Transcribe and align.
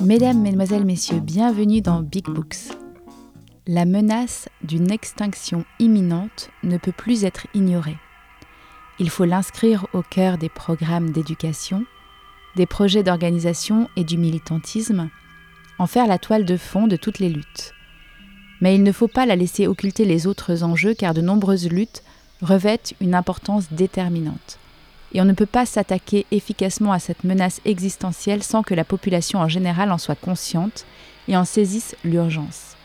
Mesdames, 0.00 0.40
Mesdemoiselles, 0.40 0.84
Messieurs, 0.84 1.20
bienvenue 1.20 1.80
dans 1.80 2.02
Big 2.02 2.26
Books. 2.26 2.56
La 3.66 3.84
menace 3.84 4.48
d'une 4.62 4.90
extinction 4.90 5.64
imminente 5.78 6.50
ne 6.62 6.76
peut 6.76 6.92
plus 6.92 7.24
être 7.24 7.46
ignorée. 7.54 7.96
Il 8.98 9.10
faut 9.10 9.24
l'inscrire 9.24 9.86
au 9.92 10.02
cœur 10.02 10.38
des 10.38 10.48
programmes 10.48 11.10
d'éducation, 11.10 11.84
des 12.56 12.66
projets 12.66 13.02
d'organisation 13.02 13.88
et 13.96 14.04
du 14.04 14.16
militantisme, 14.16 15.10
en 15.78 15.86
faire 15.86 16.06
la 16.06 16.18
toile 16.18 16.44
de 16.44 16.56
fond 16.56 16.86
de 16.86 16.96
toutes 16.96 17.18
les 17.18 17.30
luttes. 17.30 17.72
Mais 18.60 18.74
il 18.74 18.82
ne 18.82 18.92
faut 18.92 19.08
pas 19.08 19.26
la 19.26 19.36
laisser 19.36 19.66
occulter 19.66 20.04
les 20.04 20.26
autres 20.26 20.62
enjeux 20.62 20.94
car 20.94 21.14
de 21.14 21.20
nombreuses 21.20 21.68
luttes 21.68 22.02
revêtent 22.42 22.94
une 23.00 23.14
importance 23.14 23.72
déterminante. 23.72 24.58
Et 25.12 25.20
on 25.20 25.24
ne 25.24 25.32
peut 25.32 25.46
pas 25.46 25.66
s'attaquer 25.66 26.26
efficacement 26.30 26.92
à 26.92 26.98
cette 26.98 27.24
menace 27.24 27.60
existentielle 27.64 28.42
sans 28.42 28.62
que 28.62 28.74
la 28.74 28.84
population 28.84 29.40
en 29.40 29.48
général 29.48 29.90
en 29.90 29.98
soit 29.98 30.14
consciente 30.14 30.84
et 31.26 31.36
en 31.36 31.44
saisisse 31.44 31.96
l'urgence. 32.04 32.76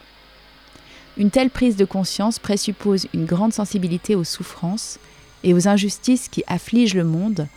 Une 1.18 1.30
telle 1.30 1.50
prise 1.50 1.76
de 1.76 1.86
conscience 1.86 2.40
présuppose 2.40 3.08
une 3.14 3.26
grande 3.26 3.54
sensibilité 3.54 4.16
aux 4.16 4.24
souffrances 4.24 5.00
et 5.44 5.54
aux 5.54 5.68
injustices 5.68 6.28
qui 6.28 6.44
affligent 6.48 6.96
le 6.96 7.04
monde, 7.04 7.48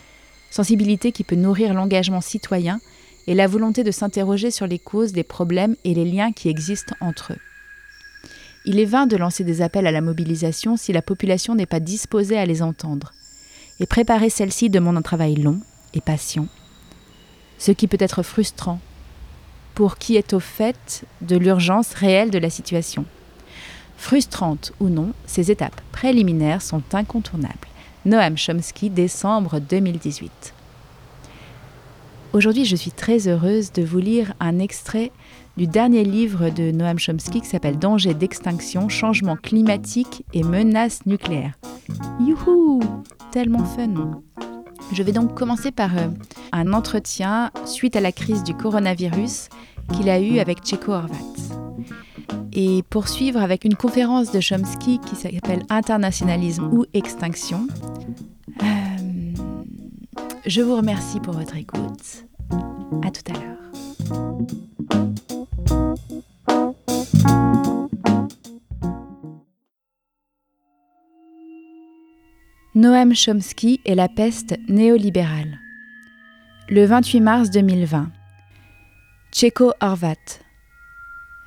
sensibilité 0.51 1.11
qui 1.11 1.23
peut 1.23 1.35
nourrir 1.35 1.73
l'engagement 1.73 2.21
citoyen 2.21 2.79
et 3.27 3.33
la 3.33 3.47
volonté 3.47 3.83
de 3.83 3.91
s'interroger 3.91 4.51
sur 4.51 4.67
les 4.67 4.79
causes 4.79 5.11
des 5.11 5.23
problèmes 5.23 5.75
et 5.83 5.93
les 5.93 6.05
liens 6.05 6.31
qui 6.31 6.47
existent 6.47 6.95
entre 7.01 7.33
eux. 7.33 7.48
Il 8.65 8.79
est 8.79 8.85
vain 8.85 9.07
de 9.07 9.15
lancer 9.15 9.43
des 9.43 9.61
appels 9.61 9.87
à 9.87 9.91
la 9.91 10.01
mobilisation 10.01 10.77
si 10.77 10.91
la 10.91 11.01
population 11.01 11.55
n'est 11.55 11.65
pas 11.65 11.79
disposée 11.79 12.37
à 12.37 12.45
les 12.45 12.61
entendre, 12.61 13.13
et 13.79 13.85
préparer 13.85 14.29
celle-ci 14.29 14.69
demande 14.69 14.97
un 14.97 15.01
travail 15.01 15.35
long 15.35 15.59
et 15.93 16.01
patient, 16.01 16.47
ce 17.57 17.71
qui 17.71 17.87
peut 17.87 17.97
être 17.99 18.23
frustrant 18.23 18.79
pour 19.75 19.97
qui 19.97 20.17
est 20.17 20.33
au 20.33 20.41
fait 20.41 21.05
de 21.21 21.37
l'urgence 21.37 21.93
réelle 21.93 22.31
de 22.31 22.37
la 22.37 22.49
situation. 22.49 23.05
Frustrantes 23.97 24.73
ou 24.81 24.89
non, 24.89 25.13
ces 25.25 25.51
étapes 25.51 25.81
préliminaires 25.93 26.61
sont 26.61 26.83
incontournables. 26.91 27.67
Noam 28.05 28.37
Chomsky, 28.37 28.89
décembre 28.89 29.59
2018. 29.59 30.53
Aujourd'hui, 32.31 32.63
je 32.63 32.75
suis 32.75 32.91
très 32.91 33.27
heureuse 33.27 33.71
de 33.71 33.81
vous 33.81 33.97
lire 33.97 34.33
un 34.39 34.59
extrait 34.59 35.11
du 35.57 35.65
dernier 35.65 36.03
livre 36.03 36.51
de 36.51 36.69
Noam 36.69 36.99
Chomsky 36.99 37.41
qui 37.41 37.47
s'appelle 37.47 37.79
Danger 37.79 38.13
d'extinction, 38.13 38.87
changement 38.87 39.35
climatique 39.35 40.23
et 40.33 40.43
menaces 40.43 41.05
nucléaires. 41.07 41.57
Youhou 42.19 42.81
Tellement 43.31 43.65
fun 43.65 44.21
Je 44.93 45.01
vais 45.01 45.11
donc 45.11 45.33
commencer 45.33 45.71
par 45.71 45.97
euh, 45.97 46.07
un 46.51 46.71
entretien 46.73 47.49
suite 47.65 47.95
à 47.95 48.01
la 48.01 48.11
crise 48.11 48.43
du 48.43 48.53
coronavirus 48.53 49.49
qu'il 49.93 50.07
a 50.07 50.19
eu 50.19 50.37
avec 50.37 50.59
Tcheko 50.59 50.91
Horvat 50.91 51.17
et 52.53 52.83
poursuivre 52.89 53.41
avec 53.41 53.65
une 53.65 53.75
conférence 53.75 54.31
de 54.31 54.39
Chomsky 54.39 54.99
qui 54.99 55.15
s'appelle 55.15 55.63
Internationalisme 55.69 56.69
ou 56.71 56.85
Extinction. 56.93 57.67
Euh, 58.61 58.88
je 60.49 60.61
vous 60.61 60.75
remercie 60.75 61.19
pour 61.19 61.35
votre 61.35 61.55
écoute. 61.57 62.25
À 63.03 63.11
tout 63.11 63.21
à 63.29 63.33
l'heure. 63.33 63.55
Noam 72.73 73.13
Chomsky 73.13 73.79
et 73.85 73.93
la 73.93 74.07
peste 74.07 74.55
néolibérale. 74.67 75.59
Le 76.67 76.83
28 76.83 77.21
mars 77.21 77.51
2020. 77.51 78.07
Tcheko 79.31 79.73
Horvat. 79.81 80.15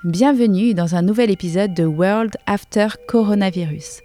Bienvenue 0.04 0.74
dans 0.74 0.94
un 0.94 1.02
nouvel 1.02 1.32
épisode 1.32 1.74
de 1.74 1.84
World 1.84 2.36
After 2.46 2.86
Coronavirus. 3.08 4.02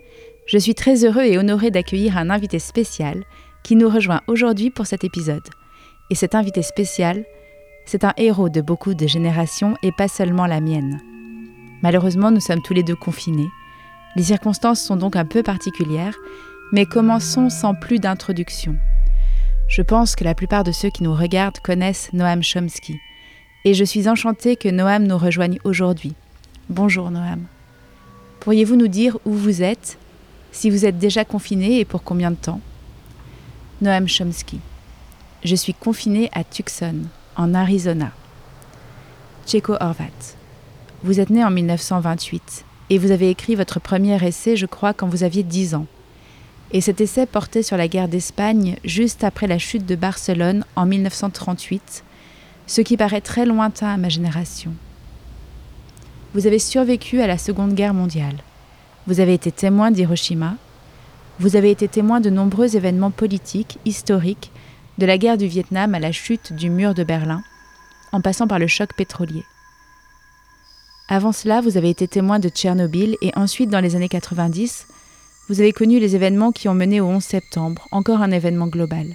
Je 0.47 0.57
suis 0.57 0.73
très 0.73 1.05
heureux 1.05 1.23
et 1.23 1.37
honoré 1.37 1.69
d'accueillir 1.69 2.17
un 2.17 2.31
invité 2.31 2.57
spécial 2.57 3.23
qui 3.67 3.75
nous 3.75 3.89
rejoint 3.89 4.21
aujourd'hui 4.27 4.69
pour 4.69 4.87
cet 4.87 5.03
épisode. 5.03 5.43
Et 6.09 6.15
cet 6.15 6.35
invité 6.35 6.61
spécial, 6.61 7.25
c'est 7.85 8.05
un 8.05 8.13
héros 8.15 8.47
de 8.47 8.61
beaucoup 8.61 8.93
de 8.93 9.07
générations 9.07 9.75
et 9.83 9.91
pas 9.91 10.07
seulement 10.07 10.45
la 10.45 10.61
mienne. 10.61 11.01
Malheureusement, 11.83 12.31
nous 12.31 12.39
sommes 12.39 12.61
tous 12.61 12.73
les 12.73 12.83
deux 12.83 12.95
confinés. 12.95 13.49
Les 14.15 14.23
circonstances 14.23 14.79
sont 14.79 14.95
donc 14.95 15.17
un 15.17 15.25
peu 15.25 15.43
particulières, 15.43 16.15
mais 16.71 16.85
commençons 16.85 17.49
sans 17.49 17.75
plus 17.75 17.99
d'introduction. 17.99 18.77
Je 19.67 19.81
pense 19.81 20.15
que 20.15 20.23
la 20.23 20.33
plupart 20.33 20.63
de 20.63 20.71
ceux 20.71 20.89
qui 20.89 21.03
nous 21.03 21.13
regardent 21.13 21.59
connaissent 21.59 22.13
Noam 22.13 22.41
Chomsky 22.43 22.95
et 23.65 23.73
je 23.73 23.83
suis 23.83 24.07
enchantée 24.07 24.55
que 24.55 24.69
Noam 24.69 25.03
nous 25.03 25.17
rejoigne 25.17 25.59
aujourd'hui. 25.65 26.13
Bonjour 26.69 27.11
Noam. 27.11 27.43
Pourriez-vous 28.39 28.77
nous 28.77 28.87
dire 28.87 29.17
où 29.25 29.33
vous 29.33 29.61
êtes, 29.61 29.97
si 30.53 30.69
vous 30.69 30.85
êtes 30.85 30.99
déjà 30.99 31.25
confiné 31.25 31.81
et 31.81 31.85
pour 31.85 32.03
combien 32.03 32.31
de 32.31 32.37
temps? 32.37 32.61
Noam 33.81 34.07
Chomsky. 34.07 34.59
Je 35.43 35.55
suis 35.55 35.73
confiné 35.73 36.29
à 36.33 36.43
Tucson, 36.43 37.03
en 37.35 37.53
Arizona. 37.53 38.11
Tcheko 39.45 39.73
Horvat. 39.79 40.35
Vous 41.03 41.19
êtes 41.19 41.29
né 41.29 41.43
en 41.43 41.51
1928 41.51 42.65
et 42.89 42.97
vous 42.97 43.11
avez 43.11 43.29
écrit 43.29 43.55
votre 43.55 43.79
premier 43.79 44.23
essai, 44.25 44.55
je 44.55 44.65
crois, 44.65 44.93
quand 44.93 45.07
vous 45.07 45.23
aviez 45.23 45.43
10 45.43 45.75
ans. 45.75 45.85
Et 46.71 46.81
cet 46.81 47.01
essai 47.01 47.25
portait 47.25 47.63
sur 47.63 47.77
la 47.77 47.87
guerre 47.87 48.07
d'Espagne 48.07 48.77
juste 48.83 49.23
après 49.23 49.47
la 49.47 49.57
chute 49.57 49.85
de 49.85 49.95
Barcelone 49.95 50.65
en 50.75 50.85
1938 50.85 52.03
ce 52.67 52.81
qui 52.81 52.97
paraît 52.97 53.21
très 53.21 53.45
lointain 53.45 53.87
à 53.87 53.97
ma 53.97 54.09
génération. 54.09 54.73
Vous 56.33 56.45
avez 56.45 56.59
survécu 56.59 57.21
à 57.21 57.27
la 57.27 57.37
Seconde 57.37 57.73
Guerre 57.73 57.93
mondiale. 57.93 58.35
Vous 59.07 59.21
avez 59.21 59.33
été 59.33 59.51
témoin 59.51 59.89
d'Hiroshima. 59.89 60.55
Vous 61.39 61.55
avez 61.55 61.71
été 61.71 61.87
témoin 61.87 62.19
de 62.19 62.29
nombreux 62.29 62.75
événements 62.75 63.11
politiques, 63.11 63.77
historiques, 63.85 64.51
de 64.97 65.05
la 65.05 65.17
guerre 65.17 65.37
du 65.37 65.47
Vietnam 65.47 65.93
à 65.93 65.99
la 65.99 66.11
chute 66.11 66.53
du 66.53 66.69
mur 66.69 66.93
de 66.93 67.03
Berlin, 67.03 67.43
en 68.11 68.21
passant 68.21 68.47
par 68.47 68.59
le 68.59 68.67
choc 68.67 68.93
pétrolier. 68.95 69.43
Avant 71.09 71.31
cela, 71.31 71.61
vous 71.61 71.77
avez 71.77 71.89
été 71.89 72.07
témoin 72.07 72.39
de 72.39 72.49
Tchernobyl 72.49 73.15
et 73.21 73.31
ensuite, 73.35 73.69
dans 73.69 73.79
les 73.79 73.95
années 73.95 74.09
90, 74.09 74.87
vous 75.49 75.61
avez 75.61 75.71
connu 75.71 75.99
les 75.99 76.15
événements 76.15 76.51
qui 76.51 76.67
ont 76.67 76.73
mené 76.73 76.99
au 76.99 77.07
11 77.07 77.23
septembre, 77.23 77.87
encore 77.91 78.21
un 78.21 78.31
événement 78.31 78.67
global. 78.67 79.13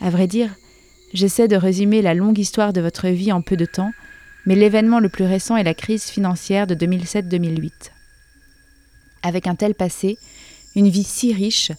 À 0.00 0.10
vrai 0.10 0.26
dire, 0.26 0.50
J'essaie 1.14 1.46
de 1.46 1.54
résumer 1.54 2.02
la 2.02 2.12
longue 2.12 2.40
histoire 2.40 2.72
de 2.72 2.80
votre 2.80 3.06
vie 3.06 3.30
en 3.30 3.40
peu 3.40 3.56
de 3.56 3.66
temps, 3.66 3.92
mais 4.46 4.56
l'événement 4.56 4.98
le 4.98 5.08
plus 5.08 5.24
récent 5.24 5.56
est 5.56 5.62
la 5.62 5.72
crise 5.72 6.06
financière 6.06 6.66
de 6.66 6.74
2007-2008. 6.74 7.70
Avec 9.22 9.46
un 9.46 9.54
tel 9.54 9.76
passé, 9.76 10.18
une 10.74 10.88
vie 10.88 11.04
si 11.04 11.32
riche, 11.32 11.72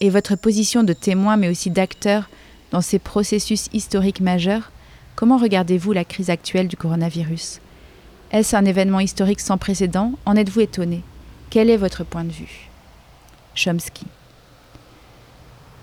et 0.00 0.10
votre 0.10 0.36
position 0.36 0.82
de 0.82 0.92
témoin 0.92 1.36
mais 1.36 1.48
aussi 1.48 1.70
d'acteur 1.70 2.28
dans 2.70 2.80
ces 2.80 2.98
processus 2.98 3.68
historiques 3.72 4.20
majeurs, 4.20 4.72
comment 5.14 5.36
regardez-vous 5.36 5.92
la 5.92 6.04
crise 6.04 6.30
actuelle 6.30 6.68
du 6.68 6.76
coronavirus? 6.76 7.60
Est-ce 8.32 8.56
un 8.56 8.64
événement 8.64 9.00
historique 9.00 9.40
sans 9.40 9.58
précédent? 9.58 10.12
En 10.24 10.36
êtes-vous 10.36 10.60
étonné? 10.60 11.02
Quel 11.50 11.68
est 11.68 11.76
votre 11.76 12.02
point 12.02 12.24
de 12.24 12.32
vue? 12.32 12.70
Chomsky. 13.54 14.06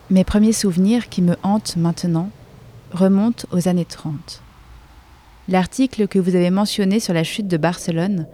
Mes 0.09 0.23
premiers 0.23 0.53
souvenirs 0.53 1.09
qui 1.09 1.21
me 1.21 1.35
hantent 1.43 1.75
maintenant 1.77 2.31
remonte 2.91 3.45
aux 3.51 3.67
années 3.67 3.85
30. 3.85 4.41
L'article 5.47 6.07
que 6.07 6.17
vous 6.17 6.35
avez 6.35 6.49
mentionné 6.49 6.99
sur 6.99 7.13
la 7.13 7.23
chute 7.23 7.47
de 7.47 7.57
Barcelone 7.57 8.25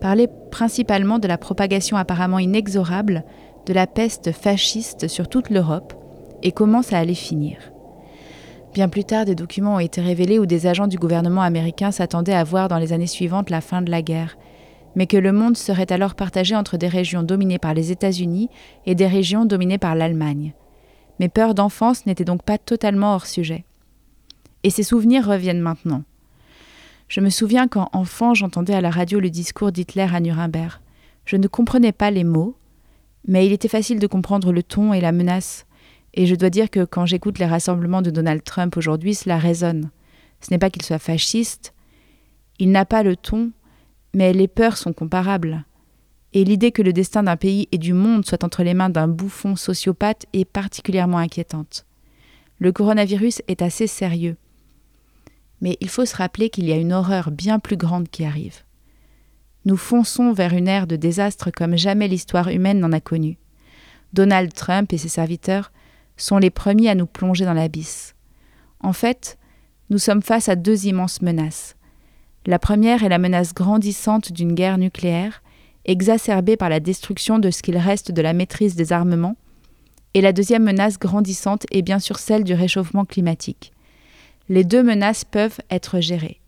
parlait 0.00 0.28
principalement 0.50 1.20
de 1.20 1.28
la 1.28 1.38
propagation 1.38 1.96
apparemment 1.96 2.40
inexorable 2.40 3.22
de 3.66 3.72
la 3.72 3.86
peste 3.86 4.32
fasciste 4.32 5.08
sur 5.08 5.28
toute 5.28 5.50
l'Europe 5.50 5.94
et 6.42 6.52
comment 6.52 6.82
ça 6.82 6.98
allait 6.98 7.14
finir. 7.14 7.58
Bien 8.72 8.88
plus 8.88 9.04
tard, 9.04 9.24
des 9.24 9.34
documents 9.34 9.76
ont 9.76 9.80
été 9.80 10.00
révélés 10.00 10.38
où 10.38 10.46
des 10.46 10.66
agents 10.66 10.86
du 10.86 10.96
gouvernement 10.96 11.42
américain 11.42 11.90
s'attendaient 11.90 12.34
à 12.34 12.44
voir 12.44 12.68
dans 12.68 12.78
les 12.78 12.92
années 12.92 13.06
suivantes 13.06 13.50
la 13.50 13.60
fin 13.60 13.82
de 13.82 13.90
la 13.90 14.00
guerre, 14.00 14.36
mais 14.94 15.06
que 15.06 15.16
le 15.16 15.32
monde 15.32 15.56
serait 15.56 15.92
alors 15.92 16.14
partagé 16.14 16.54
entre 16.54 16.76
des 16.76 16.88
régions 16.88 17.22
dominées 17.22 17.58
par 17.58 17.74
les 17.74 17.90
États-Unis 17.90 18.48
et 18.86 18.94
des 18.94 19.06
régions 19.06 19.44
dominées 19.44 19.78
par 19.78 19.94
l'Allemagne. 19.94 20.54
Mes 21.18 21.28
peurs 21.28 21.54
d'enfance 21.54 22.06
n'étaient 22.06 22.24
donc 22.24 22.42
pas 22.42 22.58
totalement 22.58 23.14
hors 23.14 23.26
sujet. 23.26 23.64
Et 24.62 24.70
ces 24.70 24.82
souvenirs 24.82 25.26
reviennent 25.26 25.60
maintenant. 25.60 26.02
Je 27.08 27.20
me 27.20 27.30
souviens 27.30 27.66
quand 27.66 27.88
enfant 27.92 28.34
j'entendais 28.34 28.74
à 28.74 28.80
la 28.80 28.90
radio 28.90 29.18
le 29.18 29.30
discours 29.30 29.72
d'Hitler 29.72 30.06
à 30.12 30.20
Nuremberg. 30.20 30.80
Je 31.24 31.36
ne 31.36 31.48
comprenais 31.48 31.92
pas 31.92 32.10
les 32.10 32.24
mots, 32.24 32.54
mais 33.26 33.46
il 33.46 33.52
était 33.52 33.68
facile 33.68 33.98
de 33.98 34.06
comprendre 34.06 34.52
le 34.52 34.62
ton 34.62 34.92
et 34.92 35.00
la 35.00 35.12
menace. 35.12 35.66
Et 36.14 36.26
je 36.26 36.34
dois 36.34 36.50
dire 36.50 36.70
que 36.70 36.84
quand 36.84 37.06
j'écoute 37.06 37.38
les 37.38 37.46
rassemblements 37.46 38.02
de 38.02 38.10
Donald 38.10 38.42
Trump 38.42 38.76
aujourd'hui, 38.76 39.14
cela 39.14 39.38
résonne. 39.38 39.90
Ce 40.40 40.50
n'est 40.50 40.58
pas 40.58 40.70
qu'il 40.70 40.82
soit 40.82 40.98
fasciste, 40.98 41.74
il 42.58 42.70
n'a 42.70 42.84
pas 42.84 43.02
le 43.02 43.16
ton, 43.16 43.52
mais 44.14 44.32
les 44.32 44.48
peurs 44.48 44.76
sont 44.76 44.92
comparables. 44.92 45.64
Et 46.32 46.44
l'idée 46.44 46.72
que 46.72 46.82
le 46.82 46.92
destin 46.92 47.22
d'un 47.22 47.36
pays 47.36 47.68
et 47.72 47.78
du 47.78 47.92
monde 47.92 48.26
soit 48.26 48.44
entre 48.44 48.62
les 48.62 48.74
mains 48.74 48.90
d'un 48.90 49.08
bouffon 49.08 49.56
sociopathe 49.56 50.26
est 50.32 50.44
particulièrement 50.44 51.18
inquiétante. 51.18 51.86
Le 52.58 52.72
coronavirus 52.72 53.42
est 53.48 53.62
assez 53.62 53.86
sérieux. 53.86 54.36
Mais 55.60 55.76
il 55.80 55.88
faut 55.88 56.04
se 56.04 56.16
rappeler 56.16 56.50
qu'il 56.50 56.68
y 56.68 56.72
a 56.72 56.76
une 56.76 56.92
horreur 56.92 57.30
bien 57.30 57.58
plus 57.58 57.76
grande 57.76 58.08
qui 58.08 58.24
arrive. 58.24 58.62
Nous 59.66 59.76
fonçons 59.76 60.32
vers 60.32 60.54
une 60.54 60.68
ère 60.68 60.86
de 60.86 60.96
désastre 60.96 61.50
comme 61.50 61.76
jamais 61.76 62.08
l'histoire 62.08 62.48
humaine 62.48 62.80
n'en 62.80 62.92
a 62.92 63.00
connu. 63.00 63.38
Donald 64.12 64.52
Trump 64.54 64.92
et 64.92 64.98
ses 64.98 65.08
serviteurs 65.08 65.70
sont 66.16 66.38
les 66.38 66.50
premiers 66.50 66.88
à 66.88 66.94
nous 66.94 67.06
plonger 67.06 67.44
dans 67.44 67.54
l'abysse. 67.54 68.14
En 68.80 68.92
fait, 68.92 69.38
nous 69.90 69.98
sommes 69.98 70.22
face 70.22 70.48
à 70.48 70.56
deux 70.56 70.86
immenses 70.86 71.20
menaces. 71.22 71.76
La 72.46 72.58
première 72.58 73.02
est 73.02 73.08
la 73.08 73.18
menace 73.18 73.52
grandissante 73.52 74.32
d'une 74.32 74.54
guerre 74.54 74.78
nucléaire, 74.78 75.42
exacerbée 75.84 76.56
par 76.56 76.70
la 76.70 76.80
destruction 76.80 77.38
de 77.38 77.50
ce 77.50 77.62
qu'il 77.62 77.76
reste 77.76 78.12
de 78.12 78.22
la 78.22 78.32
maîtrise 78.32 78.76
des 78.76 78.92
armements, 78.92 79.36
et 80.14 80.20
la 80.20 80.32
deuxième 80.32 80.64
menace 80.64 80.98
grandissante 80.98 81.66
est 81.70 81.82
bien 81.82 81.98
sûr 81.98 82.18
celle 82.18 82.44
du 82.44 82.54
réchauffement 82.54 83.04
climatique. 83.04 83.72
Les 84.48 84.64
deux 84.64 84.82
menaces 84.82 85.24
peuvent 85.24 85.60
être 85.70 86.00
gérées. 86.00 86.40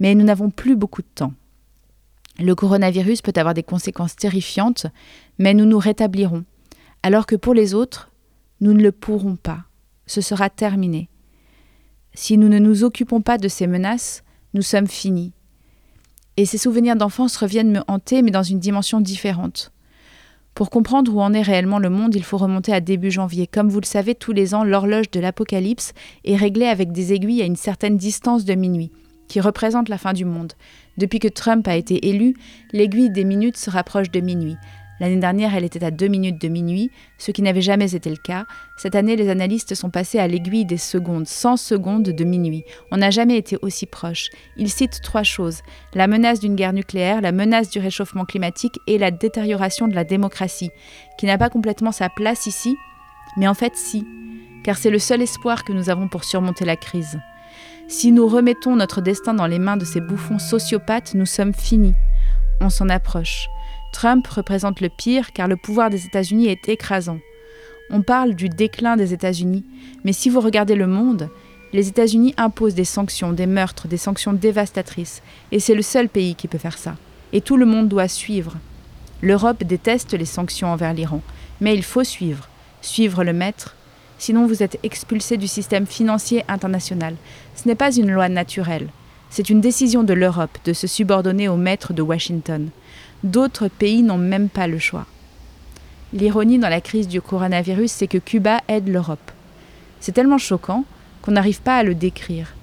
Mais 0.00 0.14
nous 0.14 0.24
n'avons 0.24 0.50
plus 0.50 0.74
beaucoup 0.74 1.02
de 1.02 1.08
temps. 1.14 1.34
Le 2.38 2.54
coronavirus 2.54 3.22
peut 3.22 3.32
avoir 3.36 3.54
des 3.54 3.62
conséquences 3.62 4.16
terrifiantes, 4.16 4.86
mais 5.38 5.54
nous 5.54 5.66
nous 5.66 5.78
rétablirons, 5.78 6.44
alors 7.02 7.26
que 7.26 7.36
pour 7.36 7.54
les 7.54 7.74
autres, 7.74 8.10
nous 8.60 8.72
ne 8.72 8.82
le 8.82 8.92
pourrons 8.92 9.36
pas. 9.36 9.64
Ce 10.06 10.20
sera 10.20 10.50
terminé. 10.50 11.08
Si 12.14 12.36
nous 12.36 12.48
ne 12.48 12.58
nous 12.58 12.84
occupons 12.84 13.20
pas 13.20 13.38
de 13.38 13.48
ces 13.48 13.66
menaces, 13.66 14.22
nous 14.54 14.62
sommes 14.62 14.88
finis. 14.88 15.32
Et 16.36 16.46
ces 16.46 16.58
souvenirs 16.58 16.96
d'enfance 16.96 17.36
reviennent 17.36 17.72
me 17.72 17.82
hanter, 17.86 18.22
mais 18.22 18.30
dans 18.30 18.42
une 18.42 18.58
dimension 18.58 19.00
différente. 19.00 19.72
Pour 20.54 20.70
comprendre 20.70 21.14
où 21.14 21.20
en 21.20 21.32
est 21.32 21.42
réellement 21.42 21.78
le 21.78 21.90
monde, 21.90 22.14
il 22.14 22.24
faut 22.24 22.36
remonter 22.36 22.72
à 22.72 22.80
début 22.80 23.10
janvier. 23.10 23.46
Comme 23.46 23.68
vous 23.68 23.80
le 23.80 23.86
savez, 23.86 24.14
tous 24.14 24.32
les 24.32 24.54
ans, 24.54 24.64
l'horloge 24.64 25.10
de 25.10 25.20
l'Apocalypse 25.20 25.92
est 26.24 26.36
réglée 26.36 26.66
avec 26.66 26.92
des 26.92 27.12
aiguilles 27.12 27.42
à 27.42 27.46
une 27.46 27.56
certaine 27.56 27.96
distance 27.96 28.44
de 28.44 28.54
minuit, 28.54 28.90
qui 29.28 29.40
représente 29.40 29.88
la 29.88 29.98
fin 29.98 30.12
du 30.12 30.24
monde. 30.24 30.54
Depuis 31.00 31.18
que 31.18 31.28
Trump 31.28 31.66
a 31.66 31.76
été 31.76 32.10
élu, 32.10 32.34
l'aiguille 32.74 33.08
des 33.08 33.24
minutes 33.24 33.56
se 33.56 33.70
rapproche 33.70 34.10
de 34.10 34.20
minuit. 34.20 34.58
L'année 35.00 35.16
dernière, 35.16 35.54
elle 35.54 35.64
était 35.64 35.82
à 35.82 35.90
2 35.90 36.08
minutes 36.08 36.38
de 36.38 36.48
minuit, 36.48 36.90
ce 37.16 37.30
qui 37.30 37.40
n'avait 37.40 37.62
jamais 37.62 37.94
été 37.94 38.10
le 38.10 38.18
cas. 38.18 38.44
Cette 38.76 38.94
année, 38.94 39.16
les 39.16 39.30
analystes 39.30 39.74
sont 39.74 39.88
passés 39.88 40.18
à 40.18 40.28
l'aiguille 40.28 40.66
des 40.66 40.76
secondes, 40.76 41.26
100 41.26 41.56
secondes 41.56 42.02
de 42.02 42.24
minuit. 42.24 42.64
On 42.90 42.98
n'a 42.98 43.08
jamais 43.08 43.38
été 43.38 43.56
aussi 43.62 43.86
proche. 43.86 44.28
Ils 44.58 44.68
citent 44.68 45.00
trois 45.02 45.22
choses 45.22 45.62
la 45.94 46.06
menace 46.06 46.38
d'une 46.38 46.54
guerre 46.54 46.74
nucléaire, 46.74 47.22
la 47.22 47.32
menace 47.32 47.70
du 47.70 47.78
réchauffement 47.78 48.26
climatique 48.26 48.78
et 48.86 48.98
la 48.98 49.10
détérioration 49.10 49.88
de 49.88 49.94
la 49.94 50.04
démocratie, 50.04 50.70
qui 51.18 51.24
n'a 51.24 51.38
pas 51.38 51.48
complètement 51.48 51.92
sa 51.92 52.10
place 52.10 52.44
ici, 52.44 52.76
mais 53.38 53.48
en 53.48 53.54
fait 53.54 53.72
si, 53.74 54.04
car 54.64 54.76
c'est 54.76 54.90
le 54.90 54.98
seul 54.98 55.22
espoir 55.22 55.64
que 55.64 55.72
nous 55.72 55.88
avons 55.88 56.08
pour 56.08 56.24
surmonter 56.24 56.66
la 56.66 56.76
crise. 56.76 57.18
Si 57.90 58.12
nous 58.12 58.28
remettons 58.28 58.76
notre 58.76 59.00
destin 59.00 59.34
dans 59.34 59.48
les 59.48 59.58
mains 59.58 59.76
de 59.76 59.84
ces 59.84 60.00
bouffons 60.00 60.38
sociopathes, 60.38 61.14
nous 61.14 61.26
sommes 61.26 61.52
finis. 61.52 61.96
On 62.60 62.70
s'en 62.70 62.88
approche. 62.88 63.48
Trump 63.92 64.24
représente 64.28 64.80
le 64.80 64.88
pire 64.88 65.32
car 65.32 65.48
le 65.48 65.56
pouvoir 65.56 65.90
des 65.90 66.06
États-Unis 66.06 66.46
est 66.46 66.68
écrasant. 66.68 67.18
On 67.90 68.02
parle 68.02 68.36
du 68.36 68.48
déclin 68.48 68.96
des 68.96 69.12
États-Unis, 69.12 69.64
mais 70.04 70.12
si 70.12 70.30
vous 70.30 70.38
regardez 70.38 70.76
le 70.76 70.86
monde, 70.86 71.30
les 71.72 71.88
États-Unis 71.88 72.32
imposent 72.36 72.76
des 72.76 72.84
sanctions, 72.84 73.32
des 73.32 73.46
meurtres, 73.46 73.88
des 73.88 73.96
sanctions 73.96 74.34
dévastatrices, 74.34 75.20
et 75.50 75.58
c'est 75.58 75.74
le 75.74 75.82
seul 75.82 76.08
pays 76.08 76.36
qui 76.36 76.46
peut 76.46 76.58
faire 76.58 76.78
ça. 76.78 76.94
Et 77.32 77.40
tout 77.40 77.56
le 77.56 77.66
monde 77.66 77.88
doit 77.88 78.06
suivre. 78.06 78.54
L'Europe 79.20 79.64
déteste 79.64 80.14
les 80.14 80.26
sanctions 80.26 80.68
envers 80.68 80.94
l'Iran, 80.94 81.22
mais 81.60 81.74
il 81.74 81.82
faut 81.82 82.04
suivre, 82.04 82.48
suivre 82.82 83.24
le 83.24 83.32
maître, 83.32 83.74
sinon 84.20 84.46
vous 84.46 84.62
êtes 84.62 84.78
expulsé 84.84 85.38
du 85.38 85.48
système 85.48 85.86
financier 85.86 86.44
international. 86.46 87.16
Ce 87.56 87.66
n'est 87.66 87.74
pas 87.74 87.90
une 87.90 88.12
loi 88.12 88.28
naturelle, 88.28 88.88
c'est 89.30 89.48
une 89.48 89.60
décision 89.60 90.04
de 90.04 90.12
l'Europe 90.12 90.58
de 90.64 90.72
se 90.72 90.86
subordonner 90.86 91.48
au 91.48 91.56
maître 91.56 91.92
de 91.92 92.02
Washington. 92.02 92.68
D'autres 93.24 93.68
pays 93.68 94.02
n'ont 94.02 94.18
même 94.18 94.48
pas 94.48 94.66
le 94.66 94.78
choix. 94.78 95.06
L'ironie 96.12 96.58
dans 96.58 96.68
la 96.68 96.80
crise 96.80 97.08
du 97.08 97.20
coronavirus, 97.20 97.90
c'est 97.90 98.08
que 98.08 98.18
Cuba 98.18 98.60
aide 98.68 98.88
l'Europe. 98.88 99.30
C'est 100.00 100.12
tellement 100.12 100.38
choquant 100.38 100.84
qu'on 101.22 101.32
n'arrive 101.32 101.62
pas 101.62 101.76
à 101.76 101.82
le 101.82 101.94
décrire. 101.94 102.54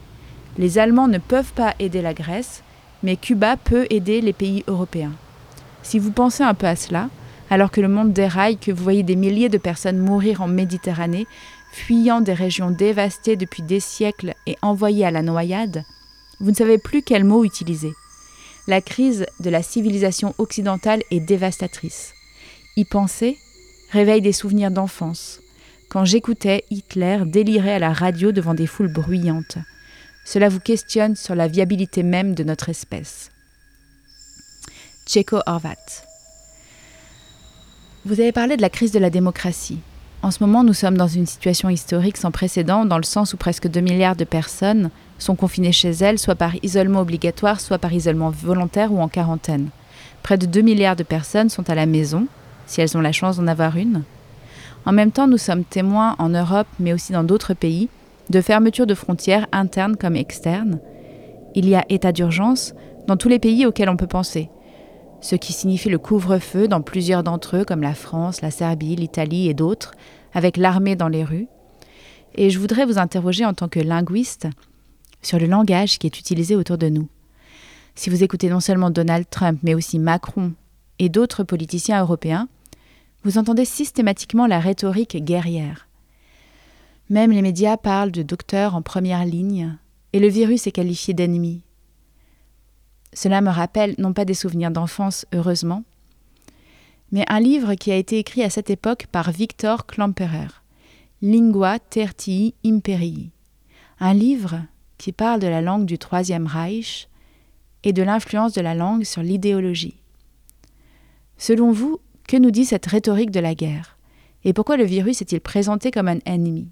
Les 0.57 0.77
Allemands 0.77 1.07
ne 1.07 1.17
peuvent 1.17 1.53
pas 1.53 1.73
aider 1.79 2.01
la 2.01 2.13
Grèce, 2.13 2.61
mais 3.01 3.15
Cuba 3.15 3.57
peut 3.57 3.87
aider 3.89 4.21
les 4.21 4.33
pays 4.33 4.63
européens. 4.67 5.13
Si 5.83 5.97
vous 5.97 6.11
pensez 6.11 6.43
un 6.43 6.53
peu 6.53 6.67
à 6.67 6.75
cela, 6.75 7.09
alors 7.49 7.71
que 7.71 7.81
le 7.81 7.87
monde 7.87 8.13
déraille, 8.13 8.57
que 8.57 8.71
vous 8.71 8.83
voyez 8.83 9.03
des 9.03 9.15
milliers 9.15 9.49
de 9.49 9.57
personnes 9.57 9.99
mourir 9.99 10.41
en 10.41 10.47
Méditerranée, 10.47 11.27
fuyant 11.71 12.21
des 12.21 12.33
régions 12.33 12.71
dévastées 12.71 13.35
depuis 13.35 13.63
des 13.63 13.79
siècles 13.79 14.33
et 14.45 14.57
envoyées 14.61 15.05
à 15.05 15.11
la 15.11 15.21
noyade, 15.21 15.83
vous 16.39 16.51
ne 16.51 16.55
savez 16.55 16.77
plus 16.77 17.01
quel 17.01 17.23
mot 17.23 17.43
utiliser 17.43 17.93
la 18.67 18.81
crise 18.81 19.25
de 19.39 19.49
la 19.49 19.63
civilisation 19.63 20.35
occidentale 20.37 21.01
est 21.09 21.21
dévastatrice. 21.21 22.13
Y 22.75 22.85
penser 22.85 23.37
réveille 23.91 24.21
des 24.21 24.33
souvenirs 24.33 24.71
d'enfance, 24.71 25.39
quand 25.89 26.03
j'écoutais 26.03 26.65
Hitler 26.69 27.19
délirer 27.25 27.71
à 27.71 27.79
la 27.79 27.93
radio 27.93 28.33
devant 28.33 28.53
des 28.53 28.67
foules 28.67 28.91
bruyantes. 28.91 29.57
Cela 30.25 30.49
vous 30.49 30.59
questionne 30.59 31.15
sur 31.15 31.35
la 31.35 31.47
viabilité 31.47 32.03
même 32.03 32.35
de 32.35 32.43
notre 32.43 32.67
espèce. 32.67 33.31
Tcheko 35.05 35.39
Horvat. 35.45 36.06
Vous 38.07 38.21
avez 38.21 38.31
parlé 38.31 38.55
de 38.55 38.61
la 38.61 38.69
crise 38.69 38.93
de 38.93 38.99
la 38.99 39.09
démocratie. 39.09 39.79
En 40.21 40.31
ce 40.31 40.41
moment, 40.41 40.63
nous 40.63 40.73
sommes 40.73 40.95
dans 40.95 41.09
une 41.09 41.25
situation 41.25 41.69
historique 41.69 42.15
sans 42.15 42.31
précédent, 42.31 42.85
dans 42.85 42.95
le 42.95 43.03
sens 43.03 43.33
où 43.33 43.37
presque 43.37 43.67
2 43.67 43.81
milliards 43.81 44.15
de 44.15 44.23
personnes 44.23 44.91
sont 45.17 45.35
confinées 45.35 45.73
chez 45.73 45.89
elles, 45.89 46.17
soit 46.17 46.35
par 46.35 46.53
isolement 46.63 47.01
obligatoire, 47.01 47.59
soit 47.59 47.79
par 47.79 47.91
isolement 47.91 48.29
volontaire 48.29 48.93
ou 48.93 49.01
en 49.01 49.09
quarantaine. 49.09 49.71
Près 50.23 50.37
de 50.37 50.45
2 50.45 50.61
milliards 50.61 50.95
de 50.95 51.03
personnes 51.03 51.49
sont 51.49 51.69
à 51.69 51.75
la 51.75 51.85
maison, 51.85 52.27
si 52.65 52.79
elles 52.79 52.97
ont 52.97 53.01
la 53.01 53.11
chance 53.11 53.35
d'en 53.35 53.47
avoir 53.47 53.75
une. 53.75 54.03
En 54.85 54.93
même 54.93 55.11
temps, 55.11 55.27
nous 55.27 55.37
sommes 55.37 55.65
témoins 55.65 56.15
en 56.17 56.29
Europe, 56.29 56.67
mais 56.79 56.93
aussi 56.93 57.11
dans 57.11 57.25
d'autres 57.25 57.55
pays, 57.55 57.89
de 58.29 58.39
fermetures 58.39 58.87
de 58.87 58.95
frontières 58.95 59.47
internes 59.51 59.97
comme 59.97 60.15
externes. 60.15 60.79
Il 61.55 61.67
y 61.67 61.75
a 61.75 61.83
état 61.89 62.13
d'urgence 62.13 62.73
dans 63.05 63.17
tous 63.17 63.27
les 63.27 63.39
pays 63.39 63.65
auxquels 63.65 63.89
on 63.89 63.97
peut 63.97 64.07
penser, 64.07 64.49
ce 65.21 65.35
qui 65.35 65.53
signifie 65.53 65.89
le 65.89 65.97
couvre-feu 65.97 66.67
dans 66.67 66.81
plusieurs 66.81 67.23
d'entre 67.23 67.57
eux, 67.57 67.65
comme 67.65 67.81
la 67.81 67.95
France, 67.95 68.41
la 68.41 68.51
Serbie, 68.51 68.95
l'Italie 68.95 69.49
et 69.49 69.53
d'autres, 69.53 69.93
avec 70.33 70.57
l'armée 70.57 70.95
dans 70.95 71.07
les 71.07 71.23
rues. 71.23 71.47
Et 72.35 72.49
je 72.49 72.59
voudrais 72.59 72.85
vous 72.85 72.99
interroger 72.99 73.45
en 73.45 73.53
tant 73.53 73.67
que 73.67 73.79
linguiste 73.79 74.47
sur 75.21 75.39
le 75.39 75.47
langage 75.47 75.97
qui 75.97 76.07
est 76.07 76.19
utilisé 76.19 76.55
autour 76.55 76.77
de 76.77 76.89
nous. 76.89 77.07
Si 77.95 78.09
vous 78.11 78.23
écoutez 78.23 78.49
non 78.49 78.59
seulement 78.59 78.91
Donald 78.91 79.25
Trump, 79.29 79.59
mais 79.63 79.73
aussi 79.73 79.97
Macron 79.97 80.53
et 80.99 81.09
d'autres 81.09 81.43
politiciens 81.43 82.01
européens, 82.01 82.47
vous 83.23 83.37
entendez 83.37 83.65
systématiquement 83.65 84.45
la 84.45 84.59
rhétorique 84.59 85.17
guerrière. 85.23 85.87
Même 87.09 87.31
les 87.31 87.41
médias 87.41 87.77
parlent 87.77 88.11
de 88.11 88.21
docteurs 88.21 88.75
en 88.75 88.81
première 88.81 89.25
ligne, 89.25 89.77
et 90.13 90.19
le 90.19 90.27
virus 90.27 90.67
est 90.67 90.71
qualifié 90.71 91.13
d'ennemi. 91.13 91.63
Cela 93.17 93.41
me 93.41 93.49
rappelle 93.49 93.95
non 93.97 94.13
pas 94.13 94.25
des 94.25 94.35
souvenirs 94.35 94.69
d'enfance, 94.69 95.25
heureusement, 95.33 95.83
mais 97.11 97.25
un 97.29 97.39
livre 97.39 97.73
qui 97.73 97.91
a 97.91 97.95
été 97.95 98.19
écrit 98.19 98.43
à 98.43 98.51
cette 98.51 98.69
époque 98.69 99.07
par 99.11 99.31
Victor 99.31 99.87
Klemperer, 99.87 100.49
Lingua 101.23 101.79
Tertii 101.79 102.53
Imperii, 102.63 103.31
un 103.99 104.13
livre 104.13 104.61
qui 104.99 105.13
parle 105.13 105.39
de 105.39 105.47
la 105.47 105.61
langue 105.61 105.85
du 105.87 105.97
Troisième 105.97 106.45
Reich 106.45 107.09
et 107.83 107.91
de 107.91 108.03
l'influence 108.03 108.53
de 108.53 108.61
la 108.61 108.75
langue 108.75 109.03
sur 109.03 109.23
l'idéologie. 109.23 109.97
Selon 111.39 111.71
vous, 111.71 111.99
que 112.27 112.37
nous 112.37 112.51
dit 112.51 112.65
cette 112.65 112.85
rhétorique 112.85 113.31
de 113.31 113.39
la 113.39 113.55
guerre? 113.55 113.97
Et 114.43 114.53
pourquoi 114.53 114.77
le 114.77 114.85
virus 114.85 115.23
est-il 115.23 115.41
présenté 115.41 115.89
comme 115.89 116.07
un 116.07 116.19
ennemi? 116.27 116.69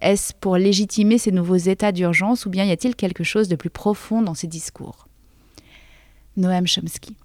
Est-ce 0.00 0.34
pour 0.34 0.56
légitimer 0.56 1.18
ces 1.18 1.30
nouveaux 1.30 1.54
états 1.54 1.92
d'urgence 1.92 2.46
ou 2.46 2.50
bien 2.50 2.64
y 2.64 2.72
a-t-il 2.72 2.96
quelque 2.96 3.22
chose 3.22 3.46
de 3.46 3.54
plus 3.54 3.70
profond 3.70 4.22
dans 4.22 4.34
ces 4.34 4.48
discours? 4.48 5.07
Noam 6.38 6.68
Chomsky. 6.68 7.16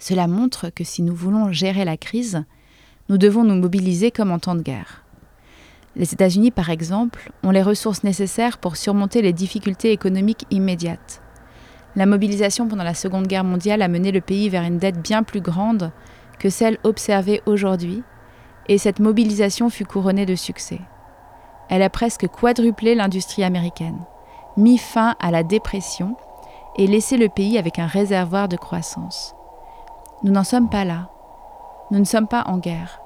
Cela 0.00 0.26
montre 0.26 0.70
que 0.70 0.82
si 0.82 1.02
nous 1.02 1.14
voulons 1.14 1.52
gérer 1.52 1.84
la 1.84 1.96
crise, 1.96 2.44
nous 3.08 3.16
devons 3.16 3.44
nous 3.44 3.54
mobiliser 3.54 4.10
comme 4.10 4.32
en 4.32 4.40
temps 4.40 4.56
de 4.56 4.62
guerre. 4.62 5.04
Les 5.94 6.12
États-Unis, 6.12 6.50
par 6.50 6.70
exemple, 6.70 7.30
ont 7.44 7.52
les 7.52 7.62
ressources 7.62 8.02
nécessaires 8.02 8.58
pour 8.58 8.76
surmonter 8.76 9.22
les 9.22 9.32
difficultés 9.32 9.92
économiques 9.92 10.46
immédiates. 10.50 11.22
La 11.94 12.06
mobilisation 12.06 12.66
pendant 12.66 12.82
la 12.82 12.94
Seconde 12.94 13.28
Guerre 13.28 13.44
mondiale 13.44 13.82
a 13.82 13.88
mené 13.88 14.10
le 14.10 14.20
pays 14.20 14.48
vers 14.48 14.64
une 14.64 14.78
dette 14.78 15.00
bien 15.00 15.22
plus 15.22 15.40
grande 15.40 15.92
que 16.40 16.50
celle 16.50 16.78
observée 16.82 17.40
aujourd'hui, 17.46 18.02
et 18.66 18.78
cette 18.78 18.98
mobilisation 18.98 19.70
fut 19.70 19.84
couronnée 19.84 20.26
de 20.26 20.34
succès. 20.34 20.80
Elle 21.68 21.82
a 21.82 21.90
presque 21.90 22.26
quadruplé 22.26 22.96
l'industrie 22.96 23.44
américaine, 23.44 23.98
mis 24.56 24.78
fin 24.78 25.14
à 25.20 25.30
la 25.30 25.44
dépression 25.44 26.16
et 26.76 26.86
laissé 26.86 27.16
le 27.16 27.28
pays 27.28 27.58
avec 27.58 27.78
un 27.78 27.86
réservoir 27.86 28.48
de 28.48 28.56
croissance. 28.56 29.34
Nous 30.22 30.32
n'en 30.32 30.44
sommes 30.44 30.68
pas 30.68 30.84
là. 30.84 31.10
Nous 31.90 31.98
ne 31.98 32.04
sommes 32.04 32.28
pas 32.28 32.44
en 32.46 32.58
guerre. 32.58 33.00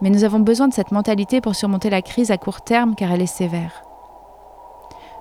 Mais 0.00 0.10
nous 0.10 0.24
avons 0.24 0.40
besoin 0.40 0.68
de 0.68 0.74
cette 0.74 0.92
mentalité 0.92 1.40
pour 1.40 1.54
surmonter 1.54 1.90
la 1.90 2.02
crise 2.02 2.30
à 2.30 2.38
court 2.38 2.62
terme 2.62 2.94
car 2.94 3.10
elle 3.12 3.22
est 3.22 3.26
sévère. 3.26 3.82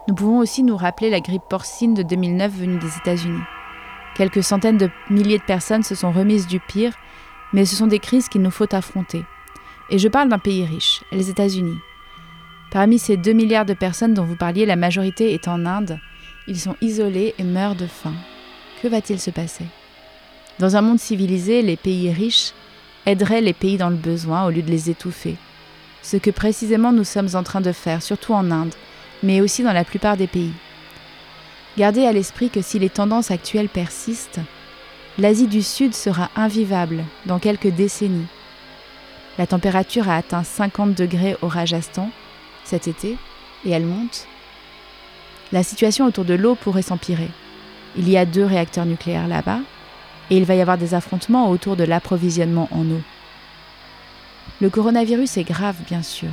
Nous 0.08 0.16
pouvons 0.16 0.40
aussi 0.40 0.64
nous 0.64 0.76
rappeler 0.76 1.10
la 1.10 1.22
grippe 1.22 1.48
porcine 1.50 1.94
de 1.94 2.04
2009 2.04 2.52
venue 2.52 2.78
des 2.78 2.98
États-Unis. 2.98 3.44
Quelques 4.16 4.44
centaines 4.44 4.78
de 4.78 4.90
milliers 5.10 5.38
de 5.38 5.44
personnes 5.44 5.84
se 5.84 5.96
sont 5.96 6.12
remises 6.12 6.46
du 6.46 6.60
pire, 6.60 6.94
mais 7.54 7.66
ce 7.66 7.76
sont 7.76 7.88
des 7.88 8.00
crises 8.00 8.28
qu'il 8.28 8.42
nous 8.42 8.52
faut 8.52 8.74
affronter. 8.76 9.24
Et 9.90 9.98
je 9.98 10.08
parle 10.08 10.30
d'un 10.30 10.40
pays 10.40 10.66
riche, 10.66 11.04
les 11.12 11.30
États-Unis. 11.30 11.78
Parmi 12.72 13.00
ces 13.00 13.18
2 13.18 13.32
milliards 13.34 13.66
de 13.66 13.74
personnes 13.74 14.14
dont 14.14 14.26
vous 14.26 14.36
parliez, 14.36 14.66
la 14.66 14.76
majorité 14.76 15.34
est 15.34 15.48
en 15.48 15.66
Inde. 15.66 16.00
Ils 16.48 16.60
sont 16.60 16.76
isolés 16.82 17.34
et 17.38 17.44
meurent 17.44 17.76
de 17.76 17.88
faim. 17.88 18.14
Que 18.82 18.90
va-t-il 18.90 19.20
se 19.20 19.32
passer? 19.32 19.66
Dans 20.60 20.76
un 20.76 20.82
monde 20.82 21.00
civilisé, 21.00 21.62
les 21.62 21.78
pays 21.78 22.12
riches 22.12 22.54
aideraient 23.06 23.42
les 23.42 23.54
pays 23.54 23.78
dans 23.78 23.90
le 23.90 23.96
besoin 23.96 24.46
au 24.46 24.50
lieu 24.50 24.62
de 24.62 24.70
les 24.70 24.90
étouffer. 24.90 25.38
Ce 26.02 26.18
que 26.18 26.32
précisément 26.32 26.92
nous 26.92 27.06
sommes 27.06 27.30
en 27.34 27.44
train 27.44 27.62
de 27.62 27.72
faire, 27.72 28.04
surtout 28.04 28.34
en 28.34 28.52
Inde, 28.52 28.76
mais 29.24 29.40
aussi 29.40 29.64
dans 29.64 29.72
la 29.72 29.86
plupart 29.86 30.18
des 30.18 30.28
pays. 30.28 30.52
Gardez 31.78 32.06
à 32.06 32.12
l'esprit 32.12 32.50
que 32.50 32.62
si 32.62 32.78
les 32.78 32.90
tendances 32.90 33.32
actuelles 33.32 33.70
persistent, 33.70 34.42
l'Asie 35.18 35.48
du 35.48 35.62
Sud 35.62 35.96
sera 35.96 36.30
invivable 36.36 37.06
dans 37.26 37.40
quelques 37.40 37.74
décennies. 37.74 38.28
La 39.38 39.48
température 39.48 40.10
a 40.10 40.18
atteint 40.18 40.44
50 40.44 40.94
degrés 40.94 41.38
au 41.42 41.48
Rajasthan 41.48 42.10
cet 42.66 42.88
été 42.88 43.18
et 43.66 43.72
elle 43.72 43.86
monte. 43.86 44.28
La 45.54 45.62
situation 45.62 46.08
autour 46.08 46.26
de 46.26 46.34
l'eau 46.34 46.56
pourrait 46.56 46.82
s'empirer. 46.82 47.30
Il 47.96 48.10
y 48.10 48.18
a 48.18 48.26
deux 48.26 48.44
réacteurs 48.44 48.88
nucléaires 48.88 49.28
là-bas 49.28 49.60
et 50.32 50.38
il 50.38 50.46
va 50.46 50.56
y 50.56 50.62
avoir 50.62 50.80
des 50.80 50.96
affrontements 50.96 51.52
autour 51.52 51.76
de 51.76 51.84
l'approvisionnement 51.84 52.68
en 52.72 52.82
eau. 52.90 53.02
Le 54.62 54.72
coronavirus 54.72 55.38
est 55.38 55.44
grave, 55.44 55.76
bien 55.86 56.02
sûr. 56.02 56.32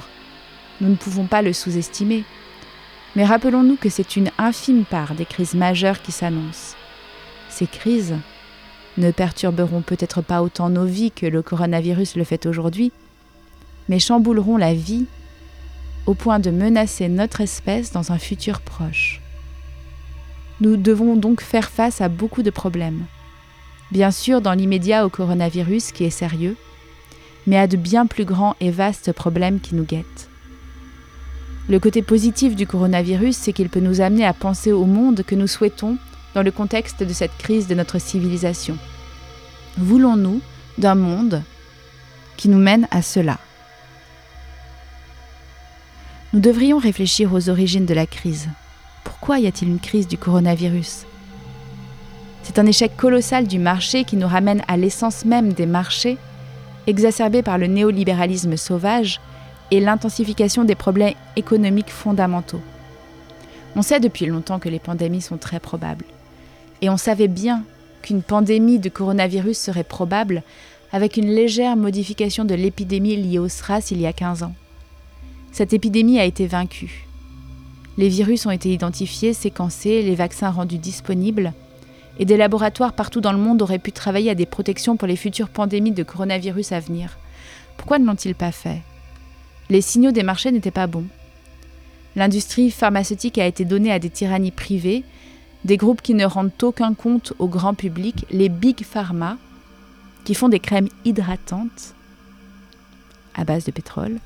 Nous 0.80 0.88
ne 0.88 0.94
pouvons 0.94 1.26
pas 1.26 1.42
le 1.42 1.52
sous-estimer. 1.52 2.24
Mais 3.14 3.26
rappelons-nous 3.26 3.76
que 3.76 3.90
c'est 3.90 4.16
une 4.16 4.30
infime 4.38 4.86
part 4.86 5.14
des 5.14 5.26
crises 5.26 5.54
majeures 5.54 6.00
qui 6.00 6.12
s'annoncent. 6.12 6.74
Ces 7.50 7.66
crises 7.66 8.16
ne 8.96 9.10
perturberont 9.10 9.82
peut-être 9.82 10.22
pas 10.22 10.40
autant 10.40 10.70
nos 10.70 10.86
vies 10.86 11.10
que 11.10 11.26
le 11.26 11.42
coronavirus 11.42 12.16
le 12.16 12.24
fait 12.24 12.46
aujourd'hui, 12.46 12.90
mais 13.90 13.98
chambouleront 13.98 14.56
la 14.56 14.72
vie 14.72 15.04
au 16.06 16.14
point 16.14 16.38
de 16.38 16.50
menacer 16.50 17.08
notre 17.08 17.40
espèce 17.40 17.92
dans 17.92 18.12
un 18.12 18.18
futur 18.18 18.60
proche. 18.60 19.20
Nous 20.60 20.76
devons 20.76 21.16
donc 21.16 21.40
faire 21.40 21.70
face 21.70 22.00
à 22.00 22.08
beaucoup 22.08 22.42
de 22.42 22.50
problèmes. 22.50 23.06
Bien 23.90 24.10
sûr, 24.10 24.40
dans 24.40 24.52
l'immédiat 24.52 25.06
au 25.06 25.08
coronavirus 25.08 25.92
qui 25.92 26.04
est 26.04 26.10
sérieux, 26.10 26.56
mais 27.46 27.58
à 27.58 27.66
de 27.66 27.76
bien 27.76 28.06
plus 28.06 28.24
grands 28.24 28.54
et 28.60 28.70
vastes 28.70 29.12
problèmes 29.12 29.60
qui 29.60 29.74
nous 29.74 29.84
guettent. 29.84 30.28
Le 31.68 31.78
côté 31.78 32.02
positif 32.02 32.56
du 32.56 32.66
coronavirus, 32.66 33.36
c'est 33.36 33.52
qu'il 33.52 33.68
peut 33.68 33.80
nous 33.80 34.00
amener 34.00 34.26
à 34.26 34.32
penser 34.32 34.72
au 34.72 34.86
monde 34.86 35.22
que 35.22 35.34
nous 35.34 35.46
souhaitons 35.46 35.98
dans 36.34 36.42
le 36.42 36.50
contexte 36.50 37.02
de 37.02 37.12
cette 37.12 37.36
crise 37.38 37.66
de 37.66 37.74
notre 37.74 37.98
civilisation. 37.98 38.76
Voulons-nous 39.78 40.40
d'un 40.78 40.94
monde 40.94 41.42
qui 42.36 42.48
nous 42.48 42.58
mène 42.58 42.86
à 42.90 43.02
cela? 43.02 43.38
Nous 46.32 46.38
devrions 46.38 46.78
réfléchir 46.78 47.34
aux 47.34 47.48
origines 47.48 47.86
de 47.86 47.94
la 47.94 48.06
crise. 48.06 48.48
Pourquoi 49.02 49.40
y 49.40 49.48
a-t-il 49.48 49.68
une 49.68 49.80
crise 49.80 50.06
du 50.06 50.16
coronavirus? 50.16 51.04
C'est 52.44 52.60
un 52.60 52.66
échec 52.66 52.96
colossal 52.96 53.48
du 53.48 53.58
marché 53.58 54.04
qui 54.04 54.14
nous 54.14 54.28
ramène 54.28 54.62
à 54.68 54.76
l'essence 54.76 55.24
même 55.24 55.52
des 55.52 55.66
marchés, 55.66 56.18
exacerbé 56.86 57.42
par 57.42 57.58
le 57.58 57.66
néolibéralisme 57.66 58.56
sauvage 58.56 59.20
et 59.72 59.80
l'intensification 59.80 60.62
des 60.62 60.76
problèmes 60.76 61.14
économiques 61.34 61.90
fondamentaux. 61.90 62.62
On 63.74 63.82
sait 63.82 63.98
depuis 63.98 64.26
longtemps 64.26 64.60
que 64.60 64.68
les 64.68 64.78
pandémies 64.78 65.22
sont 65.22 65.36
très 65.36 65.58
probables. 65.58 66.04
Et 66.80 66.90
on 66.90 66.96
savait 66.96 67.26
bien 67.26 67.64
qu'une 68.02 68.22
pandémie 68.22 68.78
de 68.78 68.88
coronavirus 68.88 69.58
serait 69.58 69.82
probable 69.82 70.44
avec 70.92 71.16
une 71.16 71.34
légère 71.34 71.76
modification 71.76 72.44
de 72.44 72.54
l'épidémie 72.54 73.16
liée 73.16 73.40
au 73.40 73.48
SRAS 73.48 73.90
il 73.90 74.00
y 74.00 74.06
a 74.06 74.12
15 74.12 74.44
ans. 74.44 74.54
Cette 75.52 75.72
épidémie 75.72 76.18
a 76.18 76.24
été 76.24 76.46
vaincue. 76.46 77.06
Les 77.98 78.08
virus 78.08 78.46
ont 78.46 78.50
été 78.50 78.72
identifiés, 78.72 79.32
séquencés, 79.32 80.02
les 80.02 80.14
vaccins 80.14 80.50
rendus 80.50 80.78
disponibles, 80.78 81.52
et 82.18 82.24
des 82.24 82.36
laboratoires 82.36 82.92
partout 82.92 83.20
dans 83.20 83.32
le 83.32 83.38
monde 83.38 83.62
auraient 83.62 83.78
pu 83.78 83.92
travailler 83.92 84.30
à 84.30 84.34
des 84.34 84.46
protections 84.46 84.96
pour 84.96 85.08
les 85.08 85.16
futures 85.16 85.48
pandémies 85.48 85.92
de 85.92 86.02
coronavirus 86.02 86.72
à 86.72 86.80
venir. 86.80 87.18
Pourquoi 87.76 87.98
ne 87.98 88.06
l'ont-ils 88.06 88.34
pas 88.34 88.52
fait? 88.52 88.82
Les 89.70 89.80
signaux 89.80 90.12
des 90.12 90.22
marchés 90.22 90.52
n'étaient 90.52 90.70
pas 90.70 90.86
bons. 90.86 91.06
L'industrie 92.16 92.70
pharmaceutique 92.70 93.38
a 93.38 93.46
été 93.46 93.64
donnée 93.64 93.92
à 93.92 93.98
des 93.98 94.10
tyrannies 94.10 94.50
privées, 94.50 95.04
des 95.64 95.76
groupes 95.76 96.02
qui 96.02 96.14
ne 96.14 96.24
rendent 96.24 96.50
aucun 96.62 96.94
compte 96.94 97.32
au 97.38 97.48
grand 97.48 97.74
public, 97.74 98.26
les 98.30 98.48
big 98.48 98.84
pharma, 98.84 99.36
qui 100.24 100.34
font 100.34 100.48
des 100.48 100.60
crèmes 100.60 100.88
hydratantes 101.04 101.94
à 103.34 103.44
base 103.44 103.64
de 103.64 103.70
pétrole, 103.70 104.18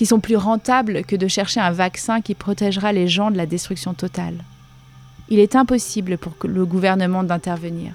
qui 0.00 0.06
sont 0.06 0.18
plus 0.18 0.36
rentables 0.36 1.04
que 1.04 1.14
de 1.14 1.28
chercher 1.28 1.60
un 1.60 1.72
vaccin 1.72 2.22
qui 2.22 2.34
protégera 2.34 2.90
les 2.90 3.06
gens 3.06 3.30
de 3.30 3.36
la 3.36 3.44
destruction 3.44 3.92
totale. 3.92 4.44
Il 5.28 5.38
est 5.38 5.56
impossible 5.56 6.16
pour 6.16 6.32
le 6.42 6.64
gouvernement 6.64 7.22
d'intervenir. 7.22 7.92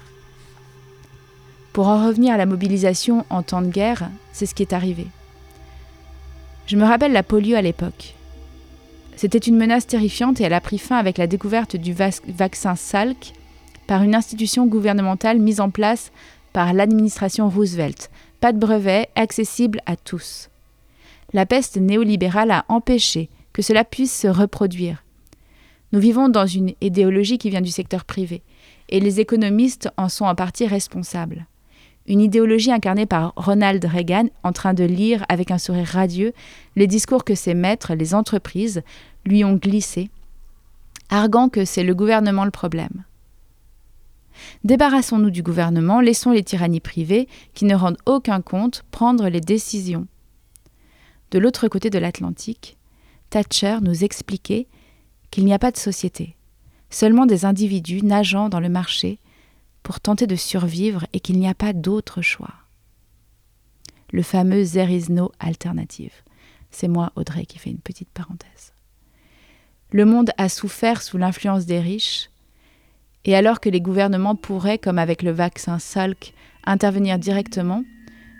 Pour 1.72 1.88
en 1.88 2.06
revenir 2.06 2.34
à 2.34 2.36
la 2.36 2.46
mobilisation 2.46 3.26
en 3.28 3.42
temps 3.42 3.60
de 3.60 3.72
guerre, 3.72 4.08
c'est 4.32 4.46
ce 4.46 4.54
qui 4.54 4.62
est 4.62 4.72
arrivé. 4.72 5.08
Je 6.68 6.76
me 6.76 6.84
rappelle 6.84 7.10
la 7.10 7.24
polio 7.24 7.56
à 7.56 7.60
l'époque. 7.60 8.14
C'était 9.16 9.38
une 9.38 9.56
menace 9.56 9.88
terrifiante 9.88 10.40
et 10.40 10.44
elle 10.44 10.54
a 10.54 10.60
pris 10.60 10.78
fin 10.78 10.98
avec 10.98 11.18
la 11.18 11.26
découverte 11.26 11.74
du 11.74 11.92
vaccin 11.92 12.76
Salk 12.76 13.32
par 13.88 14.04
une 14.04 14.14
institution 14.14 14.66
gouvernementale 14.66 15.40
mise 15.40 15.58
en 15.58 15.70
place 15.70 16.12
par 16.52 16.72
l'administration 16.72 17.50
Roosevelt. 17.50 18.12
Pas 18.40 18.52
de 18.52 18.60
brevet, 18.60 19.08
accessible 19.16 19.80
à 19.86 19.96
tous. 19.96 20.50
La 21.36 21.44
peste 21.44 21.76
néolibérale 21.76 22.50
a 22.50 22.64
empêché 22.70 23.28
que 23.52 23.60
cela 23.60 23.84
puisse 23.84 24.22
se 24.22 24.26
reproduire. 24.26 25.04
Nous 25.92 26.00
vivons 26.00 26.30
dans 26.30 26.46
une 26.46 26.72
idéologie 26.80 27.36
qui 27.36 27.50
vient 27.50 27.60
du 27.60 27.70
secteur 27.70 28.06
privé, 28.06 28.42
et 28.88 29.00
les 29.00 29.20
économistes 29.20 29.90
en 29.98 30.08
sont 30.08 30.24
en 30.24 30.34
partie 30.34 30.66
responsables 30.66 31.46
une 32.08 32.22
idéologie 32.22 32.72
incarnée 32.72 33.04
par 33.04 33.34
Ronald 33.36 33.84
Reagan 33.84 34.28
en 34.44 34.52
train 34.52 34.72
de 34.72 34.84
lire 34.84 35.26
avec 35.28 35.50
un 35.50 35.58
sourire 35.58 35.88
radieux 35.88 36.32
les 36.74 36.86
discours 36.86 37.24
que 37.24 37.34
ses 37.34 37.52
maîtres, 37.52 37.94
les 37.94 38.14
entreprises, 38.14 38.82
lui 39.26 39.44
ont 39.44 39.56
glissés, 39.56 40.08
arguant 41.10 41.50
que 41.50 41.66
c'est 41.66 41.82
le 41.82 41.94
gouvernement 41.94 42.46
le 42.46 42.50
problème. 42.50 43.04
Débarrassons-nous 44.64 45.30
du 45.30 45.42
gouvernement, 45.42 46.00
laissons 46.00 46.30
les 46.30 46.44
tyrannies 46.44 46.80
privées, 46.80 47.28
qui 47.52 47.66
ne 47.66 47.74
rendent 47.74 47.98
aucun 48.06 48.40
compte, 48.40 48.84
prendre 48.90 49.28
les 49.28 49.40
décisions. 49.40 50.06
De 51.30 51.38
l'autre 51.38 51.68
côté 51.68 51.90
de 51.90 51.98
l'Atlantique, 51.98 52.76
Thatcher 53.30 53.78
nous 53.82 54.04
expliquait 54.04 54.68
qu'il 55.30 55.44
n'y 55.44 55.54
a 55.54 55.58
pas 55.58 55.70
de 55.72 55.76
société, 55.76 56.36
seulement 56.90 57.26
des 57.26 57.44
individus 57.44 58.02
nageant 58.02 58.48
dans 58.48 58.60
le 58.60 58.68
marché 58.68 59.18
pour 59.82 60.00
tenter 60.00 60.26
de 60.26 60.36
survivre 60.36 61.06
et 61.12 61.20
qu'il 61.20 61.38
n'y 61.38 61.48
a 61.48 61.54
pas 61.54 61.72
d'autre 61.72 62.22
choix. 62.22 62.54
Le 64.12 64.22
fameux 64.22 64.64
There 64.64 64.90
alternative. 65.40 66.12
C'est 66.70 66.88
moi, 66.88 67.12
Audrey, 67.16 67.46
qui 67.46 67.58
fais 67.58 67.70
une 67.70 67.78
petite 67.78 68.10
parenthèse. 68.10 68.72
Le 69.90 70.04
monde 70.04 70.30
a 70.38 70.48
souffert 70.48 71.02
sous 71.02 71.18
l'influence 71.18 71.66
des 71.66 71.80
riches, 71.80 72.30
et 73.24 73.34
alors 73.34 73.60
que 73.60 73.68
les 73.68 73.80
gouvernements 73.80 74.36
pourraient, 74.36 74.78
comme 74.78 74.98
avec 74.98 75.22
le 75.22 75.32
vaccin 75.32 75.78
Salk, 75.78 76.34
intervenir 76.64 77.18
directement, 77.18 77.84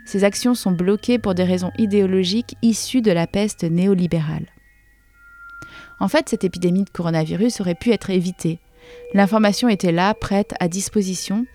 ces 0.06 0.24
actions 0.24 0.54
sont 0.54 0.70
bloquées 0.70 1.18
pour 1.18 1.34
des 1.34 1.44
raisons 1.44 1.72
idéologiques 1.76 2.56
issues 2.62 3.02
de 3.02 3.12
la 3.12 3.26
peste 3.26 3.64
néolibérale. 3.64 4.46
En 6.00 6.08
fait, 6.08 6.28
cette 6.28 6.44
épidémie 6.44 6.84
de 6.84 6.90
coronavirus 6.90 7.60
aurait 7.60 7.74
pu 7.74 7.90
être 7.90 8.10
évitée 8.10 8.60
L'information 9.14 9.68
était 9.68 9.92
là, 9.92 10.14
prête, 10.14 10.54
à 10.60 10.68
disposition. 10.68 11.46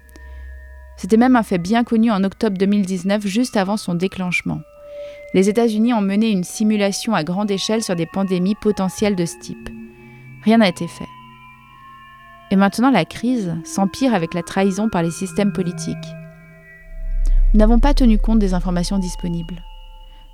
C'était 0.97 1.17
même 1.17 1.35
un 1.35 1.43
fait 1.43 1.57
bien 1.57 1.83
connu 1.83 2.11
en 2.11 2.23
octobre 2.23 2.57
2019, 2.57 3.25
juste 3.25 3.57
avant 3.57 3.77
son 3.77 3.95
déclenchement. 3.95 4.59
Les 5.33 5.49
États-Unis 5.49 5.93
ont 5.93 6.01
mené 6.01 6.29
une 6.29 6.43
simulation 6.43 7.15
à 7.15 7.23
grande 7.23 7.51
échelle 7.51 7.83
sur 7.83 7.95
des 7.95 8.05
pandémies 8.05 8.55
potentielles 8.55 9.15
de 9.15 9.25
ce 9.25 9.37
type. 9.39 9.69
Rien 10.43 10.57
n'a 10.57 10.67
été 10.67 10.87
fait. 10.87 11.07
Et 12.51 12.55
maintenant, 12.55 12.91
la 12.91 13.05
crise 13.05 13.55
s'empire 13.63 14.13
avec 14.13 14.33
la 14.33 14.43
trahison 14.43 14.89
par 14.89 15.03
les 15.03 15.11
systèmes 15.11 15.53
politiques. 15.53 15.95
N'avons 17.53 17.79
pas 17.79 17.93
tenu 17.93 18.17
compte 18.17 18.39
des 18.39 18.53
informations 18.53 18.97
disponibles. 18.97 19.61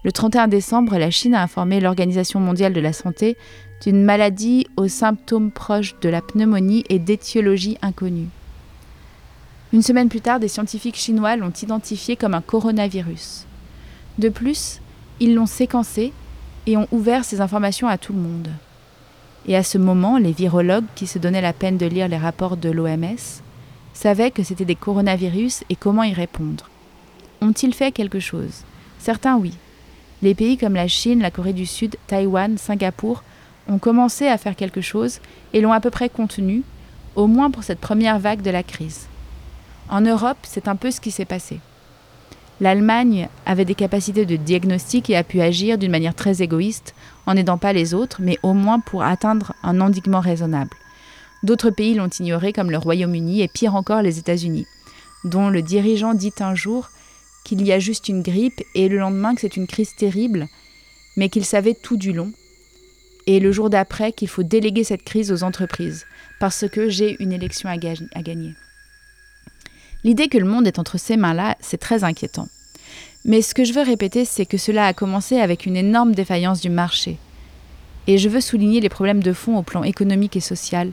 Le 0.04 0.12
31 0.12 0.48
décembre, 0.48 1.00
la 1.00 1.10
Chine 1.10 1.34
a 1.34 1.42
informé 1.42 1.80
l'Organisation 1.80 2.40
mondiale 2.40 2.74
de 2.74 2.80
la 2.80 2.94
santé 2.94 3.38
d'une 3.82 4.04
maladie 4.04 4.68
aux 4.78 4.88
symptômes 4.88 5.50
proches 5.50 6.00
de 6.00 6.10
la 6.10 6.22
pneumonie 6.22 6.84
et 6.90 7.00
d'étiologie 7.00 7.80
inconnue. 7.82 8.30
Une 9.74 9.82
semaine 9.82 10.10
plus 10.10 10.22
tard, 10.22 10.40
des 10.40 10.48
scientifiques 10.48 10.96
chinois 10.96 11.36
l'ont 11.36 11.52
identifié 11.52 12.16
comme 12.16 12.36
un 12.36 12.42
coronavirus. 12.42 13.48
De 14.20 14.30
plus, 14.30 14.80
ils 15.20 15.34
l'ont 15.34 15.48
séquencé 15.48 16.14
et 16.68 16.78
ont 16.78 16.88
ouvert 16.92 17.26
ces 17.26 17.42
informations 17.42 17.88
à 17.88 17.98
tout 17.98 18.14
le 18.14 18.20
monde. 18.20 18.50
Et 19.48 19.56
à 19.56 19.64
ce 19.64 19.80
moment, 19.80 20.20
les 20.20 20.34
virologues 20.34 20.86
qui 20.94 21.08
se 21.08 21.18
donnaient 21.18 21.42
la 21.42 21.54
peine 21.54 21.78
de 21.78 21.88
lire 21.88 22.08
les 22.08 22.18
rapports 22.18 22.58
de 22.58 22.70
l'OMS 22.70 23.42
savaient 23.94 24.32
que 24.32 24.44
c'était 24.44 24.66
des 24.66 24.76
coronavirus 24.76 25.64
et 25.70 25.76
comment 25.76 26.04
y 26.04 26.14
répondre. 26.14 26.70
Ont-ils 27.42 27.74
fait 27.74 27.92
quelque 27.92 28.20
chose? 28.20 28.64
Certains 29.00 29.38
oui. 29.38 29.54
Les 30.22 30.34
pays 30.34 30.58
comme 30.58 30.74
la 30.74 30.88
Chine, 30.88 31.22
la 31.22 31.32
Corée 31.32 31.54
du 31.54 31.66
Sud, 31.66 31.96
Taïwan, 32.08 32.58
Singapour 32.58 33.24
ont 33.70 33.78
commencé 33.78 34.28
à 34.28 34.38
faire 34.38 34.56
quelque 34.56 34.82
chose 34.82 35.20
et 35.54 35.62
l'ont 35.62 35.74
à 35.74 35.80
peu 35.80 35.92
près 35.92 36.10
contenu, 36.10 36.64
au 37.16 37.28
moins 37.28 37.52
pour 37.52 37.64
cette 37.64 37.80
première 37.80 38.20
vague 38.20 38.42
de 38.42 38.50
la 38.50 38.64
crise. 38.64 39.08
En 39.90 40.02
Europe, 40.02 40.38
c'est 40.44 40.68
un 40.68 40.76
peu 40.76 40.92
ce 40.92 41.00
qui 41.00 41.12
s'est 41.12 41.26
passé. 41.26 41.60
L'Allemagne 42.60 43.30
avait 43.46 43.66
des 43.66 43.76
capacités 43.76 44.26
de 44.26 44.36
diagnostic 44.36 45.10
et 45.10 45.16
a 45.16 45.24
pu 45.24 45.42
agir 45.42 45.78
d'une 45.78 45.92
manière 45.92 46.16
très 46.16 46.42
égoïste, 46.42 46.96
en 47.28 47.36
n'aidant 47.36 47.60
pas 47.60 47.72
les 47.72 47.94
autres, 47.94 48.18
mais 48.20 48.40
au 48.42 48.54
moins 48.54 48.80
pour 48.80 49.04
atteindre 49.04 49.54
un 49.62 49.80
endiguement 49.80 50.22
raisonnable. 50.22 50.76
D'autres 51.44 51.70
pays 51.70 51.94
l'ont 51.94 52.10
ignoré, 52.20 52.54
comme 52.54 52.72
le 52.72 52.80
Royaume-Uni 52.80 53.42
et 53.42 53.48
pire 53.48 53.76
encore 53.76 54.02
les 54.02 54.18
États-Unis, 54.18 54.66
dont 55.24 55.50
le 55.50 55.62
dirigeant 55.62 56.16
dit 56.16 56.34
un 56.40 56.56
jour 56.56 56.90
qu'il 57.48 57.66
y 57.66 57.72
a 57.72 57.80
juste 57.80 58.10
une 58.10 58.24
grippe 58.24 58.62
et 58.76 58.90
le 58.90 58.98
lendemain 58.98 59.34
que 59.34 59.40
c'est 59.40 59.56
une 59.56 59.68
crise 59.68 59.96
terrible, 59.96 60.50
mais 61.16 61.30
qu'il 61.30 61.46
savait 61.46 61.76
tout 61.82 61.96
du 61.96 62.12
long, 62.12 62.34
et 63.26 63.40
le 63.40 63.54
jour 63.54 63.70
d'après 63.70 64.12
qu'il 64.12 64.28
faut 64.28 64.44
déléguer 64.44 64.84
cette 64.84 65.04
crise 65.04 65.32
aux 65.32 65.44
entreprises, 65.44 66.06
parce 66.42 66.68
que 66.68 66.90
j'ai 66.90 67.16
une 67.24 67.32
élection 67.32 67.70
à, 67.70 67.78
gagner. 67.78 68.54
L'idée 70.04 70.28
que 70.28 70.38
le 70.38 70.46
monde 70.46 70.68
est 70.68 70.78
entre 70.78 71.00
ces 71.00 71.16
mains-là, 71.16 71.56
c'est 71.62 71.78
très 71.78 72.04
inquiétant. 72.04 72.50
Mais 73.24 73.42
ce 73.42 73.54
que 73.54 73.64
je 73.64 73.72
veux 73.72 73.82
répéter, 73.82 74.26
c'est 74.26 74.46
que 74.46 74.58
cela 74.58 74.86
a 74.86 74.94
commencé 74.94 75.40
avec 75.40 75.66
une 75.66 75.78
énorme 75.78 76.14
défaillance 76.14 76.60
du 76.60 76.70
marché. 76.70 77.18
Et 78.08 78.18
je 78.18 78.28
veux 78.28 78.42
souligner 78.42 78.82
les 78.82 78.90
problèmes 78.90 79.24
de 79.24 79.32
fond 79.34 79.58
au 79.58 79.64
plan 79.64 79.84
économique 79.84 80.36
et 80.36 80.42
social, 80.42 80.92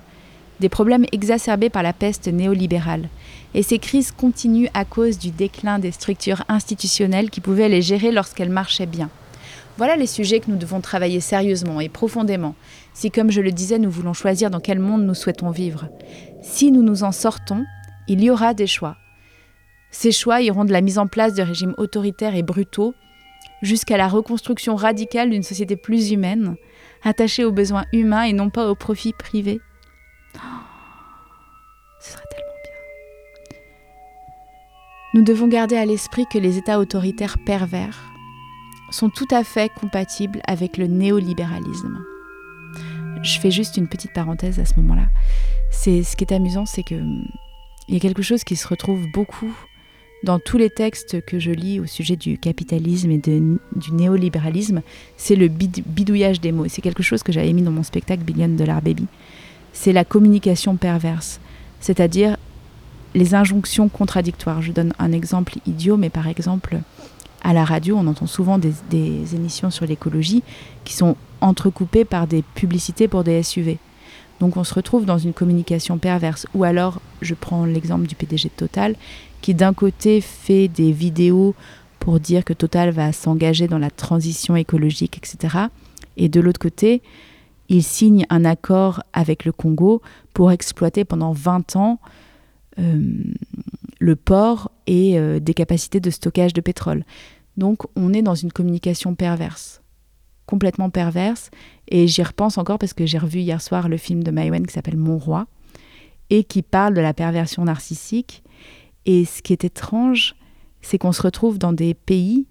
des 0.60 0.68
problèmes 0.68 1.06
exacerbés 1.12 1.70
par 1.70 1.82
la 1.82 1.92
peste 1.92 2.28
néolibérale. 2.28 3.08
Et 3.54 3.62
ces 3.62 3.78
crises 3.78 4.12
continuent 4.12 4.68
à 4.74 4.84
cause 4.84 5.18
du 5.18 5.30
déclin 5.30 5.78
des 5.78 5.92
structures 5.92 6.44
institutionnelles 6.48 7.30
qui 7.30 7.40
pouvaient 7.40 7.68
les 7.68 7.82
gérer 7.82 8.12
lorsqu'elles 8.12 8.50
marchaient 8.50 8.86
bien. 8.86 9.10
Voilà 9.76 9.96
les 9.96 10.06
sujets 10.06 10.38
que 10.38 10.50
nous 10.50 10.56
devons 10.56 10.80
travailler 10.80 11.20
sérieusement 11.20 11.80
et 11.80 11.88
profondément, 11.88 12.54
si 12.92 13.10
comme 13.10 13.32
je 13.32 13.40
le 13.40 13.50
disais, 13.50 13.80
nous 13.80 13.90
voulons 13.90 14.12
choisir 14.12 14.50
dans 14.50 14.60
quel 14.60 14.78
monde 14.78 15.04
nous 15.04 15.14
souhaitons 15.14 15.50
vivre. 15.50 15.88
Si 16.42 16.70
nous 16.70 16.82
nous 16.82 17.02
en 17.02 17.10
sortons, 17.10 17.64
il 18.06 18.22
y 18.22 18.30
aura 18.30 18.54
des 18.54 18.68
choix. 18.68 18.96
Ces 19.90 20.12
choix 20.12 20.42
iront 20.42 20.64
de 20.64 20.72
la 20.72 20.80
mise 20.80 20.98
en 20.98 21.08
place 21.08 21.34
de 21.34 21.42
régimes 21.42 21.74
autoritaires 21.76 22.36
et 22.36 22.42
brutaux 22.42 22.94
jusqu'à 23.62 23.96
la 23.96 24.08
reconstruction 24.08 24.76
radicale 24.76 25.30
d'une 25.30 25.42
société 25.42 25.76
plus 25.76 26.10
humaine, 26.10 26.56
attachée 27.02 27.44
aux 27.44 27.52
besoins 27.52 27.84
humains 27.92 28.24
et 28.24 28.32
non 28.32 28.50
pas 28.50 28.68
aux 28.68 28.74
profits 28.74 29.12
privés. 29.12 29.60
Ce 32.00 32.12
serait 32.12 32.24
tellement 32.30 32.52
bien. 32.64 33.58
Nous 35.14 35.22
devons 35.22 35.48
garder 35.48 35.76
à 35.76 35.86
l'esprit 35.86 36.26
que 36.30 36.38
les 36.38 36.58
États 36.58 36.78
autoritaires 36.78 37.36
pervers 37.44 37.98
sont 38.90 39.10
tout 39.10 39.28
à 39.30 39.44
fait 39.44 39.70
compatibles 39.80 40.40
avec 40.46 40.76
le 40.76 40.86
néolibéralisme. 40.86 42.04
Je 43.22 43.40
fais 43.40 43.50
juste 43.50 43.76
une 43.76 43.88
petite 43.88 44.12
parenthèse 44.12 44.60
à 44.60 44.64
ce 44.64 44.74
moment-là. 44.76 45.08
C'est 45.70 46.02
ce 46.02 46.14
qui 46.16 46.24
est 46.24 46.32
amusant, 46.32 46.66
c'est 46.66 46.82
que 46.82 46.94
il 47.88 47.94
y 47.94 47.96
a 47.96 48.00
quelque 48.00 48.22
chose 48.22 48.44
qui 48.44 48.56
se 48.56 48.66
retrouve 48.66 49.06
beaucoup 49.12 49.54
dans 50.24 50.38
tous 50.38 50.56
les 50.56 50.70
textes 50.70 51.24
que 51.26 51.38
je 51.38 51.50
lis 51.50 51.80
au 51.80 51.86
sujet 51.86 52.16
du 52.16 52.38
capitalisme 52.38 53.10
et 53.10 53.18
du 53.18 53.92
néolibéralisme, 53.92 54.80
c'est 55.16 55.36
le 55.36 55.48
bidouillage 55.48 56.40
des 56.40 56.50
mots. 56.50 56.66
C'est 56.68 56.80
quelque 56.80 57.02
chose 57.02 57.22
que 57.22 57.30
j'avais 57.30 57.52
mis 57.52 57.62
dans 57.62 57.70
mon 57.70 57.82
spectacle 57.82 58.24
Billion 58.24 58.48
Dollar 58.48 58.80
Baby. 58.80 59.06
C'est 59.74 59.92
la 59.92 60.04
communication 60.06 60.76
perverse, 60.76 61.40
c'est-à-dire 61.80 62.38
les 63.14 63.34
injonctions 63.34 63.88
contradictoires. 63.88 64.62
Je 64.62 64.72
donne 64.72 64.94
un 64.98 65.12
exemple 65.12 65.56
idiot, 65.66 65.96
mais 65.98 66.08
par 66.08 66.28
exemple, 66.28 66.78
à 67.42 67.52
la 67.52 67.64
radio, 67.64 67.96
on 67.98 68.06
entend 68.06 68.26
souvent 68.26 68.58
des, 68.58 69.34
émissions 69.34 69.70
sur 69.70 69.84
l'écologie 69.84 70.42
qui 70.84 70.94
sont 70.94 71.16
entrecoupées 71.40 72.06
par 72.06 72.26
des 72.26 72.42
publicités 72.54 73.08
pour 73.08 73.24
des 73.24 73.42
SUV. 73.42 73.78
Donc 74.40 74.56
on 74.56 74.64
se 74.64 74.74
retrouve 74.74 75.04
dans 75.04 75.18
une 75.18 75.34
communication 75.34 75.98
perverse. 75.98 76.46
Ou 76.54 76.64
alors, 76.64 77.00
je 77.20 77.34
prends 77.34 77.66
l'exemple 77.66 78.06
du 78.06 78.14
PDG 78.14 78.48
de 78.48 78.54
Total, 78.56 78.96
qui 79.42 79.54
d'un 79.54 79.74
côté 79.74 80.20
fait 80.20 80.68
des 80.68 80.90
vidéos 80.90 81.54
pour 82.00 82.20
dire 82.20 82.44
que 82.44 82.52
Total 82.52 82.90
va 82.90 83.12
s'engager 83.12 83.68
dans 83.68 83.78
la 83.78 83.90
transition 83.90 84.56
écologique, 84.56 85.18
etc. 85.18 85.66
Et 86.16 86.28
de 86.28 86.40
l'autre 86.40 86.60
côté, 86.60 87.02
il 87.68 87.82
signe 87.82 88.26
un 88.30 88.44
accord 88.44 89.02
avec 89.12 89.44
le 89.44 89.52
Congo 89.52 90.02
pour 90.32 90.52
exploiter 90.52 91.04
pendant 91.04 91.32
20 91.32 91.76
ans 91.76 92.00
euh, 92.78 93.14
le 94.00 94.16
port 94.16 94.70
et 94.86 95.18
euh, 95.18 95.40
des 95.40 95.54
capacités 95.54 96.00
de 96.00 96.10
stockage 96.10 96.52
de 96.52 96.60
pétrole. 96.60 97.04
Donc 97.56 97.82
on 97.96 98.12
est 98.12 98.22
dans 98.22 98.34
une 98.34 98.52
communication 98.52 99.14
perverse 99.14 99.80
complètement 100.46 100.90
perverse. 100.90 101.50
Et 101.88 102.06
j'y 102.06 102.22
repense 102.22 102.58
encore 102.58 102.78
parce 102.78 102.94
que 102.94 103.06
j'ai 103.06 103.18
revu 103.18 103.40
hier 103.40 103.60
soir 103.60 103.88
le 103.88 103.96
film 103.96 104.22
de 104.22 104.30
Maïwen 104.30 104.66
qui 104.66 104.72
s'appelle 104.72 104.96
Mon 104.96 105.18
Roi 105.18 105.46
et 106.30 106.44
qui 106.44 106.62
parle 106.62 106.94
de 106.94 107.00
la 107.00 107.14
perversion 107.14 107.64
narcissique. 107.64 108.42
Et 109.06 109.24
ce 109.24 109.42
qui 109.42 109.52
est 109.52 109.64
étrange, 109.64 110.34
c'est 110.80 110.98
qu'on 110.98 111.12
se 111.12 111.22
retrouve 111.22 111.58
dans 111.58 111.72
des 111.72 111.94
pays 111.94 112.46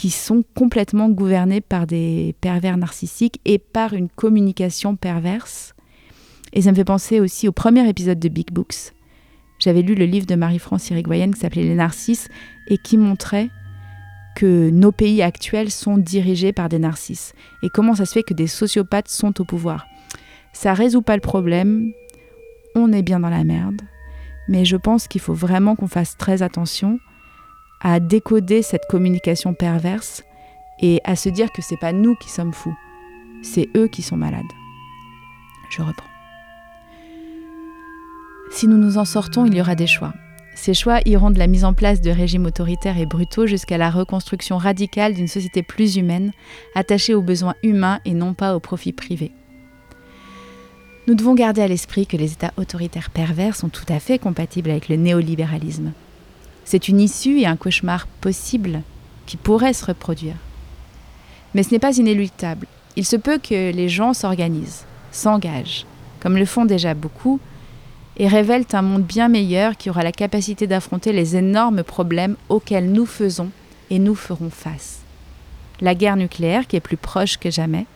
qui 0.00 0.08
sont 0.08 0.42
complètement 0.54 1.10
gouvernés 1.10 1.60
par 1.60 1.86
des 1.86 2.34
pervers 2.40 2.78
narcissiques 2.78 3.38
et 3.44 3.58
par 3.58 3.92
une 3.92 4.08
communication 4.08 4.96
perverse. 4.96 5.74
Et 6.54 6.62
ça 6.62 6.70
me 6.70 6.76
fait 6.76 6.86
penser 6.86 7.20
aussi 7.20 7.48
au 7.48 7.52
premier 7.52 7.86
épisode 7.86 8.18
de 8.18 8.30
Big 8.30 8.50
Books. 8.50 8.94
J'avais 9.58 9.82
lu 9.82 9.94
le 9.94 10.06
livre 10.06 10.24
de 10.24 10.36
Marie-France 10.36 10.88
Irigoyen 10.88 11.30
qui 11.30 11.40
s'appelait 11.40 11.64
Les 11.64 11.74
Narcisses 11.74 12.30
et 12.68 12.78
qui 12.78 12.96
montrait 12.96 13.50
que 14.36 14.70
nos 14.70 14.90
pays 14.90 15.20
actuels 15.20 15.70
sont 15.70 15.98
dirigés 15.98 16.54
par 16.54 16.70
des 16.70 16.78
narcisses 16.78 17.34
et 17.62 17.68
comment 17.68 17.94
ça 17.94 18.06
se 18.06 18.14
fait 18.14 18.22
que 18.22 18.32
des 18.32 18.46
sociopathes 18.46 19.08
sont 19.08 19.38
au 19.38 19.44
pouvoir. 19.44 19.86
Ça 20.54 20.72
résout 20.72 21.02
pas 21.02 21.16
le 21.16 21.20
problème, 21.20 21.92
on 22.74 22.90
est 22.94 23.02
bien 23.02 23.20
dans 23.20 23.28
la 23.28 23.44
merde, 23.44 23.82
mais 24.48 24.64
je 24.64 24.78
pense 24.78 25.08
qu'il 25.08 25.20
faut 25.20 25.34
vraiment 25.34 25.76
qu'on 25.76 25.88
fasse 25.88 26.16
très 26.16 26.40
attention 26.40 26.98
à 27.80 28.00
décoder 28.00 28.62
cette 28.62 28.86
communication 28.88 29.54
perverse 29.54 30.22
et 30.80 31.00
à 31.04 31.16
se 31.16 31.28
dire 31.28 31.50
que 31.52 31.62
c'est 31.62 31.76
pas 31.76 31.92
nous 31.92 32.14
qui 32.16 32.30
sommes 32.30 32.52
fous, 32.52 32.76
c'est 33.42 33.68
eux 33.76 33.88
qui 33.88 34.02
sont 34.02 34.16
malades. 34.16 34.42
Je 35.70 35.82
reprends. 35.82 36.06
Si 38.50 38.66
nous 38.66 38.78
nous 38.78 38.98
en 38.98 39.04
sortons, 39.04 39.46
il 39.46 39.54
y 39.54 39.60
aura 39.60 39.74
des 39.74 39.86
choix. 39.86 40.12
Ces 40.56 40.74
choix 40.74 41.00
iront 41.06 41.30
de 41.30 41.38
la 41.38 41.46
mise 41.46 41.64
en 41.64 41.72
place 41.72 42.00
de 42.00 42.10
régimes 42.10 42.44
autoritaires 42.44 42.98
et 42.98 43.06
brutaux 43.06 43.46
jusqu'à 43.46 43.78
la 43.78 43.88
reconstruction 43.88 44.58
radicale 44.58 45.14
d'une 45.14 45.28
société 45.28 45.62
plus 45.62 45.96
humaine, 45.96 46.32
attachée 46.74 47.14
aux 47.14 47.22
besoins 47.22 47.54
humains 47.62 48.00
et 48.04 48.12
non 48.12 48.34
pas 48.34 48.56
aux 48.56 48.60
profits 48.60 48.92
privés. 48.92 49.32
Nous 51.06 51.14
devons 51.14 51.34
garder 51.34 51.62
à 51.62 51.68
l'esprit 51.68 52.06
que 52.06 52.16
les 52.16 52.32
États 52.32 52.52
autoritaires 52.56 53.10
pervers 53.10 53.56
sont 53.56 53.68
tout 53.68 53.86
à 53.88 54.00
fait 54.00 54.18
compatibles 54.18 54.70
avec 54.70 54.88
le 54.88 54.96
néolibéralisme. 54.96 55.92
C'est 56.70 56.86
une 56.86 57.00
issue 57.00 57.40
et 57.40 57.46
un 57.46 57.56
cauchemar 57.56 58.06
possible 58.06 58.82
qui 59.26 59.36
pourrait 59.36 59.72
se 59.72 59.84
reproduire. 59.84 60.36
Mais 61.52 61.64
ce 61.64 61.72
n'est 61.72 61.80
pas 61.80 61.98
inéluctable. 61.98 62.68
Il 62.94 63.04
se 63.04 63.16
peut 63.16 63.40
que 63.42 63.72
les 63.72 63.88
gens 63.88 64.14
s'organisent, 64.14 64.84
s'engagent, 65.10 65.84
comme 66.20 66.36
le 66.36 66.44
font 66.44 66.66
déjà 66.66 66.94
beaucoup, 66.94 67.40
et 68.18 68.28
révèlent 68.28 68.68
un 68.72 68.82
monde 68.82 69.02
bien 69.02 69.26
meilleur 69.26 69.76
qui 69.76 69.90
aura 69.90 70.04
la 70.04 70.12
capacité 70.12 70.68
d'affronter 70.68 71.12
les 71.12 71.34
énormes 71.34 71.82
problèmes 71.82 72.36
auxquels 72.48 72.92
nous 72.92 73.04
faisons 73.04 73.50
et 73.90 73.98
nous 73.98 74.14
ferons 74.14 74.50
face. 74.50 75.00
La 75.80 75.96
guerre 75.96 76.14
nucléaire 76.14 76.68
qui 76.68 76.76
est 76.76 76.80
plus 76.80 76.96
proche 76.96 77.36
que 77.36 77.50
jamais, 77.50 77.86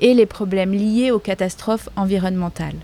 et 0.00 0.14
les 0.14 0.26
problèmes 0.26 0.72
liés 0.72 1.10
aux 1.10 1.18
catastrophes 1.18 1.88
environnementales, 1.96 2.78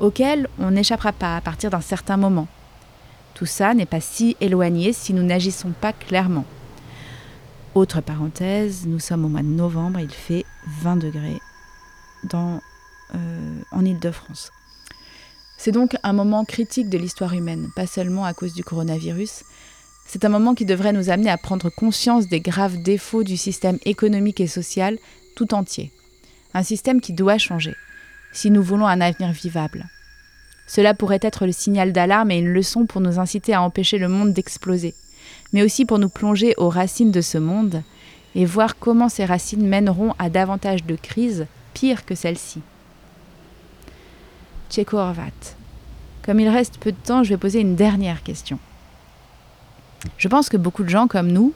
auxquels 0.00 0.48
on 0.58 0.72
n'échappera 0.72 1.12
pas 1.12 1.36
à 1.36 1.40
partir 1.40 1.70
d'un 1.70 1.80
certain 1.80 2.16
moment. 2.16 2.48
Tout 3.36 3.44
ça 3.44 3.74
n'est 3.74 3.84
pas 3.84 4.00
si 4.00 4.34
éloigné 4.40 4.94
si 4.94 5.12
nous 5.12 5.22
n'agissons 5.22 5.72
pas 5.78 5.92
clairement. 5.92 6.46
Autre 7.74 8.00
parenthèse, 8.00 8.86
nous 8.86 8.98
sommes 8.98 9.26
au 9.26 9.28
mois 9.28 9.42
de 9.42 9.46
novembre, 9.46 10.00
il 10.00 10.10
fait 10.10 10.46
20 10.80 10.96
degrés 10.96 11.38
euh, 12.32 12.58
en 13.72 13.84
Ile-de-France. 13.84 14.52
C'est 15.58 15.70
donc 15.70 15.98
un 16.02 16.14
moment 16.14 16.46
critique 16.46 16.88
de 16.88 16.96
l'histoire 16.96 17.34
humaine, 17.34 17.68
pas 17.76 17.86
seulement 17.86 18.24
à 18.24 18.32
cause 18.32 18.54
du 18.54 18.64
coronavirus. 18.64 19.44
C'est 20.06 20.24
un 20.24 20.30
moment 20.30 20.54
qui 20.54 20.64
devrait 20.64 20.94
nous 20.94 21.10
amener 21.10 21.28
à 21.28 21.36
prendre 21.36 21.68
conscience 21.68 22.28
des 22.28 22.40
graves 22.40 22.78
défauts 22.78 23.22
du 23.22 23.36
système 23.36 23.78
économique 23.84 24.40
et 24.40 24.46
social 24.46 24.96
tout 25.34 25.52
entier. 25.52 25.92
Un 26.54 26.62
système 26.62 27.02
qui 27.02 27.12
doit 27.12 27.36
changer, 27.36 27.76
si 28.32 28.50
nous 28.50 28.62
voulons 28.62 28.86
un 28.86 29.02
avenir 29.02 29.30
vivable. 29.32 29.90
Cela 30.66 30.94
pourrait 30.94 31.20
être 31.22 31.46
le 31.46 31.52
signal 31.52 31.92
d'alarme 31.92 32.30
et 32.30 32.38
une 32.38 32.52
leçon 32.52 32.86
pour 32.86 33.00
nous 33.00 33.18
inciter 33.18 33.54
à 33.54 33.62
empêcher 33.62 33.98
le 33.98 34.08
monde 34.08 34.32
d'exploser, 34.32 34.94
mais 35.52 35.62
aussi 35.62 35.84
pour 35.84 35.98
nous 35.98 36.08
plonger 36.08 36.54
aux 36.56 36.68
racines 36.68 37.12
de 37.12 37.20
ce 37.20 37.38
monde 37.38 37.82
et 38.34 38.44
voir 38.44 38.78
comment 38.78 39.08
ces 39.08 39.24
racines 39.24 39.66
mèneront 39.66 40.12
à 40.18 40.28
davantage 40.28 40.84
de 40.84 40.96
crises 40.96 41.46
pires 41.72 42.04
que 42.04 42.14
celle-ci. 42.14 42.60
Tcheko 44.70 44.98
Comme 46.24 46.40
il 46.40 46.48
reste 46.48 46.78
peu 46.78 46.92
de 46.92 46.96
temps, 46.96 47.22
je 47.22 47.30
vais 47.30 47.36
poser 47.36 47.60
une 47.60 47.76
dernière 47.76 48.22
question. 48.22 48.58
Je 50.18 50.28
pense 50.28 50.48
que 50.48 50.56
beaucoup 50.56 50.82
de 50.82 50.88
gens 50.88 51.06
comme 51.06 51.30
nous 51.30 51.54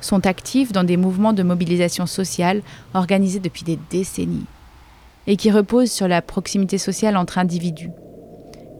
sont 0.00 0.26
actifs 0.26 0.72
dans 0.72 0.84
des 0.84 0.96
mouvements 0.96 1.34
de 1.34 1.42
mobilisation 1.42 2.06
sociale 2.06 2.62
organisés 2.94 3.40
depuis 3.40 3.64
des 3.64 3.78
décennies 3.90 4.46
et 5.26 5.36
qui 5.36 5.50
reposent 5.50 5.92
sur 5.92 6.08
la 6.08 6.22
proximité 6.22 6.78
sociale 6.78 7.16
entre 7.16 7.38
individus. 7.38 7.90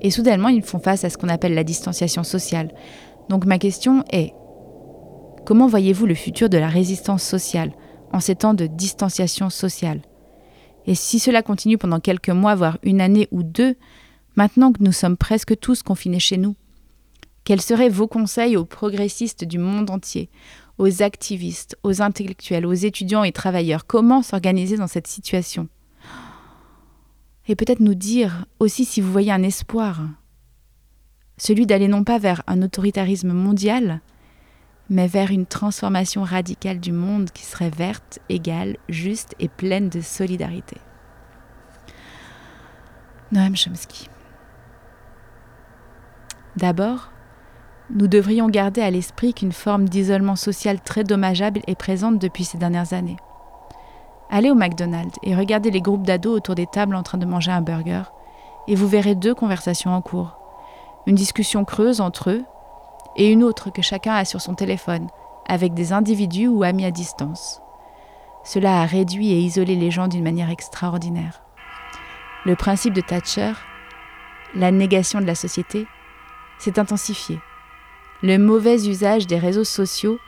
Et 0.00 0.10
soudainement, 0.10 0.48
ils 0.48 0.62
font 0.62 0.78
face 0.78 1.04
à 1.04 1.10
ce 1.10 1.18
qu'on 1.18 1.28
appelle 1.28 1.54
la 1.54 1.64
distanciation 1.64 2.22
sociale. 2.22 2.72
Donc 3.28 3.44
ma 3.44 3.58
question 3.58 4.04
est, 4.12 4.32
comment 5.44 5.66
voyez-vous 5.66 6.06
le 6.06 6.14
futur 6.14 6.48
de 6.48 6.58
la 6.58 6.68
résistance 6.68 7.22
sociale 7.22 7.72
en 8.12 8.20
ces 8.20 8.34
temps 8.34 8.54
de 8.54 8.66
distanciation 8.66 9.50
sociale? 9.50 10.00
Et 10.86 10.94
si 10.94 11.18
cela 11.18 11.42
continue 11.42 11.78
pendant 11.78 12.00
quelques 12.00 12.30
mois, 12.30 12.54
voire 12.54 12.78
une 12.82 13.00
année 13.00 13.28
ou 13.30 13.42
deux, 13.42 13.76
maintenant 14.36 14.72
que 14.72 14.82
nous 14.82 14.92
sommes 14.92 15.16
presque 15.16 15.58
tous 15.58 15.82
confinés 15.82 16.18
chez 16.18 16.38
nous, 16.38 16.56
quels 17.44 17.60
seraient 17.60 17.88
vos 17.88 18.08
conseils 18.08 18.56
aux 18.56 18.64
progressistes 18.64 19.44
du 19.44 19.58
monde 19.58 19.90
entier, 19.90 20.30
aux 20.78 21.02
activistes, 21.02 21.76
aux 21.82 22.00
intellectuels, 22.00 22.66
aux 22.66 22.72
étudiants 22.72 23.24
et 23.24 23.32
travailleurs? 23.32 23.86
Comment 23.86 24.22
s'organiser 24.22 24.76
dans 24.76 24.86
cette 24.86 25.06
situation? 25.06 25.68
Et 27.48 27.56
peut-être 27.56 27.80
nous 27.80 27.94
dire 27.94 28.46
aussi 28.58 28.84
si 28.84 29.00
vous 29.00 29.10
voyez 29.10 29.32
un 29.32 29.42
espoir, 29.42 30.02
celui 31.36 31.66
d'aller 31.66 31.88
non 31.88 32.04
pas 32.04 32.18
vers 32.18 32.42
un 32.46 32.62
autoritarisme 32.62 33.32
mondial, 33.32 34.00
mais 34.90 35.06
vers 35.06 35.30
une 35.30 35.46
transformation 35.46 36.22
radicale 36.22 36.80
du 36.80 36.92
monde 36.92 37.30
qui 37.30 37.44
serait 37.44 37.70
verte, 37.70 38.18
égale, 38.28 38.76
juste 38.88 39.34
et 39.38 39.48
pleine 39.48 39.88
de 39.88 40.00
solidarité. 40.00 40.76
Noam 43.32 43.56
Chomsky. 43.56 44.08
D'abord, 46.56 47.12
nous 47.94 48.08
devrions 48.08 48.48
garder 48.48 48.82
à 48.82 48.90
l'esprit 48.90 49.32
qu'une 49.32 49.52
forme 49.52 49.88
d'isolement 49.88 50.36
social 50.36 50.80
très 50.80 51.04
dommageable 51.04 51.60
est 51.66 51.78
présente 51.78 52.18
depuis 52.18 52.44
ces 52.44 52.58
dernières 52.58 52.92
années. 52.92 53.16
Allez 54.30 54.50
au 54.50 54.54
McDonald's 54.54 55.18
et 55.22 55.34
regardez 55.34 55.70
les 55.70 55.80
groupes 55.80 56.06
d'ados 56.06 56.36
autour 56.36 56.54
des 56.54 56.66
tables 56.66 56.94
en 56.94 57.02
train 57.02 57.18
de 57.18 57.26
manger 57.26 57.50
un 57.50 57.60
burger, 57.60 58.02
et 58.68 58.74
vous 58.74 58.88
verrez 58.88 59.14
deux 59.14 59.34
conversations 59.34 59.92
en 59.92 60.00
cours. 60.00 60.38
Une 61.06 61.16
discussion 61.16 61.64
creuse 61.64 62.00
entre 62.00 62.30
eux, 62.30 62.44
et 63.16 63.28
une 63.28 63.42
autre 63.42 63.70
que 63.70 63.82
chacun 63.82 64.14
a 64.14 64.24
sur 64.24 64.40
son 64.40 64.54
téléphone, 64.54 65.08
avec 65.48 65.74
des 65.74 65.92
individus 65.92 66.46
ou 66.46 66.62
amis 66.62 66.84
à 66.84 66.90
distance. 66.90 67.60
Cela 68.44 68.80
a 68.80 68.86
réduit 68.86 69.32
et 69.32 69.40
isolé 69.40 69.74
les 69.74 69.90
gens 69.90 70.08
d'une 70.08 70.22
manière 70.22 70.50
extraordinaire. 70.50 71.42
Le 72.46 72.54
principe 72.54 72.94
de 72.94 73.00
Thatcher, 73.00 73.52
la 74.54 74.70
négation 74.70 75.20
de 75.20 75.26
la 75.26 75.34
société, 75.34 75.86
s'est 76.58 76.78
intensifié 76.78 77.38
le 78.22 78.36
mauvais 78.36 78.86
usage 78.86 79.26
des 79.26 79.38
réseaux 79.38 79.64
sociaux 79.64 80.18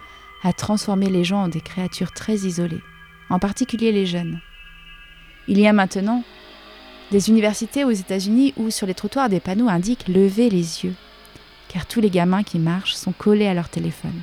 a 0.42 0.52
transformé 0.52 1.06
les 1.06 1.24
gens 1.24 1.42
en 1.42 1.48
des 1.48 1.60
créatures 1.60 2.12
très 2.12 2.34
isolées, 2.34 2.82
en 3.32 3.38
particulier 3.38 3.92
les 3.92 4.04
jeunes. 4.04 4.40
Il 5.48 5.58
y 5.58 5.66
a 5.66 5.72
maintenant 5.72 6.22
des 7.10 7.30
universités 7.30 7.82
aux 7.82 7.90
États-Unis 7.90 8.52
où 8.58 8.70
sur 8.70 8.86
les 8.86 8.94
trottoirs 8.94 9.30
des 9.30 9.40
panneaux 9.40 9.68
indiquent 9.68 10.06
Levez 10.06 10.50
les 10.50 10.84
yeux, 10.84 10.94
car 11.68 11.86
tous 11.86 12.02
les 12.02 12.10
gamins 12.10 12.42
qui 12.42 12.58
marchent 12.58 12.94
sont 12.94 13.12
collés 13.12 13.46
à 13.46 13.54
leur 13.54 13.70
téléphone. 13.70 14.20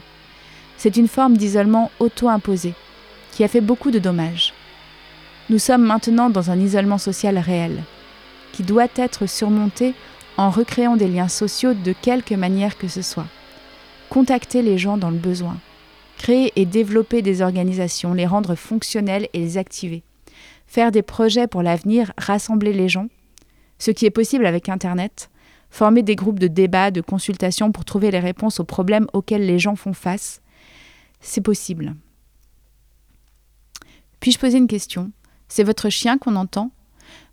C'est 0.77 0.95
une 0.95 1.07
forme 1.07 1.37
d'isolement 1.37 1.91
auto-imposé 1.99 2.75
qui 3.31 3.43
a 3.43 3.47
fait 3.47 3.61
beaucoup 3.61 3.89
de 3.89 3.99
dommages. 3.99 4.53
Nous 5.49 5.59
sommes 5.59 5.83
maintenant 5.83 6.29
dans 6.29 6.51
un 6.51 6.59
isolement 6.59 6.99
social 6.99 7.37
réel, 7.39 7.83
qui 8.53 8.61
doit 8.61 8.87
être 8.95 9.25
surmonté 9.25 9.95
en 10.37 10.51
recréant 10.51 10.95
des 10.95 11.07
liens 11.07 11.27
sociaux 11.27 11.73
de 11.73 11.93
quelque 11.93 12.35
manière 12.35 12.77
que 12.77 12.87
ce 12.87 13.01
soit 13.01 13.27
contacter 14.09 14.63
les 14.63 14.79
gens 14.79 14.97
dans 14.97 15.11
le 15.11 15.17
besoin, 15.17 15.57
créer 16.19 16.51
et 16.57 16.65
développer 16.65 17.23
des 17.23 17.41
organisations, 17.41 18.13
les 18.13 18.27
rendre 18.27 18.53
fonctionnelles 18.53 19.29
et 19.33 19.39
les 19.39 19.57
activer, 19.57 20.03
faire 20.67 20.91
des 20.91 21.01
projets 21.01 21.47
pour 21.47 21.63
l'avenir, 21.63 22.11
rassembler 22.17 22.73
les 22.73 22.89
gens, 22.89 23.07
ce 23.79 23.89
qui 23.89 24.05
est 24.05 24.11
possible 24.11 24.45
avec 24.45 24.69
Internet, 24.69 25.31
former 25.71 26.03
des 26.03 26.17
groupes 26.17 26.37
de 26.37 26.47
débat, 26.47 26.91
de 26.91 27.01
consultation 27.01 27.71
pour 27.71 27.85
trouver 27.85 28.11
les 28.11 28.19
réponses 28.19 28.59
aux 28.59 28.65
problèmes 28.65 29.07
auxquels 29.13 29.45
les 29.45 29.59
gens 29.59 29.77
font 29.77 29.93
face, 29.93 30.41
c'est 31.21 31.41
possible. 31.41 31.95
Puis-je 34.19 34.39
poser 34.39 34.57
une 34.57 34.67
question? 34.67 35.11
C'est 35.47 35.63
votre 35.63 35.89
chien 35.89 36.17
qu'on 36.17 36.35
entend? 36.35 36.71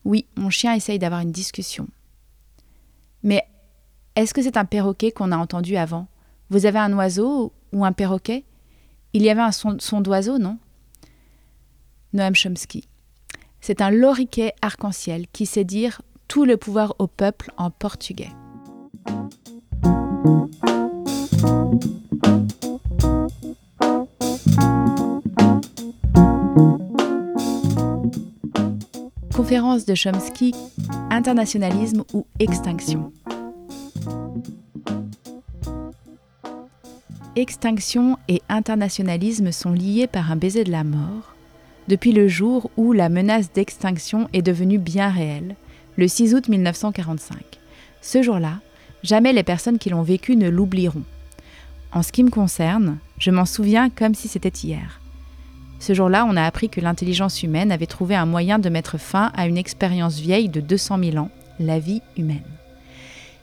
Oui, 0.05 0.27
mon 0.37 0.51
chien 0.51 0.75
essaye 0.75 1.01
d'avoir 1.01 1.20
une 1.20 1.33
discussion. 1.33 1.88
Mais 3.25 3.42
est-ce 4.14 4.33
que 4.33 4.42
c'est 4.42 4.57
un 4.57 4.64
perroquet 4.64 5.11
qu'on 5.11 5.33
a 5.33 5.37
entendu 5.37 5.77
avant? 5.77 6.07
Vous 6.51 6.66
avez 6.66 6.79
un 6.79 6.92
oiseau 6.92 7.53
ou 7.72 7.85
un 7.85 7.92
perroquet? 7.92 8.44
Il 9.12 9.23
y 9.23 9.31
avait 9.31 9.40
un 9.40 9.53
son, 9.53 10.01
d'oiseau, 10.01 10.38
non? 10.38 10.59
Noam 12.12 12.35
Chomsky. 12.35 12.88
C'est 13.61 13.81
un 13.81 13.90
loriquet 13.90 14.53
arc-en-ciel 14.62 15.27
qui 15.33 15.47
sait 15.47 15.64
dire 15.64 16.03
tout 16.29 16.45
le 16.45 16.57
pouvoir 16.57 16.95
au 16.99 17.07
peuple 17.07 17.51
en 17.57 17.71
portugais. 17.71 18.31
Conférence 29.35 29.85
de 29.85 29.95
Chomsky, 29.95 30.55
internationalisme 31.11 32.05
ou 32.12 32.27
extinction. 32.40 33.12
Extinction 37.37 38.16
et 38.29 38.42
internationalisme 38.49 39.53
sont 39.53 39.72
liés 39.72 40.07
par 40.07 40.33
un 40.33 40.37
baiser 40.37 40.64
de 40.64 40.72
la 40.72 40.85
mort, 40.85 41.35
depuis 41.87 42.12
le 42.12 42.29
jour 42.29 42.70
où 42.79 42.92
la 42.92 43.11
menace 43.11 43.53
d'extinction 43.53 44.29
est 44.33 44.42
devenue 44.42 44.79
bien 44.79 45.11
réelle, 45.11 45.55
le 45.96 46.09
6 46.09 46.35
août 46.35 46.49
1945. 46.49 47.38
Ce 48.01 48.22
jour-là, 48.22 48.61
jamais 49.03 49.35
les 49.35 49.42
personnes 49.42 49.79
qui 49.79 49.90
l'ont 49.90 50.03
vécu 50.03 50.35
ne 50.35 50.49
l'oublieront. 50.49 51.05
En 51.92 52.03
ce 52.03 52.11
qui 52.11 52.25
me 52.25 52.31
concerne, 52.31 52.99
je 53.18 53.31
m'en 53.31 53.44
souviens 53.44 53.90
comme 53.90 54.14
si 54.14 54.29
c'était 54.29 54.49
hier. 54.49 55.01
Ce 55.79 55.92
jour-là, 55.92 56.27
on 56.29 56.37
a 56.37 56.42
appris 56.42 56.70
que 56.70 56.81
l'intelligence 56.81 57.42
humaine 57.42 57.70
avait 57.70 57.87
trouvé 57.87 58.16
un 58.16 58.27
moyen 58.27 58.59
de 58.59 58.70
mettre 58.70 58.99
fin 58.99 59.31
à 59.37 59.46
une 59.46 59.59
expérience 59.59 60.18
vieille 60.18 60.49
de 60.49 60.61
200 60.61 60.99
000 61.05 61.16
ans, 61.18 61.31
la 61.61 61.79
vie 61.79 62.01
humaine. 62.16 62.42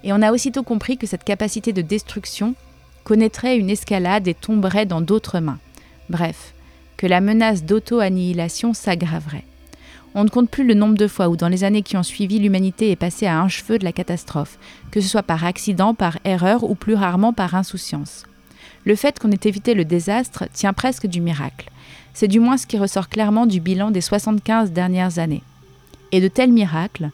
Et 0.04 0.12
on 0.14 0.22
a 0.24 0.32
aussitôt 0.32 0.64
compris 0.64 0.98
que 0.98 1.08
cette 1.08 1.24
capacité 1.24 1.74
de 1.74 1.84
destruction 1.84 2.56
connaîtrait 3.04 3.58
une 3.58 3.70
escalade 3.70 4.28
et 4.28 4.34
tomberait 4.34 4.86
dans 4.86 5.02
d'autres 5.02 5.40
mains. 5.40 5.60
Bref, 6.10 6.54
que 6.98 7.08
la 7.08 7.22
menace 7.22 7.64
d'auto-annihilation 7.64 8.74
s'aggraverait. 8.74 9.46
On 10.16 10.24
ne 10.24 10.30
compte 10.30 10.50
plus 10.50 10.66
le 10.66 10.76
nombre 10.76 10.98
de 10.98 11.08
fois 11.08 11.28
où 11.28 11.36
dans 11.36 11.48
les 11.48 11.64
années 11.64 11.82
qui 11.82 11.98
ont 11.98 12.04
suivi 12.04 12.38
l'humanité 12.38 12.92
est 12.92 12.96
passée 12.96 13.26
à 13.26 13.40
un 13.40 13.48
cheveu 13.48 13.80
de 13.80 13.84
la 13.84 13.92
catastrophe, 13.92 14.60
que 14.92 15.02
ce 15.02 15.08
soit 15.08 15.24
par 15.24 15.44
accident, 15.44 15.96
par 15.96 16.20
erreur 16.24 16.64
ou 16.64 16.76
plus 16.76 16.94
rarement 16.94 17.34
par 17.34 17.56
insouciance. 17.56 18.26
Le 18.86 18.96
fait 18.96 19.18
qu'on 19.18 19.32
ait 19.32 19.40
évité 19.46 19.74
le 19.74 19.86
désastre 19.86 20.46
tient 20.54 20.74
presque 20.74 21.08
du 21.08 21.20
miracle. 21.20 21.72
C'est 22.14 22.28
du 22.28 22.40
moins 22.40 22.58
ce 22.58 22.68
qui 22.68 22.78
ressort 22.78 23.10
clairement 23.10 23.48
du 23.48 23.60
bilan 23.60 23.90
des 23.90 24.02
75 24.02 24.72
dernières 24.72 25.18
années. 25.18 25.42
Et 26.12 26.22
de 26.22 26.28
tels 26.28 26.52
miracles 26.52 27.10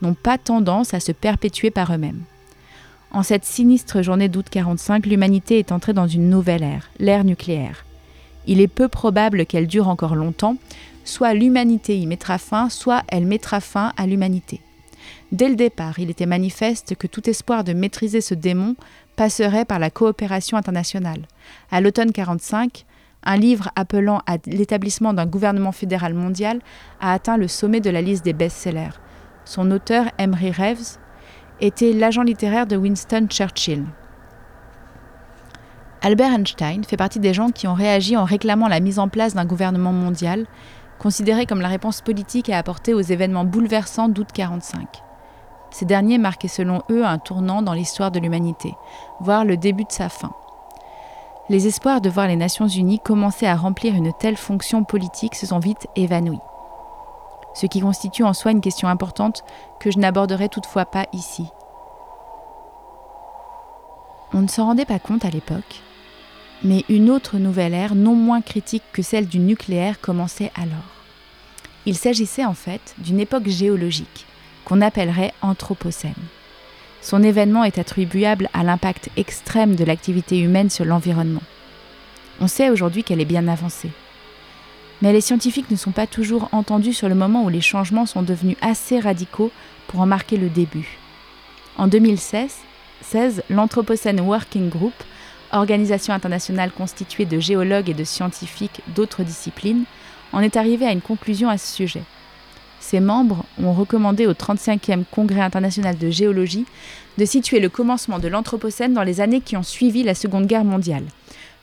n'ont 0.00 0.14
pas 0.14 0.38
tendance 0.38 0.94
à 0.94 1.00
se 1.00 1.12
perpétuer 1.12 1.70
par 1.70 1.92
eux-mêmes. 1.92 2.22
En 3.10 3.22
cette 3.22 3.44
sinistre 3.44 4.02
journée 4.02 4.28
d'août 4.28 4.46
45, 4.50 5.06
l'humanité 5.06 5.58
est 5.58 5.72
entrée 5.72 5.94
dans 5.94 6.06
une 6.06 6.28
nouvelle 6.28 6.62
ère, 6.62 6.90
l'ère 6.98 7.24
nucléaire. 7.24 7.86
Il 8.46 8.60
est 8.60 8.68
peu 8.68 8.88
probable 8.88 9.46
qu'elle 9.46 9.66
dure 9.66 9.88
encore 9.88 10.14
longtemps, 10.14 10.56
soit 11.04 11.32
l'humanité 11.32 11.96
y 11.96 12.06
mettra 12.06 12.36
fin, 12.36 12.68
soit 12.68 13.02
elle 13.08 13.24
mettra 13.24 13.60
fin 13.60 13.92
à 13.96 14.06
l'humanité. 14.06 14.60
Dès 15.32 15.48
le 15.48 15.56
départ, 15.56 15.98
il 15.98 16.10
était 16.10 16.26
manifeste 16.26 16.96
que 16.96 17.06
tout 17.06 17.28
espoir 17.28 17.64
de 17.64 17.72
maîtriser 17.72 18.20
ce 18.20 18.34
démon 18.34 18.76
passerait 19.16 19.64
par 19.64 19.78
la 19.78 19.90
coopération 19.90 20.56
internationale. 20.56 21.22
À 21.70 21.80
l'automne 21.80 22.12
45, 22.12 22.84
un 23.24 23.36
livre 23.36 23.70
appelant 23.74 24.22
à 24.26 24.36
l'établissement 24.46 25.12
d'un 25.12 25.26
gouvernement 25.26 25.72
fédéral 25.72 26.14
mondial 26.14 26.60
a 27.00 27.12
atteint 27.12 27.36
le 27.36 27.48
sommet 27.48 27.80
de 27.80 27.90
la 27.90 28.02
liste 28.02 28.24
des 28.24 28.32
best-sellers. 28.32 28.96
Son 29.44 29.70
auteur, 29.70 30.06
Emery 30.18 30.50
Reeves, 30.50 30.98
était 31.60 31.92
l'agent 31.92 32.22
littéraire 32.22 32.66
de 32.66 32.76
Winston 32.76 33.26
Churchill. 33.28 33.84
Albert 36.00 36.32
Einstein 36.32 36.84
fait 36.84 36.96
partie 36.96 37.18
des 37.18 37.34
gens 37.34 37.50
qui 37.50 37.66
ont 37.66 37.74
réagi 37.74 38.16
en 38.16 38.24
réclamant 38.24 38.68
la 38.68 38.80
mise 38.80 38.98
en 38.98 39.08
place 39.08 39.34
d'un 39.34 39.44
gouvernement 39.44 39.92
mondial, 39.92 40.46
considéré 40.98 41.46
comme 41.46 41.60
la 41.60 41.68
réponse 41.68 42.00
politique 42.00 42.50
à 42.50 42.58
apporter 42.58 42.94
aux 42.94 43.00
événements 43.00 43.44
bouleversants 43.44 44.08
d'août 44.08 44.28
1945. 44.36 44.86
Ces 45.70 45.84
derniers 45.84 46.18
marquaient 46.18 46.48
selon 46.48 46.82
eux 46.90 47.04
un 47.04 47.18
tournant 47.18 47.62
dans 47.62 47.72
l'histoire 47.72 48.10
de 48.10 48.20
l'humanité, 48.20 48.74
voire 49.20 49.44
le 49.44 49.56
début 49.56 49.84
de 49.84 49.92
sa 49.92 50.08
fin. 50.08 50.32
Les 51.48 51.66
espoirs 51.66 52.00
de 52.00 52.10
voir 52.10 52.26
les 52.26 52.36
Nations 52.36 52.68
Unies 52.68 53.00
commencer 53.00 53.46
à 53.46 53.56
remplir 53.56 53.94
une 53.94 54.12
telle 54.12 54.36
fonction 54.36 54.84
politique 54.84 55.34
se 55.34 55.46
sont 55.46 55.58
vite 55.58 55.86
évanouis. 55.96 56.40
Ce 57.58 57.66
qui 57.66 57.80
constitue 57.80 58.22
en 58.22 58.34
soi 58.34 58.52
une 58.52 58.60
question 58.60 58.86
importante 58.86 59.42
que 59.80 59.90
je 59.90 59.98
n'aborderai 59.98 60.48
toutefois 60.48 60.84
pas 60.84 61.06
ici. 61.12 61.44
On 64.32 64.42
ne 64.42 64.46
s'en 64.46 64.66
rendait 64.66 64.84
pas 64.84 65.00
compte 65.00 65.24
à 65.24 65.30
l'époque, 65.30 65.82
mais 66.62 66.84
une 66.88 67.10
autre 67.10 67.38
nouvelle 67.38 67.74
ère, 67.74 67.96
non 67.96 68.14
moins 68.14 68.42
critique 68.42 68.84
que 68.92 69.02
celle 69.02 69.26
du 69.26 69.40
nucléaire, 69.40 70.00
commençait 70.00 70.52
alors. 70.54 71.02
Il 71.84 71.96
s'agissait 71.96 72.44
en 72.44 72.54
fait 72.54 72.94
d'une 72.98 73.18
époque 73.18 73.48
géologique, 73.48 74.26
qu'on 74.64 74.80
appellerait 74.80 75.34
Anthropocène. 75.42 76.14
Son 77.00 77.24
événement 77.24 77.64
est 77.64 77.78
attribuable 77.78 78.50
à 78.52 78.62
l'impact 78.62 79.10
extrême 79.16 79.74
de 79.74 79.84
l'activité 79.84 80.38
humaine 80.38 80.70
sur 80.70 80.84
l'environnement. 80.84 81.42
On 82.40 82.46
sait 82.46 82.70
aujourd'hui 82.70 83.02
qu'elle 83.02 83.20
est 83.20 83.24
bien 83.24 83.48
avancée. 83.48 83.90
Mais 85.00 85.12
les 85.12 85.20
scientifiques 85.20 85.70
ne 85.70 85.76
sont 85.76 85.92
pas 85.92 86.06
toujours 86.06 86.48
entendus 86.52 86.92
sur 86.92 87.08
le 87.08 87.14
moment 87.14 87.44
où 87.44 87.48
les 87.48 87.60
changements 87.60 88.06
sont 88.06 88.22
devenus 88.22 88.56
assez 88.60 88.98
radicaux 88.98 89.52
pour 89.86 90.00
en 90.00 90.06
marquer 90.06 90.36
le 90.36 90.48
début. 90.48 90.98
En 91.76 91.86
2016, 91.86 92.56
l'Anthropocène 93.48 94.20
Working 94.20 94.68
Group, 94.68 94.94
organisation 95.52 96.12
internationale 96.12 96.72
constituée 96.72 97.24
de 97.24 97.38
géologues 97.38 97.88
et 97.88 97.94
de 97.94 98.04
scientifiques 98.04 98.80
d'autres 98.94 99.22
disciplines, 99.22 99.84
en 100.32 100.40
est 100.40 100.56
arrivé 100.56 100.86
à 100.86 100.92
une 100.92 101.00
conclusion 101.00 101.48
à 101.48 101.58
ce 101.58 101.74
sujet. 101.74 102.02
Ses 102.80 103.00
membres 103.00 103.44
ont 103.62 103.72
recommandé 103.72 104.26
au 104.26 104.32
35e 104.32 105.04
Congrès 105.10 105.40
international 105.40 105.96
de 105.98 106.10
géologie 106.10 106.66
de 107.16 107.24
situer 107.24 107.60
le 107.60 107.68
commencement 107.68 108.18
de 108.18 108.28
l'Anthropocène 108.28 108.94
dans 108.94 109.02
les 109.02 109.20
années 109.20 109.40
qui 109.40 109.56
ont 109.56 109.62
suivi 109.62 110.02
la 110.02 110.14
Seconde 110.14 110.46
Guerre 110.46 110.64
mondiale. 110.64 111.04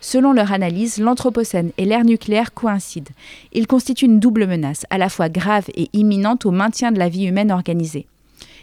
Selon 0.05 0.33
leur 0.33 0.51
analyse, 0.51 0.99
l'Anthropocène 0.99 1.71
et 1.79 1.85
l'ère 1.85 2.05
nucléaire 2.05 2.53
coïncident. 2.53 3.11
Ils 3.53 3.65
constituent 3.65 4.05
une 4.05 4.19
double 4.19 4.45
menace, 4.45 4.85
à 4.91 4.99
la 4.99 5.09
fois 5.09 5.29
grave 5.29 5.65
et 5.73 5.89
imminente 5.93 6.45
au 6.45 6.51
maintien 6.51 6.91
de 6.91 6.99
la 6.99 7.09
vie 7.09 7.25
humaine 7.25 7.51
organisée. 7.51 8.05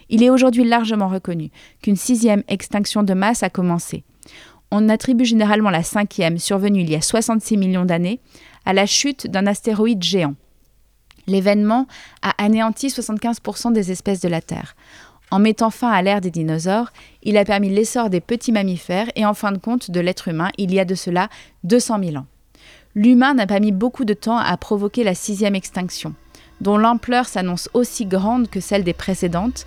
Il 0.08 0.22
est 0.22 0.30
aujourd'hui 0.30 0.62
largement 0.62 1.08
reconnu 1.08 1.50
qu'une 1.82 1.96
sixième 1.96 2.44
extinction 2.46 3.02
de 3.02 3.12
masse 3.12 3.42
a 3.42 3.50
commencé. 3.50 4.04
On 4.70 4.88
attribue 4.88 5.24
généralement 5.24 5.70
la 5.70 5.82
cinquième, 5.82 6.38
survenue 6.38 6.82
il 6.82 6.90
y 6.90 6.94
a 6.94 7.02
66 7.02 7.56
millions 7.56 7.86
d'années, 7.86 8.20
à 8.64 8.72
la 8.72 8.86
chute 8.86 9.26
d'un 9.26 9.48
astéroïde 9.48 10.04
géant. 10.04 10.36
L'événement 11.26 11.88
a 12.22 12.40
anéanti 12.40 12.86
75% 12.86 13.72
des 13.72 13.90
espèces 13.90 14.20
de 14.20 14.28
la 14.28 14.42
Terre. 14.42 14.76
En 15.32 15.38
mettant 15.38 15.70
fin 15.70 15.90
à 15.90 16.02
l'ère 16.02 16.20
des 16.20 16.30
dinosaures, 16.30 16.92
il 17.22 17.38
a 17.38 17.46
permis 17.46 17.70
l'essor 17.70 18.10
des 18.10 18.20
petits 18.20 18.52
mammifères 18.52 19.08
et 19.16 19.24
en 19.24 19.32
fin 19.32 19.50
de 19.50 19.56
compte 19.56 19.90
de 19.90 19.98
l'être 19.98 20.28
humain 20.28 20.50
il 20.58 20.74
y 20.74 20.78
a 20.78 20.84
de 20.84 20.94
cela 20.94 21.30
200 21.64 22.00
000 22.04 22.16
ans. 22.16 22.26
L'humain 22.94 23.32
n'a 23.32 23.46
pas 23.46 23.58
mis 23.58 23.72
beaucoup 23.72 24.04
de 24.04 24.12
temps 24.12 24.36
à 24.36 24.54
provoquer 24.58 25.04
la 25.04 25.14
sixième 25.14 25.54
extinction, 25.54 26.12
dont 26.60 26.76
l'ampleur 26.76 27.24
s'annonce 27.24 27.70
aussi 27.72 28.04
grande 28.04 28.50
que 28.50 28.60
celle 28.60 28.84
des 28.84 28.92
précédentes, 28.92 29.66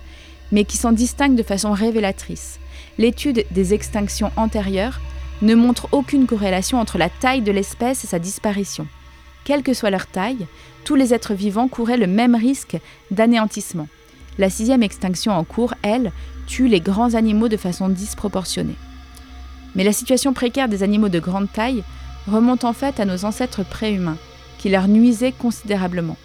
mais 0.52 0.62
qui 0.62 0.76
s'en 0.76 0.92
distingue 0.92 1.34
de 1.34 1.42
façon 1.42 1.72
révélatrice. 1.72 2.60
L'étude 2.96 3.44
des 3.50 3.74
extinctions 3.74 4.30
antérieures 4.36 5.00
ne 5.42 5.56
montre 5.56 5.88
aucune 5.90 6.28
corrélation 6.28 6.78
entre 6.78 6.96
la 6.96 7.10
taille 7.10 7.42
de 7.42 7.50
l'espèce 7.50 8.04
et 8.04 8.06
sa 8.06 8.20
disparition. 8.20 8.86
Quelle 9.44 9.64
que 9.64 9.74
soit 9.74 9.90
leur 9.90 10.06
taille, 10.06 10.46
tous 10.84 10.94
les 10.94 11.12
êtres 11.12 11.34
vivants 11.34 11.66
couraient 11.66 11.96
le 11.96 12.06
même 12.06 12.36
risque 12.36 12.78
d'anéantissement. 13.10 13.88
La 14.38 14.50
sixième 14.50 14.82
extinction 14.82 15.32
en 15.32 15.44
cours, 15.44 15.74
elle, 15.82 16.12
tue 16.46 16.68
les 16.68 16.80
grands 16.80 17.14
animaux 17.14 17.48
de 17.48 17.56
façon 17.56 17.88
disproportionnée. 17.88 18.76
Mais 19.74 19.84
la 19.84 19.92
situation 19.92 20.32
précaire 20.32 20.68
des 20.68 20.82
animaux 20.82 21.08
de 21.08 21.20
grande 21.20 21.50
taille 21.52 21.84
remonte 22.26 22.64
en 22.64 22.72
fait 22.72 23.00
à 23.00 23.04
nos 23.04 23.24
ancêtres 23.24 23.64
préhumains, 23.64 24.18
qui 24.58 24.68
leur 24.68 24.88
nuisaient 24.88 25.32
considérablement. 25.32 26.16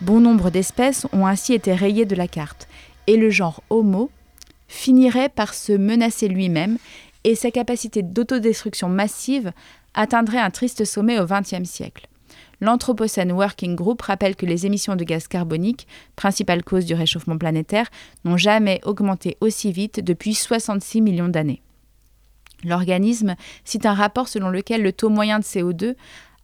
Bon 0.00 0.20
nombre 0.20 0.50
d'espèces 0.50 1.06
ont 1.12 1.26
ainsi 1.26 1.52
été 1.52 1.74
rayées 1.74 2.06
de 2.06 2.16
la 2.16 2.28
carte, 2.28 2.68
et 3.06 3.16
le 3.16 3.30
genre 3.30 3.62
Homo 3.70 4.10
finirait 4.68 5.28
par 5.28 5.52
se 5.52 5.72
menacer 5.72 6.28
lui-même 6.28 6.78
et 7.24 7.34
sa 7.34 7.50
capacité 7.50 8.02
d'autodestruction 8.02 8.88
massive 8.88 9.52
atteindrait 9.94 10.38
un 10.38 10.50
triste 10.50 10.84
sommet 10.84 11.18
au 11.18 11.26
XXe 11.26 11.68
siècle. 11.68 12.08
L'Anthropocène 12.60 13.32
Working 13.32 13.74
Group 13.74 14.02
rappelle 14.02 14.36
que 14.36 14.46
les 14.46 14.66
émissions 14.66 14.96
de 14.96 15.04
gaz 15.04 15.28
carbonique, 15.28 15.86
principale 16.14 16.62
cause 16.62 16.84
du 16.84 16.94
réchauffement 16.94 17.38
planétaire, 17.38 17.88
n'ont 18.24 18.36
jamais 18.36 18.80
augmenté 18.84 19.36
aussi 19.40 19.72
vite 19.72 20.00
depuis 20.04 20.34
66 20.34 21.00
millions 21.00 21.28
d'années. 21.28 21.62
L'organisme 22.64 23.36
cite 23.64 23.86
un 23.86 23.94
rapport 23.94 24.28
selon 24.28 24.50
lequel 24.50 24.82
le 24.82 24.92
taux 24.92 25.08
moyen 25.08 25.38
de 25.38 25.44
CO2 25.44 25.94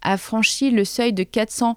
a 0.00 0.16
franchi 0.16 0.70
le 0.70 0.84
seuil 0.84 1.12
de 1.12 1.22
400 1.22 1.76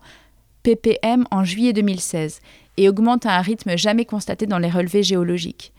ppm 0.63 1.25
en 1.31 1.43
juillet 1.43 1.73
2016 1.73 2.39
et 2.77 2.87
augmente 2.87 3.25
à 3.25 3.37
un 3.37 3.41
rythme 3.41 3.77
jamais 3.77 4.05
constaté 4.05 4.45
dans 4.45 4.59
les 4.59 4.69
relevés 4.69 5.03
géologiques. 5.03 5.73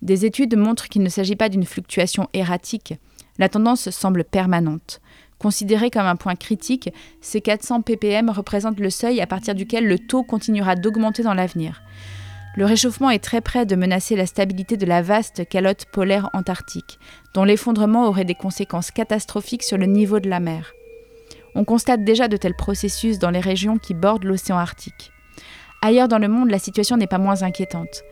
Des 0.00 0.24
études 0.24 0.56
montrent 0.56 0.88
qu'il 0.88 1.02
ne 1.02 1.08
s'agit 1.08 1.36
pas 1.36 1.48
d'une 1.48 1.64
fluctuation 1.64 2.28
erratique. 2.32 2.94
La 3.38 3.48
tendance 3.48 3.90
semble 3.90 4.24
permanente. 4.24 5.00
Considéré 5.38 5.90
comme 5.90 6.06
un 6.06 6.16
point 6.16 6.34
critique, 6.34 6.90
ces 7.20 7.40
400 7.40 7.82
ppm 7.82 8.30
représentent 8.30 8.80
le 8.80 8.90
seuil 8.90 9.20
à 9.20 9.26
partir 9.26 9.54
duquel 9.54 9.86
le 9.86 9.98
taux 9.98 10.24
continuera 10.24 10.74
d'augmenter 10.74 11.22
dans 11.22 11.34
l'avenir. 11.34 11.82
Le 12.56 12.64
réchauffement 12.64 13.10
est 13.10 13.22
très 13.22 13.40
près 13.40 13.66
de 13.66 13.76
menacer 13.76 14.16
la 14.16 14.26
stabilité 14.26 14.76
de 14.76 14.86
la 14.86 15.00
vaste 15.00 15.48
calotte 15.48 15.84
polaire 15.92 16.28
antarctique, 16.32 16.98
dont 17.34 17.44
l'effondrement 17.44 18.08
aurait 18.08 18.24
des 18.24 18.34
conséquences 18.34 18.90
catastrophiques 18.90 19.62
sur 19.62 19.78
le 19.78 19.86
niveau 19.86 20.18
de 20.18 20.28
la 20.28 20.40
mer. 20.40 20.72
On 21.54 21.64
constate 21.64 22.02
déjà 22.02 22.26
de 22.26 22.36
tels 22.36 22.56
processus 22.56 23.20
dans 23.20 23.30
les 23.30 23.40
régions 23.40 23.78
qui 23.78 23.94
bordent 23.94 24.24
l'océan 24.24 24.58
Arctique. 24.58 25.12
Ailleurs 25.82 26.08
dans 26.08 26.18
le 26.18 26.26
monde, 26.26 26.50
la 26.50 26.58
situation 26.58 26.96
n'est 26.96 27.06
pas 27.06 27.18
moins 27.18 27.42
inquiétante. 27.42 28.02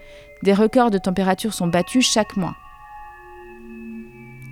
Des 0.44 0.54
records 0.54 0.90
de 0.90 0.98
température 0.98 1.52
sont 1.52 1.66
battus 1.66 2.08
chaque 2.08 2.36
mois. 2.36 2.54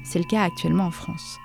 C'est 0.03 0.19
le 0.19 0.25
cas 0.25 0.43
actuellement 0.43 0.87
en 0.87 0.91
France. 0.91 1.39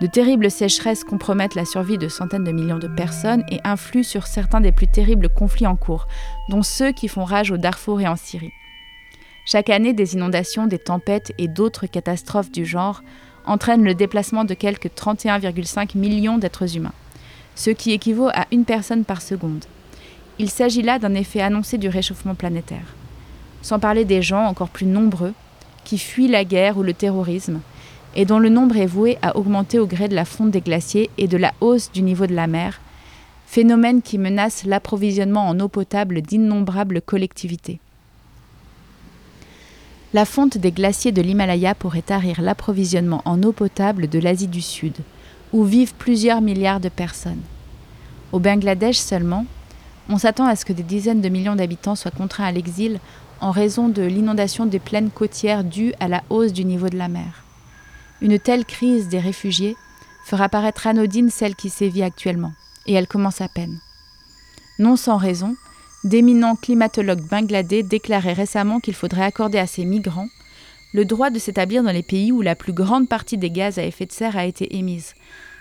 De 0.00 0.06
terribles 0.06 0.50
sécheresses 0.50 1.04
compromettent 1.04 1.54
la 1.54 1.66
survie 1.66 1.98
de 1.98 2.08
centaines 2.08 2.44
de 2.44 2.52
millions 2.52 2.78
de 2.78 2.88
personnes 2.88 3.44
et 3.50 3.60
influent 3.64 4.02
sur 4.02 4.26
certains 4.26 4.62
des 4.62 4.72
plus 4.72 4.88
terribles 4.88 5.28
conflits 5.28 5.66
en 5.66 5.76
cours, 5.76 6.06
dont 6.48 6.62
ceux 6.62 6.92
qui 6.92 7.06
font 7.06 7.24
rage 7.24 7.50
au 7.50 7.58
Darfour 7.58 8.00
et 8.00 8.08
en 8.08 8.16
Syrie. 8.16 8.52
Chaque 9.44 9.68
année, 9.68 9.92
des 9.92 10.14
inondations, 10.14 10.66
des 10.66 10.78
tempêtes 10.78 11.32
et 11.36 11.48
d'autres 11.48 11.86
catastrophes 11.86 12.50
du 12.50 12.64
genre 12.64 13.02
entraînent 13.44 13.84
le 13.84 13.94
déplacement 13.94 14.44
de 14.44 14.54
quelques 14.54 14.88
31,5 14.88 15.98
millions 15.98 16.38
d'êtres 16.38 16.76
humains, 16.76 16.94
ce 17.54 17.68
qui 17.68 17.92
équivaut 17.92 18.28
à 18.28 18.46
une 18.52 18.64
personne 18.64 19.04
par 19.04 19.20
seconde. 19.20 19.66
Il 20.38 20.48
s'agit 20.48 20.82
là 20.82 20.98
d'un 20.98 21.14
effet 21.14 21.42
annoncé 21.42 21.76
du 21.76 21.88
réchauffement 21.88 22.34
planétaire. 22.34 22.94
Sans 23.60 23.78
parler 23.78 24.06
des 24.06 24.22
gens 24.22 24.46
encore 24.46 24.70
plus 24.70 24.86
nombreux 24.86 25.34
qui 25.84 25.98
fuient 25.98 26.28
la 26.28 26.44
guerre 26.44 26.78
ou 26.78 26.82
le 26.82 26.94
terrorisme 26.94 27.60
et 28.16 28.24
dont 28.24 28.38
le 28.38 28.48
nombre 28.48 28.76
est 28.76 28.86
voué 28.86 29.18
à 29.22 29.36
augmenter 29.36 29.78
au 29.78 29.86
gré 29.86 30.08
de 30.08 30.14
la 30.14 30.24
fonte 30.24 30.50
des 30.50 30.60
glaciers 30.60 31.10
et 31.18 31.28
de 31.28 31.36
la 31.36 31.52
hausse 31.60 31.92
du 31.92 32.02
niveau 32.02 32.26
de 32.26 32.34
la 32.34 32.46
mer, 32.46 32.80
phénomène 33.46 34.02
qui 34.02 34.18
menace 34.18 34.64
l'approvisionnement 34.64 35.48
en 35.48 35.58
eau 35.60 35.68
potable 35.68 36.22
d'innombrables 36.22 37.02
collectivités. 37.02 37.80
La 40.12 40.24
fonte 40.24 40.58
des 40.58 40.72
glaciers 40.72 41.12
de 41.12 41.22
l'Himalaya 41.22 41.74
pourrait 41.74 42.02
tarir 42.02 42.40
l'approvisionnement 42.42 43.22
en 43.24 43.42
eau 43.44 43.52
potable 43.52 44.08
de 44.08 44.18
l'Asie 44.18 44.48
du 44.48 44.60
Sud, 44.60 44.94
où 45.52 45.64
vivent 45.64 45.94
plusieurs 45.94 46.40
milliards 46.40 46.80
de 46.80 46.88
personnes. 46.88 47.42
Au 48.32 48.40
Bangladesh 48.40 48.96
seulement, 48.96 49.46
on 50.08 50.18
s'attend 50.18 50.46
à 50.46 50.56
ce 50.56 50.64
que 50.64 50.72
des 50.72 50.82
dizaines 50.82 51.20
de 51.20 51.28
millions 51.28 51.54
d'habitants 51.54 51.94
soient 51.94 52.10
contraints 52.10 52.46
à 52.46 52.52
l'exil 52.52 52.98
en 53.40 53.52
raison 53.52 53.88
de 53.88 54.02
l'inondation 54.02 54.66
des 54.66 54.80
plaines 54.80 55.10
côtières 55.10 55.62
due 55.64 55.92
à 56.00 56.08
la 56.08 56.22
hausse 56.30 56.52
du 56.52 56.64
niveau 56.64 56.88
de 56.88 56.98
la 56.98 57.08
mer. 57.08 57.44
Une 58.22 58.38
telle 58.38 58.64
crise 58.64 59.08
des 59.08 59.18
réfugiés 59.18 59.76
fera 60.24 60.48
paraître 60.48 60.86
anodine 60.86 61.30
celle 61.30 61.54
qui 61.54 61.70
sévit 61.70 62.02
actuellement, 62.02 62.52
et 62.86 62.92
elle 62.92 63.08
commence 63.08 63.40
à 63.40 63.48
peine. 63.48 63.80
Non 64.78 64.96
sans 64.96 65.16
raison, 65.16 65.56
d'éminents 66.04 66.56
climatologues 66.56 67.26
bangladais 67.28 67.82
déclaraient 67.82 68.32
récemment 68.32 68.80
qu'il 68.80 68.94
faudrait 68.94 69.24
accorder 69.24 69.58
à 69.58 69.66
ces 69.66 69.84
migrants 69.84 70.28
le 70.92 71.04
droit 71.04 71.30
de 71.30 71.38
s'établir 71.38 71.82
dans 71.82 71.92
les 71.92 72.02
pays 72.02 72.32
où 72.32 72.42
la 72.42 72.56
plus 72.56 72.72
grande 72.72 73.08
partie 73.08 73.38
des 73.38 73.50
gaz 73.50 73.78
à 73.78 73.84
effet 73.84 74.06
de 74.06 74.12
serre 74.12 74.36
a 74.36 74.44
été 74.44 74.76
émise. 74.76 75.14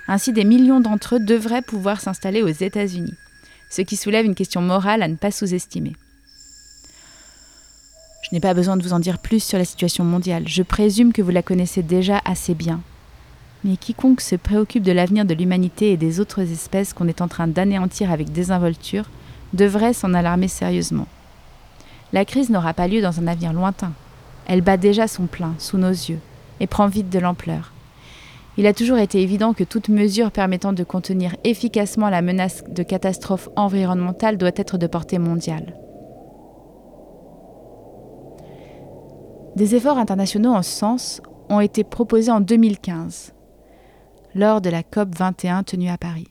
Ainsi, 0.08 0.34
des 0.34 0.44
millions 0.44 0.80
d'entre 0.80 1.16
eux 1.16 1.20
devraient 1.20 1.62
pouvoir 1.62 2.02
s'installer 2.02 2.42
aux 2.42 2.48
États-Unis, 2.48 3.14
ce 3.70 3.84
qui 3.84 3.96
soulève 3.96 4.26
une 4.26 4.36
question 4.36 4.62
morale 4.62 5.04
à 5.04 5.08
ne 5.08 5.16
pas 5.16 5.32
sous-estimer. 5.32 5.94
Je 8.22 8.30
n'ai 8.32 8.40
pas 8.40 8.54
besoin 8.54 8.76
de 8.78 8.84
vous 8.84 8.94
en 8.94 9.00
dire 9.00 9.18
plus 9.18 9.42
sur 9.42 9.58
la 9.58 9.66
situation 9.66 10.04
mondiale, 10.04 10.48
je 10.48 10.62
présume 10.62 11.14
que 11.14 11.22
vous 11.22 11.32
la 11.32 11.42
connaissez 11.42 11.84
déjà 11.84 12.22
assez 12.26 12.54
bien. 12.54 12.82
Mais 13.64 13.78
quiconque 13.78 14.22
se 14.22 14.36
préoccupe 14.36 14.84
de 14.84 14.92
l'avenir 14.92 15.26
de 15.26 15.34
l'humanité 15.34 15.92
et 15.92 15.98
des 15.98 16.20
autres 16.20 16.42
espèces 16.42 16.94
qu'on 16.94 17.08
est 17.08 17.22
en 17.22 17.28
train 17.28 17.48
d'anéantir 17.48 18.12
avec 18.12 18.32
désinvolture 18.32 19.10
devrait 19.54 19.94
s'en 19.94 20.14
alarmer 20.14 20.48
sérieusement. 20.48 21.08
La 22.14 22.26
crise 22.26 22.50
n'aura 22.50 22.74
pas 22.74 22.88
lieu 22.88 23.02
dans 23.02 23.20
un 23.20 23.28
avenir 23.28 23.54
lointain. 23.54 23.94
Elle 24.48 24.62
bat 24.62 24.78
déjà 24.78 25.08
son 25.08 25.28
plein 25.28 25.54
sous 25.58 25.78
nos 25.78 25.90
yeux 25.90 26.20
et 26.60 26.68
prend 26.68 26.88
vite 26.88 27.10
de 27.10 27.20
l'ampleur. 27.20 27.72
Il 28.58 28.68
a 28.68 28.74
toujours 28.74 28.98
été 28.98 29.22
évident 29.22 29.54
que 29.54 29.64
toute 29.64 29.90
mesure 29.90 30.32
permettant 30.32 30.74
de 30.74 30.84
contenir 30.84 31.36
efficacement 31.44 32.10
la 32.10 32.22
menace 32.22 32.64
de 32.68 32.84
catastrophe 32.84 33.48
environnementale 33.56 34.38
doit 34.38 34.52
être 34.56 34.78
de 34.78 34.88
portée 34.88 35.20
mondiale. 35.20 35.76
Des 39.60 39.76
efforts 39.76 39.98
internationaux 39.98 40.54
en 40.54 40.62
ce 40.62 40.72
sens 40.72 41.22
ont 41.50 41.60
été 41.60 41.84
proposés 41.84 42.32
en 42.32 42.40
2015, 42.40 43.34
lors 44.34 44.62
de 44.62 44.70
la 44.70 44.84
COP 44.84 45.14
21 45.14 45.64
tenue 45.64 45.90
à 45.90 45.98
Paris. 45.98 46.30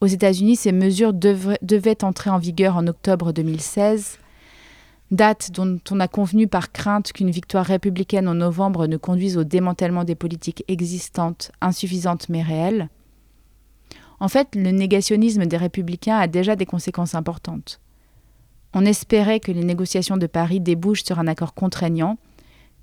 Aux 0.00 0.08
États-Unis, 0.08 0.56
ces 0.56 0.72
mesures 0.72 1.12
devaient 1.12 2.02
entrer 2.02 2.30
en 2.30 2.38
vigueur 2.38 2.76
en 2.76 2.88
octobre 2.88 3.30
2016, 3.30 4.18
date 5.12 5.52
dont 5.52 5.78
on 5.92 6.00
a 6.00 6.08
convenu 6.08 6.48
par 6.48 6.72
crainte 6.72 7.12
qu'une 7.12 7.30
victoire 7.30 7.66
républicaine 7.66 8.26
en 8.26 8.34
novembre 8.34 8.88
ne 8.88 8.96
conduise 8.96 9.38
au 9.38 9.44
démantèlement 9.44 10.02
des 10.02 10.16
politiques 10.16 10.64
existantes, 10.66 11.52
insuffisantes 11.60 12.28
mais 12.28 12.42
réelles. 12.42 12.88
En 14.18 14.26
fait, 14.26 14.56
le 14.56 14.72
négationnisme 14.72 15.46
des 15.46 15.56
républicains 15.56 16.18
a 16.18 16.26
déjà 16.26 16.56
des 16.56 16.66
conséquences 16.66 17.14
importantes. 17.14 17.80
On 18.74 18.84
espérait 18.84 19.40
que 19.40 19.52
les 19.52 19.64
négociations 19.64 20.16
de 20.16 20.26
Paris 20.26 20.60
débouchent 20.60 21.04
sur 21.04 21.18
un 21.18 21.26
accord 21.26 21.54
contraignant, 21.54 22.18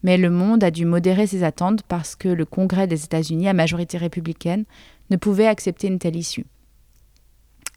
mais 0.03 0.17
le 0.17 0.29
monde 0.29 0.63
a 0.63 0.71
dû 0.71 0.85
modérer 0.85 1.27
ses 1.27 1.43
attentes 1.43 1.83
parce 1.83 2.15
que 2.15 2.27
le 2.27 2.45
Congrès 2.45 2.87
des 2.87 3.03
États-Unis, 3.03 3.47
à 3.47 3.53
majorité 3.53 3.97
républicaine, 3.97 4.65
ne 5.09 5.17
pouvait 5.17 5.47
accepter 5.47 5.87
une 5.87 5.99
telle 5.99 6.15
issue. 6.15 6.45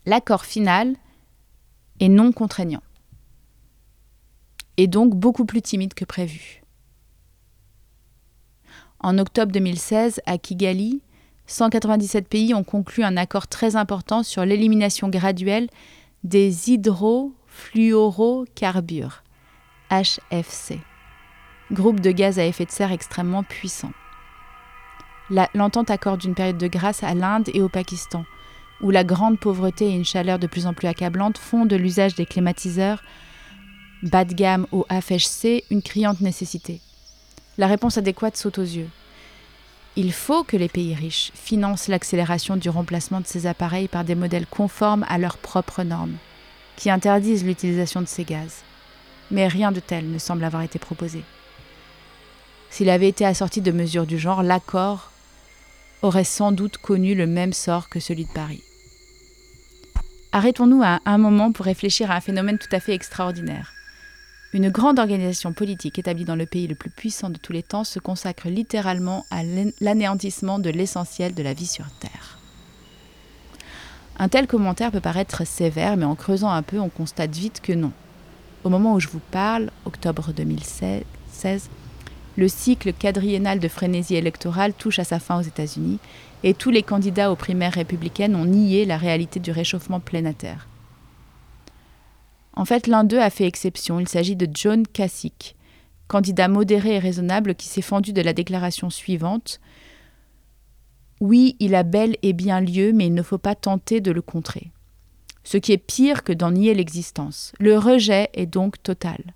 L'accord 0.06 0.44
final 0.44 0.94
est 2.00 2.08
non 2.08 2.32
contraignant, 2.32 2.82
et 4.76 4.86
donc 4.86 5.14
beaucoup 5.14 5.44
plus 5.44 5.60
timide 5.60 5.94
que 5.94 6.04
prévu. 6.04 6.62
En 9.00 9.18
octobre 9.18 9.52
2016, 9.52 10.20
à 10.26 10.38
Kigali, 10.38 11.02
197 11.46 12.28
pays 12.28 12.54
ont 12.54 12.64
conclu 12.64 13.04
un 13.04 13.16
accord 13.16 13.48
très 13.48 13.76
important 13.76 14.22
sur 14.22 14.44
l'élimination 14.44 15.08
graduelle 15.08 15.68
des 16.24 16.70
hydrofluorocarbures, 17.74 19.22
HFC 19.90 20.80
groupe 21.72 22.00
de 22.00 22.10
gaz 22.10 22.38
à 22.38 22.44
effet 22.44 22.64
de 22.64 22.70
serre 22.70 22.92
extrêmement 22.92 23.42
puissant. 23.42 23.92
L'entente 25.54 25.90
accorde 25.90 26.24
une 26.24 26.34
période 26.34 26.58
de 26.58 26.68
grâce 26.68 27.02
à 27.02 27.14
l'Inde 27.14 27.50
et 27.52 27.60
au 27.60 27.68
Pakistan, 27.68 28.24
où 28.80 28.90
la 28.90 29.04
grande 29.04 29.38
pauvreté 29.38 29.88
et 29.88 29.94
une 29.94 30.04
chaleur 30.04 30.38
de 30.38 30.46
plus 30.46 30.66
en 30.66 30.72
plus 30.72 30.88
accablante 30.88 31.36
font 31.36 31.66
de 31.66 31.76
l'usage 31.76 32.14
des 32.14 32.26
climatiseurs 32.26 33.02
bas 34.02 34.24
de 34.24 34.32
gamme 34.32 34.66
au 34.72 34.86
HFC 34.88 35.64
une 35.70 35.82
criante 35.82 36.20
nécessité. 36.20 36.80
La 37.58 37.66
réponse 37.66 37.98
adéquate 37.98 38.36
saute 38.36 38.58
aux 38.58 38.62
yeux. 38.62 38.88
Il 39.96 40.12
faut 40.12 40.44
que 40.44 40.56
les 40.56 40.68
pays 40.68 40.94
riches 40.94 41.32
financent 41.34 41.88
l'accélération 41.88 42.56
du 42.56 42.70
remplacement 42.70 43.20
de 43.20 43.26
ces 43.26 43.46
appareils 43.46 43.88
par 43.88 44.04
des 44.04 44.14
modèles 44.14 44.46
conformes 44.46 45.04
à 45.08 45.18
leurs 45.18 45.38
propres 45.38 45.82
normes, 45.82 46.16
qui 46.78 46.90
interdisent 46.90 47.44
l'utilisation 47.44 48.00
de 48.00 48.06
ces 48.06 48.24
gaz. 48.24 48.62
Mais 49.32 49.48
rien 49.48 49.72
de 49.72 49.80
tel 49.80 50.10
ne 50.10 50.18
semble 50.18 50.44
avoir 50.44 50.62
été 50.62 50.78
proposé. 50.78 51.24
S'il 52.70 52.88
avait 52.88 53.08
été 53.08 53.26
assorti 53.26 53.60
de 53.60 53.72
mesures 53.72 54.06
du 54.06 54.16
genre, 54.16 54.44
l'accord 54.44 55.10
aurait 56.02 56.22
sans 56.22 56.52
doute 56.52 56.78
connu 56.78 57.16
le 57.16 57.26
même 57.26 57.52
sort 57.52 57.88
que 57.88 57.98
celui 57.98 58.24
de 58.24 58.32
Paris. 58.32 58.62
Arrêtons-nous 60.30 60.82
à 60.84 61.00
un 61.04 61.18
moment 61.18 61.50
pour 61.50 61.66
réfléchir 61.66 62.12
à 62.12 62.14
un 62.14 62.20
phénomène 62.20 62.58
tout 62.58 62.68
à 62.70 62.78
fait 62.78 62.94
extraordinaire. 62.94 63.72
Une 64.52 64.70
grande 64.70 65.00
organisation 65.00 65.52
politique 65.52 65.98
établie 65.98 66.24
dans 66.24 66.36
le 66.36 66.46
pays 66.46 66.68
le 66.68 66.76
plus 66.76 66.90
puissant 66.90 67.28
de 67.28 67.38
tous 67.38 67.52
les 67.52 67.64
temps 67.64 67.84
se 67.84 67.98
consacre 67.98 68.48
littéralement 68.48 69.26
à 69.30 69.42
l'anéantissement 69.80 70.60
de 70.60 70.70
l'essentiel 70.70 71.34
de 71.34 71.42
la 71.42 71.54
vie 71.54 71.66
sur 71.66 71.86
Terre. 71.98 72.37
Un 74.20 74.28
tel 74.28 74.48
commentaire 74.48 74.90
peut 74.90 75.00
paraître 75.00 75.46
sévère, 75.46 75.96
mais 75.96 76.04
en 76.04 76.16
creusant 76.16 76.50
un 76.50 76.62
peu, 76.62 76.80
on 76.80 76.88
constate 76.88 77.34
vite 77.34 77.60
que 77.62 77.72
non. 77.72 77.92
Au 78.64 78.68
moment 78.68 78.94
où 78.94 79.00
je 79.00 79.08
vous 79.08 79.20
parle, 79.30 79.70
octobre 79.84 80.32
2016, 80.32 81.70
le 82.36 82.48
cycle 82.48 82.92
quadriennal 82.92 83.60
de 83.60 83.68
frénésie 83.68 84.16
électorale 84.16 84.72
touche 84.72 84.98
à 84.98 85.04
sa 85.04 85.20
fin 85.20 85.38
aux 85.38 85.42
États-Unis 85.42 85.98
et 86.42 86.54
tous 86.54 86.70
les 86.70 86.82
candidats 86.82 87.30
aux 87.30 87.36
primaires 87.36 87.74
républicaines 87.74 88.34
ont 88.34 88.44
nié 88.44 88.84
la 88.84 88.96
réalité 88.96 89.38
du 89.38 89.52
réchauffement 89.52 90.00
planétaire. 90.00 90.66
En 92.54 92.64
fait, 92.64 92.88
l'un 92.88 93.04
d'eux 93.04 93.20
a 93.20 93.30
fait 93.30 93.46
exception. 93.46 94.00
Il 94.00 94.08
s'agit 94.08 94.34
de 94.34 94.48
John 94.52 94.84
Kasich, 94.86 95.54
candidat 96.08 96.48
modéré 96.48 96.96
et 96.96 96.98
raisonnable 96.98 97.54
qui 97.54 97.68
s'est 97.68 97.82
fendu 97.82 98.12
de 98.12 98.22
la 98.22 98.32
déclaration 98.32 98.90
suivante 98.90 99.60
Oui, 101.20 101.56
il 101.58 101.74
a 101.74 101.82
bel 101.82 102.16
et 102.22 102.32
bien 102.32 102.60
lieu, 102.60 102.92
mais 102.92 103.06
il 103.06 103.14
ne 103.14 103.22
faut 103.22 103.38
pas 103.38 103.54
tenter 103.54 104.00
de 104.00 104.10
le 104.10 104.22
contrer. 104.22 104.70
Ce 105.44 105.56
qui 105.56 105.72
est 105.72 105.78
pire 105.78 106.24
que 106.24 106.32
d'en 106.32 106.52
nier 106.52 106.74
l'existence. 106.74 107.52
Le 107.58 107.78
rejet 107.78 108.28
est 108.34 108.46
donc 108.46 108.82
total 108.82 109.34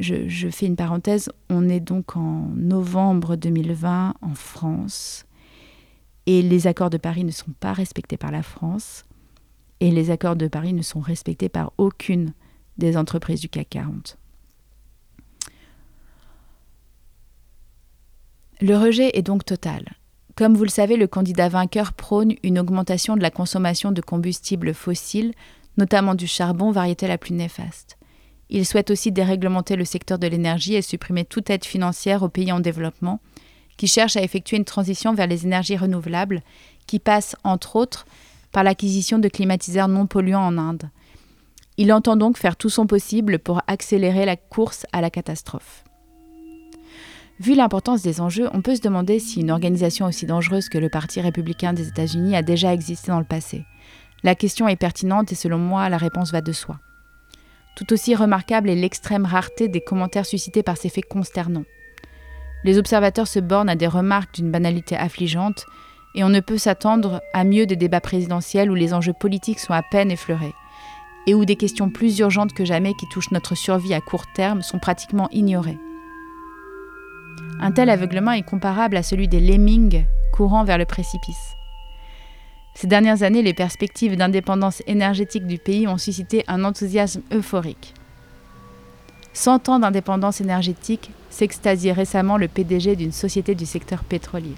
je, 0.00 0.48
fais 0.50 0.66
une 0.66 0.76
parenthèse, 0.76 1.30
on 1.48 1.68
est 1.68 1.80
donc 1.80 2.16
en 2.16 2.48
novembre 2.54 3.36
2020 3.36 4.14
en 4.20 4.34
France 4.34 5.24
et 6.26 6.42
les 6.42 6.66
accords 6.66 6.90
de 6.90 6.96
Paris 6.96 7.24
ne 7.24 7.30
sont 7.30 7.52
pas 7.60 7.72
respectés 7.72 8.16
par 8.16 8.30
la 8.30 8.42
France 8.42 9.04
et 9.80 9.90
les 9.90 10.10
accords 10.10 10.36
de 10.36 10.48
Paris 10.48 10.72
ne 10.72 10.82
sont 10.82 11.00
respectés 11.00 11.48
par 11.48 11.72
aucune 11.78 12.32
des 12.78 12.96
entreprises 12.96 13.40
du 13.40 13.48
CAC 13.48 13.68
40. 13.70 14.18
Le 18.60 18.76
rejet 18.76 19.10
est 19.14 19.22
donc 19.22 19.44
total. 19.44 19.94
Comme 20.36 20.54
vous 20.54 20.64
le 20.64 20.70
savez, 20.70 20.96
le 20.96 21.06
candidat 21.06 21.48
vainqueur 21.48 21.92
prône 21.92 22.34
une 22.42 22.58
augmentation 22.58 23.16
de 23.16 23.22
la 23.22 23.30
consommation 23.30 23.92
de 23.92 24.00
combustibles 24.00 24.74
fossiles, 24.74 25.32
notamment 25.76 26.14
du 26.14 26.26
charbon, 26.26 26.70
variété 26.70 27.06
la 27.06 27.18
plus 27.18 27.34
néfaste. 27.34 27.98
Il 28.50 28.66
souhaite 28.66 28.90
aussi 28.90 29.10
déréglementer 29.10 29.76
le 29.76 29.84
secteur 29.84 30.18
de 30.18 30.26
l'énergie 30.26 30.74
et 30.74 30.82
supprimer 30.82 31.24
toute 31.24 31.50
aide 31.50 31.64
financière 31.64 32.22
aux 32.22 32.28
pays 32.28 32.52
en 32.52 32.60
développement 32.60 33.20
qui 33.76 33.88
cherchent 33.88 34.16
à 34.16 34.22
effectuer 34.22 34.56
une 34.56 34.64
transition 34.64 35.14
vers 35.14 35.26
les 35.26 35.44
énergies 35.44 35.76
renouvelables 35.76 36.42
qui 36.86 36.98
passe, 36.98 37.34
entre 37.42 37.76
autres, 37.76 38.06
par 38.52 38.62
l'acquisition 38.62 39.18
de 39.18 39.28
climatiseurs 39.28 39.88
non 39.88 40.06
polluants 40.06 40.46
en 40.46 40.58
Inde. 40.58 40.90
Il 41.76 41.92
entend 41.92 42.16
donc 42.16 42.38
faire 42.38 42.56
tout 42.56 42.70
son 42.70 42.86
possible 42.86 43.40
pour 43.40 43.62
accélérer 43.66 44.26
la 44.26 44.36
course 44.36 44.86
à 44.92 45.00
la 45.00 45.10
catastrophe. 45.10 45.83
Vu 47.40 47.54
l'importance 47.54 48.02
des 48.02 48.20
enjeux, 48.20 48.48
on 48.52 48.62
peut 48.62 48.76
se 48.76 48.80
demander 48.80 49.18
si 49.18 49.40
une 49.40 49.50
organisation 49.50 50.06
aussi 50.06 50.24
dangereuse 50.24 50.68
que 50.68 50.78
le 50.78 50.88
Parti 50.88 51.20
républicain 51.20 51.72
des 51.72 51.88
États-Unis 51.88 52.36
a 52.36 52.42
déjà 52.42 52.72
existé 52.72 53.10
dans 53.10 53.18
le 53.18 53.24
passé. 53.24 53.64
La 54.22 54.36
question 54.36 54.68
est 54.68 54.76
pertinente 54.76 55.32
et 55.32 55.34
selon 55.34 55.58
moi, 55.58 55.88
la 55.88 55.96
réponse 55.96 56.30
va 56.30 56.40
de 56.40 56.52
soi. 56.52 56.78
Tout 57.76 57.92
aussi 57.92 58.14
remarquable 58.14 58.70
est 58.70 58.76
l'extrême 58.76 59.24
rareté 59.24 59.66
des 59.66 59.80
commentaires 59.80 60.26
suscités 60.26 60.62
par 60.62 60.76
ces 60.76 60.88
faits 60.88 61.08
consternants. 61.08 61.64
Les 62.62 62.78
observateurs 62.78 63.26
se 63.26 63.40
bornent 63.40 63.68
à 63.68 63.74
des 63.74 63.88
remarques 63.88 64.36
d'une 64.36 64.52
banalité 64.52 64.96
affligeante, 64.96 65.66
et 66.14 66.22
on 66.22 66.28
ne 66.28 66.38
peut 66.38 66.56
s'attendre 66.56 67.20
à 67.32 67.42
mieux 67.42 67.66
des 67.66 67.74
débats 67.74 68.00
présidentiels 68.00 68.70
où 68.70 68.76
les 68.76 68.94
enjeux 68.94 69.12
politiques 69.12 69.58
sont 69.58 69.72
à 69.72 69.82
peine 69.82 70.12
effleurés, 70.12 70.54
et 71.26 71.34
où 71.34 71.44
des 71.44 71.56
questions 71.56 71.90
plus 71.90 72.16
urgentes 72.20 72.54
que 72.54 72.64
jamais 72.64 72.94
qui 72.94 73.08
touchent 73.08 73.32
notre 73.32 73.56
survie 73.56 73.92
à 73.92 74.00
court 74.00 74.24
terme 74.34 74.62
sont 74.62 74.78
pratiquement 74.78 75.28
ignorées. 75.30 75.78
Un 77.60 77.72
tel 77.72 77.90
aveuglement 77.90 78.32
est 78.32 78.42
comparable 78.42 78.96
à 78.96 79.02
celui 79.02 79.28
des 79.28 79.40
lemmings 79.40 80.04
courant 80.32 80.64
vers 80.64 80.78
le 80.78 80.84
précipice. 80.84 81.54
Ces 82.74 82.88
dernières 82.88 83.22
années, 83.22 83.42
les 83.42 83.54
perspectives 83.54 84.16
d'indépendance 84.16 84.82
énergétique 84.86 85.46
du 85.46 85.58
pays 85.58 85.86
ont 85.86 85.98
suscité 85.98 86.44
un 86.48 86.64
enthousiasme 86.64 87.22
euphorique. 87.32 87.94
Cent 89.32 89.68
ans 89.68 89.78
d'indépendance 89.78 90.40
énergétique, 90.40 91.10
s'extasiait 91.30 91.92
récemment 91.92 92.36
le 92.36 92.48
PDG 92.48 92.96
d'une 92.96 93.12
société 93.12 93.54
du 93.54 93.66
secteur 93.66 94.04
pétrolier. 94.04 94.54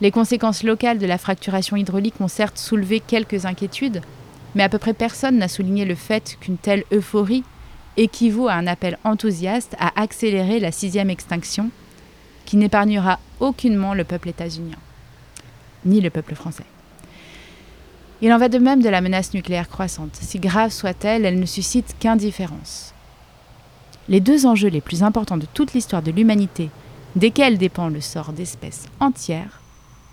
Les 0.00 0.10
conséquences 0.10 0.62
locales 0.62 0.98
de 0.98 1.06
la 1.06 1.18
fracturation 1.18 1.76
hydraulique 1.76 2.20
ont 2.20 2.28
certes 2.28 2.58
soulevé 2.58 3.00
quelques 3.00 3.44
inquiétudes, 3.44 4.02
mais 4.54 4.62
à 4.62 4.68
peu 4.68 4.78
près 4.78 4.94
personne 4.94 5.38
n'a 5.38 5.48
souligné 5.48 5.84
le 5.84 5.94
fait 5.94 6.36
qu'une 6.40 6.58
telle 6.58 6.84
euphorie 6.92 7.44
équivaut 7.96 8.48
à 8.48 8.54
un 8.54 8.66
appel 8.66 8.98
enthousiaste 9.04 9.76
à 9.78 10.00
accélérer 10.00 10.60
la 10.60 10.72
sixième 10.72 11.10
extinction, 11.10 11.70
qui 12.44 12.56
n'épargnera 12.56 13.18
aucunement 13.40 13.94
le 13.94 14.04
peuple 14.04 14.28
états-unien 14.28 14.76
ni 15.84 16.00
le 16.00 16.10
peuple 16.10 16.34
français. 16.34 16.64
Il 18.22 18.32
en 18.32 18.38
va 18.38 18.48
de 18.48 18.58
même 18.58 18.82
de 18.82 18.88
la 18.88 19.00
menace 19.00 19.34
nucléaire 19.34 19.68
croissante. 19.68 20.16
Si 20.18 20.38
grave 20.38 20.70
soit-elle, 20.70 21.24
elle 21.24 21.38
ne 21.38 21.46
suscite 21.46 21.96
qu'indifférence. 21.98 22.94
Les 24.08 24.20
deux 24.20 24.46
enjeux 24.46 24.68
les 24.68 24.80
plus 24.80 25.02
importants 25.02 25.36
de 25.36 25.46
toute 25.52 25.74
l'histoire 25.74 26.02
de 26.02 26.10
l'humanité, 26.10 26.70
desquels 27.16 27.58
dépend 27.58 27.88
le 27.88 28.00
sort 28.00 28.32
d'espèces 28.32 28.86
entières, 29.00 29.60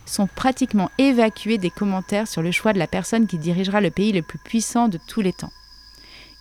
sont 0.06 0.28
pratiquement 0.28 0.90
évacués 0.98 1.58
des 1.58 1.70
commentaires 1.70 2.28
sur 2.28 2.42
le 2.42 2.52
choix 2.52 2.74
de 2.74 2.80
la 2.80 2.88
personne 2.88 3.28
qui 3.28 3.38
dirigera 3.38 3.80
le 3.80 3.92
pays 3.92 4.12
le 4.12 4.22
plus 4.22 4.40
puissant 4.40 4.88
de 4.88 5.00
tous 5.08 5.22
les 5.22 5.34
temps. 5.34 5.52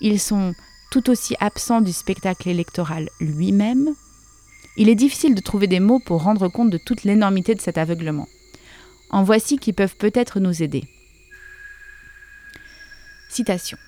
Ils 0.01 0.19
sont 0.19 0.55
tout 0.91 1.09
aussi 1.09 1.37
absents 1.41 1.81
du 1.81 1.93
spectacle 1.93 2.49
électoral 2.49 3.09
lui-même. 3.21 3.95
Il 4.77 4.89
est 4.89 4.95
difficile 4.95 5.35
de 5.35 5.41
trouver 5.41 5.67
des 5.67 5.81
mots 5.81 6.01
pour 6.05 6.23
rendre 6.23 6.49
compte 6.49 6.71
de 6.71 6.79
toute 6.79 7.05
l'énormité 7.05 7.55
de 7.55 7.61
cet 7.61 7.79
aveuglement. 7.79 8.29
En 9.11 9.23
voici 9.23 9.59
qui 9.59 9.73
peuvent 9.73 9.97
peut-être 9.97 10.41
nous 10.41 10.63
aider. 10.63 10.85
Citation. 13.29 13.79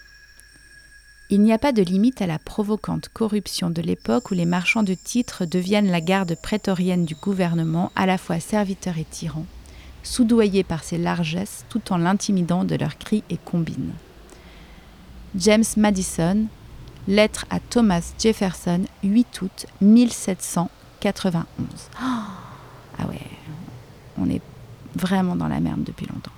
Il 1.31 1.41
n'y 1.41 1.53
a 1.53 1.59
pas 1.59 1.73
de 1.73 1.83
limite 1.83 2.21
à 2.21 2.27
la 2.27 2.39
provocante 2.39 3.09
corruption 3.09 3.71
de 3.71 3.81
l'époque 3.81 4.31
où 4.31 4.35
les 4.35 4.45
marchands 4.45 4.83
de 4.83 4.95
titres 4.95 5.47
deviennent 5.47 5.91
la 5.91 6.01
garde 6.01 6.37
prétorienne 6.43 7.07
du 7.07 7.15
gouvernement, 7.15 7.91
à 7.97 8.05
la 8.05 8.19
fois 8.19 8.39
serviteurs 8.39 8.99
et 8.99 9.07
tyrans, 9.11 9.47
soudoyés 10.03 10.63
par 10.63 10.85
ses 10.85 10.99
largesses 10.99 11.65
tout 11.71 11.93
en 11.93 11.97
l'intimidant 11.97 12.65
de 12.65 12.75
leurs 12.75 12.99
cris 12.99 13.25
et 13.31 13.39
combines. 13.39 13.95
James 15.35 15.65
Madison, 15.79 16.47
lettre 17.09 17.47
à 17.51 17.61
Thomas 17.61 18.13
Jefferson, 18.19 18.83
8 19.03 19.43
août 19.43 19.67
1791. 19.81 21.69
ah 22.01 23.09
ouais, 23.09 23.21
on 24.19 24.29
est 24.29 24.41
vraiment 24.95 25.37
dans 25.37 25.49
la 25.49 25.61
merde 25.61 25.85
depuis 25.85 26.07
longtemps. 26.07 26.33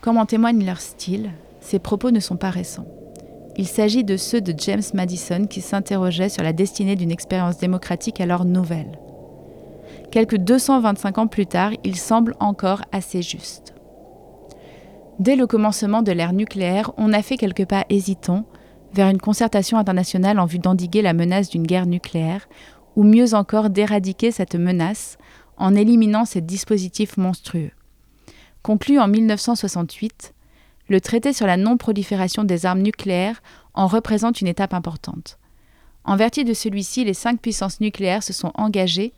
Comme 0.00 0.18
en 0.18 0.26
témoigne 0.26 0.64
leur 0.64 0.80
style, 0.80 1.30
ces 1.60 1.78
propos 1.78 2.10
ne 2.10 2.20
sont 2.20 2.36
pas 2.36 2.50
récents. 2.50 2.86
Il 3.56 3.66
s'agit 3.66 4.04
de 4.04 4.16
ceux 4.16 4.40
de 4.40 4.54
James 4.58 4.82
Madison 4.92 5.46
qui 5.46 5.62
s'interrogeait 5.62 6.28
sur 6.28 6.42
la 6.42 6.52
destinée 6.52 6.94
d'une 6.94 7.10
expérience 7.10 7.56
démocratique 7.56 8.20
alors 8.20 8.44
nouvelle. 8.44 8.98
Quelques 10.10 10.36
225 10.36 11.18
ans 11.18 11.26
plus 11.26 11.46
tard, 11.46 11.72
il 11.82 11.96
semble 11.96 12.36
encore 12.38 12.82
assez 12.92 13.22
juste. 13.22 13.74
Dès 15.18 15.36
le 15.36 15.46
commencement 15.46 16.02
de 16.02 16.12
l'ère 16.12 16.34
nucléaire, 16.34 16.92
on 16.98 17.14
a 17.14 17.22
fait 17.22 17.38
quelques 17.38 17.64
pas 17.64 17.86
hésitants 17.88 18.44
vers 18.92 19.08
une 19.08 19.20
concertation 19.20 19.78
internationale 19.78 20.38
en 20.38 20.46
vue 20.46 20.58
d'endiguer 20.58 21.02
la 21.02 21.12
menace 21.12 21.50
d'une 21.50 21.66
guerre 21.66 21.86
nucléaire, 21.86 22.48
ou 22.94 23.04
mieux 23.04 23.34
encore 23.34 23.70
d'éradiquer 23.70 24.30
cette 24.30 24.54
menace 24.54 25.18
en 25.56 25.74
éliminant 25.74 26.24
ces 26.24 26.40
dispositifs 26.40 27.16
monstrueux. 27.16 27.70
Conclu 28.62 28.98
en 28.98 29.08
1968, 29.08 30.34
le 30.88 31.00
traité 31.00 31.32
sur 31.32 31.46
la 31.46 31.56
non-prolifération 31.56 32.44
des 32.44 32.66
armes 32.66 32.82
nucléaires 32.82 33.42
en 33.74 33.86
représente 33.86 34.40
une 34.40 34.46
étape 34.46 34.74
importante. 34.74 35.38
En 36.04 36.16
vertu 36.16 36.44
de 36.44 36.54
celui-ci, 36.54 37.04
les 37.04 37.14
cinq 37.14 37.40
puissances 37.40 37.80
nucléaires 37.80 38.22
se 38.22 38.32
sont 38.32 38.52
engagées 38.54 39.12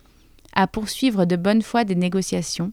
à 0.55 0.67
poursuivre 0.67 1.25
de 1.25 1.37
bonne 1.37 1.63
foi 1.63 1.85
des 1.85 1.95
négociations 1.95 2.73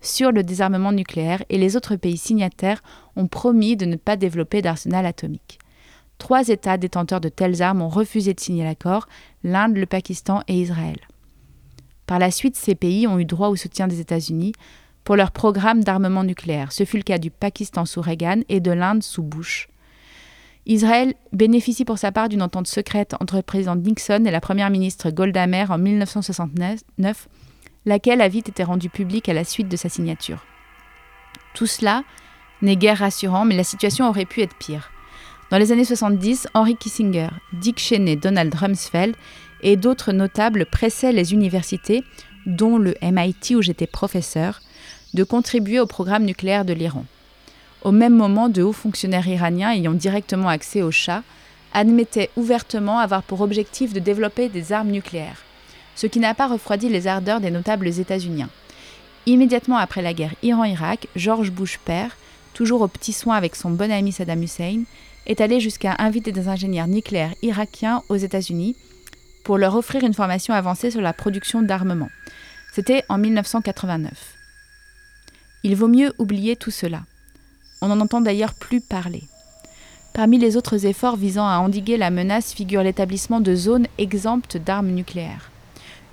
sur 0.00 0.30
le 0.30 0.44
désarmement 0.44 0.92
nucléaire 0.92 1.42
et 1.48 1.58
les 1.58 1.76
autres 1.76 1.96
pays 1.96 2.16
signataires 2.16 2.82
ont 3.16 3.26
promis 3.26 3.76
de 3.76 3.86
ne 3.86 3.96
pas 3.96 4.16
développer 4.16 4.62
d'arsenal 4.62 5.04
atomique. 5.04 5.58
Trois 6.18 6.48
États 6.48 6.78
détenteurs 6.78 7.20
de 7.20 7.28
telles 7.28 7.62
armes 7.62 7.82
ont 7.82 7.88
refusé 7.88 8.34
de 8.34 8.40
signer 8.40 8.64
l'accord, 8.64 9.08
l'Inde, 9.44 9.76
le 9.76 9.86
Pakistan 9.86 10.42
et 10.48 10.60
Israël. 10.60 10.98
Par 12.06 12.18
la 12.18 12.30
suite, 12.30 12.56
ces 12.56 12.74
pays 12.74 13.06
ont 13.06 13.18
eu 13.18 13.24
droit 13.24 13.48
au 13.48 13.56
soutien 13.56 13.88
des 13.88 14.00
États-Unis, 14.00 14.52
pour 15.06 15.14
leur 15.14 15.30
programme 15.30 15.84
d'armement 15.84 16.24
nucléaire. 16.24 16.72
Ce 16.72 16.84
fut 16.84 16.96
le 16.96 17.04
cas 17.04 17.18
du 17.18 17.30
Pakistan 17.30 17.86
sous 17.86 18.00
Reagan 18.00 18.40
et 18.48 18.58
de 18.58 18.72
l'Inde 18.72 19.04
sous 19.04 19.22
Bush. 19.22 19.68
Israël 20.66 21.14
bénéficie 21.32 21.84
pour 21.84 21.96
sa 21.96 22.10
part 22.10 22.28
d'une 22.28 22.42
entente 22.42 22.66
secrète 22.66 23.14
entre 23.20 23.36
le 23.36 23.42
président 23.42 23.76
Nixon 23.76 24.24
et 24.26 24.32
la 24.32 24.40
première 24.40 24.68
ministre 24.68 25.10
Golda 25.10 25.46
Meir 25.46 25.70
en 25.70 25.78
1969, 25.78 27.28
laquelle 27.84 28.20
a 28.20 28.26
vite 28.26 28.48
été 28.48 28.64
rendue 28.64 28.90
publique 28.90 29.28
à 29.28 29.32
la 29.32 29.44
suite 29.44 29.68
de 29.68 29.76
sa 29.76 29.88
signature. 29.88 30.44
Tout 31.54 31.66
cela 31.66 32.02
n'est 32.60 32.74
guère 32.74 32.98
rassurant, 32.98 33.44
mais 33.44 33.56
la 33.56 33.62
situation 33.62 34.08
aurait 34.08 34.24
pu 34.24 34.42
être 34.42 34.56
pire. 34.56 34.90
Dans 35.50 35.58
les 35.58 35.70
années 35.70 35.84
70, 35.84 36.48
Henry 36.54 36.74
Kissinger, 36.74 37.28
Dick 37.52 37.78
Cheney, 37.78 38.16
Donald 38.16 38.52
Rumsfeld 38.52 39.14
et 39.62 39.76
d'autres 39.76 40.10
notables 40.10 40.66
pressaient 40.66 41.12
les 41.12 41.32
universités, 41.32 42.02
dont 42.46 42.78
le 42.78 42.96
MIT 43.00 43.54
où 43.54 43.62
j'étais 43.62 43.86
professeur, 43.86 44.60
de 45.14 45.22
contribuer 45.22 45.78
au 45.78 45.86
programme 45.86 46.24
nucléaire 46.24 46.64
de 46.64 46.72
l'Iran. 46.72 47.04
Au 47.82 47.92
même 47.92 48.16
moment, 48.16 48.48
de 48.48 48.62
hauts 48.62 48.72
fonctionnaires 48.72 49.28
iraniens 49.28 49.70
ayant 49.70 49.92
directement 49.92 50.48
accès 50.48 50.82
au 50.82 50.90
Shah 50.90 51.22
admettaient 51.72 52.30
ouvertement 52.36 52.98
avoir 52.98 53.22
pour 53.22 53.40
objectif 53.40 53.92
de 53.92 54.00
développer 54.00 54.48
des 54.48 54.72
armes 54.72 54.90
nucléaires, 54.90 55.42
ce 55.94 56.08
qui 56.08 56.18
n'a 56.18 56.34
pas 56.34 56.48
refroidi 56.48 56.88
les 56.88 57.06
ardeurs 57.06 57.40
des 57.40 57.52
notables 57.52 57.86
états-uniens. 57.86 58.50
Immédiatement 59.26 59.76
après 59.76 60.02
la 60.02 60.12
guerre 60.12 60.34
Iran-Irak, 60.42 61.06
George 61.14 61.52
Bush 61.52 61.78
père, 61.84 62.16
toujours 62.52 62.80
au 62.80 62.88
petit 62.88 63.12
soin 63.12 63.36
avec 63.36 63.54
son 63.54 63.70
bon 63.70 63.92
ami 63.92 64.10
Saddam 64.10 64.42
Hussein, 64.42 64.82
est 65.26 65.40
allé 65.40 65.60
jusqu'à 65.60 65.96
inviter 65.98 66.32
des 66.32 66.48
ingénieurs 66.48 66.86
nucléaires 66.86 67.34
irakiens 67.42 68.02
aux 68.08 68.16
États-Unis 68.16 68.76
pour 69.44 69.58
leur 69.58 69.76
offrir 69.76 70.04
une 70.04 70.14
formation 70.14 70.54
avancée 70.54 70.90
sur 70.90 71.00
la 71.00 71.12
production 71.12 71.62
d'armement. 71.62 72.08
C'était 72.72 73.04
en 73.08 73.18
1989. 73.18 74.12
Il 75.62 75.76
vaut 75.76 75.88
mieux 75.88 76.12
oublier 76.18 76.56
tout 76.56 76.70
cela. 76.70 77.02
On 77.80 77.88
n'en 77.88 78.00
entend 78.00 78.20
d'ailleurs 78.20 78.54
plus 78.54 78.80
parler. 78.80 79.22
Parmi 80.14 80.38
les 80.38 80.56
autres 80.56 80.86
efforts 80.86 81.16
visant 81.16 81.46
à 81.46 81.58
endiguer 81.58 81.96
la 81.96 82.10
menace 82.10 82.54
figure 82.54 82.82
l'établissement 82.82 83.40
de 83.40 83.54
zones 83.54 83.86
exemptes 83.98 84.56
d'armes 84.56 84.90
nucléaires. 84.90 85.50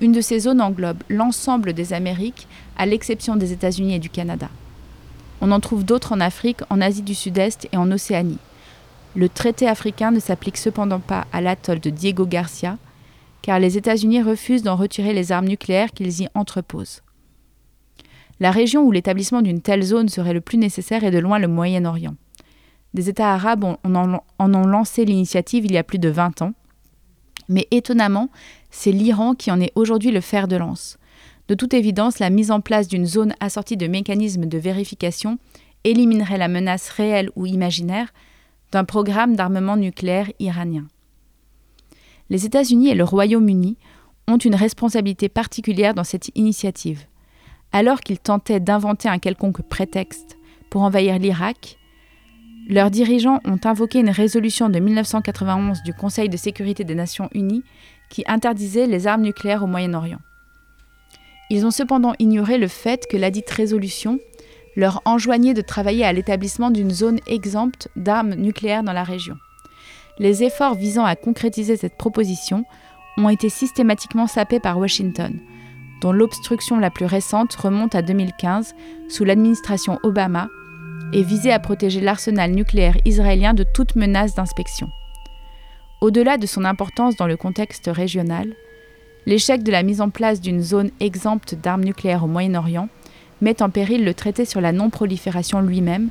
Une 0.02 0.12
de 0.12 0.22
ces 0.22 0.40
zones 0.40 0.62
englobe 0.62 1.04
l'ensemble 1.08 1.74
des 1.74 1.94
Amériques, 1.94 2.48
à 2.78 2.86
l'exception 2.86 3.36
des 3.36 3.54
États-Unis 3.54 3.96
et 3.96 4.00
du 4.00 4.10
Canada. 4.10 4.50
On 5.40 5.52
en 5.52 5.60
trouve 5.60 5.86
d'autres 5.86 6.14
en 6.14 6.20
Afrique, 6.20 6.62
en 6.70 6.82
Asie 6.82 7.02
du 7.02 7.16
Sud-Est 7.16 7.70
et 7.72 7.78
en 7.78 7.92
Océanie. 7.92 8.40
Le 9.16 9.30
traité 9.30 9.68
africain 9.68 10.12
ne 10.12 10.20
s'applique 10.20 10.58
cependant 10.58 11.00
pas 11.00 11.28
à 11.32 11.42
l'atoll 11.42 11.80
de 11.80 11.90
Diego 11.90 12.26
Garcia, 12.26 12.78
car 13.44 13.60
les 13.60 13.78
États-Unis 13.78 14.24
refusent 14.24 14.64
d'en 14.64 14.76
retirer 14.76 15.14
les 15.14 15.32
armes 15.32 15.48
nucléaires 15.48 15.92
qu'ils 15.92 16.22
y 16.22 16.28
entreposent. 16.34 17.02
La 18.40 18.50
région 18.50 18.84
où 18.84 18.92
l'établissement 18.92 19.42
d'une 19.42 19.62
telle 19.62 19.84
zone 19.84 20.10
serait 20.10 20.34
le 20.34 20.42
plus 20.42 20.58
nécessaire 20.58 21.04
est 21.04 21.12
de 21.12 21.20
loin 21.20 21.38
le 21.38 21.48
Moyen-Orient. 21.48 22.16
Des 22.94 23.10
États 23.10 23.34
arabes 23.34 23.64
en, 23.64 24.20
ont 24.40 24.66
lancé 24.66 25.06
l'initiative 25.06 25.66
il 25.66 25.74
y 25.74 25.78
a 25.78 25.84
plus 25.84 26.00
de 26.00 26.10
20 26.10 26.42
ans, 26.42 26.54
mais 27.50 27.68
étonnamment, 27.72 28.30
c'est 28.72 28.92
l'Iran 28.92 29.36
qui 29.36 29.52
en 29.52 29.60
est 29.60 29.72
aujourd'hui 29.76 30.12
le 30.12 30.22
fer 30.22 30.48
de 30.48 30.56
lance. 30.56 30.98
De 31.48 31.56
toute 31.56 31.74
évidence, 31.74 32.20
la 32.20 32.30
mise 32.30 32.52
en 32.52 32.62
place 32.62 32.88
d'une 32.88 33.06
zone 33.06 33.36
assortie 33.40 33.78
de 33.78 33.88
mécanismes 33.88 34.46
de 34.46 34.58
vérification 34.58 35.38
éliminerait 35.84 36.38
la 36.38 36.48
menace 36.48 36.90
réelle 36.90 37.30
ou 37.36 37.46
imaginaire 37.46 38.14
d'un 38.74 38.84
programme 38.84 39.36
d'armement 39.36 39.78
nucléaire 39.78 40.32
iranien. 40.40 40.88
Les 42.30 42.46
États-Unis 42.46 42.90
et 42.90 42.96
le 42.96 43.04
Royaume-Uni 43.04 43.78
ont 44.28 44.38
une 44.38 44.56
responsabilité 44.56 45.30
particulière 45.30 45.94
dans 45.94 46.04
cette 46.04 46.32
initiative. 46.36 47.06
Alors 47.72 48.02
qu'ils 48.02 48.20
tentaient 48.20 48.60
d'inventer 48.60 49.08
un 49.10 49.20
quelconque 49.20 49.62
prétexte 49.62 50.40
pour 50.72 50.82
envahir 50.82 51.20
l'Irak, 51.20 51.78
leurs 52.68 52.90
dirigeants 52.90 53.42
ont 53.46 53.60
invoqué 53.64 54.00
une 54.00 54.10
résolution 54.10 54.70
de 54.70 54.80
1991 54.80 55.84
du 55.84 55.94
Conseil 55.94 56.30
de 56.30 56.38
sécurité 56.38 56.84
des 56.84 56.96
Nations 56.96 57.30
Unies 57.36 57.64
qui 58.10 58.24
interdisait 58.26 58.88
les 58.88 59.06
armes 59.06 59.22
nucléaires 59.22 59.64
au 59.64 59.68
Moyen-Orient. 59.68 60.22
Ils 61.52 61.66
ont 61.68 61.72
cependant 61.72 62.14
ignoré 62.18 62.58
le 62.58 62.68
fait 62.68 63.06
que 63.08 63.18
ladite 63.18 63.52
résolution 63.52 64.18
leur 64.76 65.02
enjoignait 65.06 65.54
de 65.54 65.62
travailler 65.62 66.06
à 66.06 66.14
l'établissement 66.14 66.72
d'une 66.72 66.92
zone 66.92 67.20
exempte 67.28 67.90
d'armes 67.96 68.36
nucléaires 68.36 68.84
dans 68.84 68.94
la 68.94 69.04
région. 69.04 69.36
Les 70.20 70.44
efforts 70.44 70.76
visant 70.76 71.06
à 71.06 71.16
concrétiser 71.16 71.78
cette 71.78 71.98
proposition 71.98 72.66
ont 73.18 73.30
été 73.30 73.50
systématiquement 73.50 74.28
sapés 74.28 74.60
par 74.60 74.78
Washington, 74.78 75.40
dont 76.02 76.12
l'obstruction 76.12 76.80
la 76.80 76.90
plus 76.90 77.06
récente 77.06 77.54
remonte 77.54 77.96
à 77.96 78.02
2015 78.02 78.76
sous 79.10 79.24
l'administration 79.24 80.00
Obama 80.04 80.50
et 81.14 81.24
visait 81.24 81.52
à 81.52 81.60
protéger 81.60 82.02
l'arsenal 82.02 82.52
nucléaire 82.52 82.98
israélien 83.06 83.54
de 83.54 83.64
toute 83.64 83.96
menace 83.96 84.36
d'inspection. 84.36 84.90
Au-delà 86.02 86.38
de 86.38 86.46
son 86.46 86.66
importance 86.66 87.16
dans 87.16 87.28
le 87.28 87.38
contexte 87.38 87.90
régional, 87.92 88.54
l'échec 89.26 89.64
de 89.64 89.72
la 89.72 89.84
mise 89.84 90.02
en 90.02 90.10
place 90.10 90.42
d'une 90.42 90.62
zone 90.62 90.92
exempte 91.00 91.56
d'armes 91.56 91.86
nucléaires 91.86 92.26
au 92.26 92.28
Moyen-Orient 92.28 92.90
met 93.42 93.62
en 93.62 93.70
péril 93.70 94.06
le 94.06 94.14
traité 94.14 94.46
sur 94.46 94.62
la 94.62 94.72
non-prolifération 94.72 95.62
lui-même, 95.62 96.10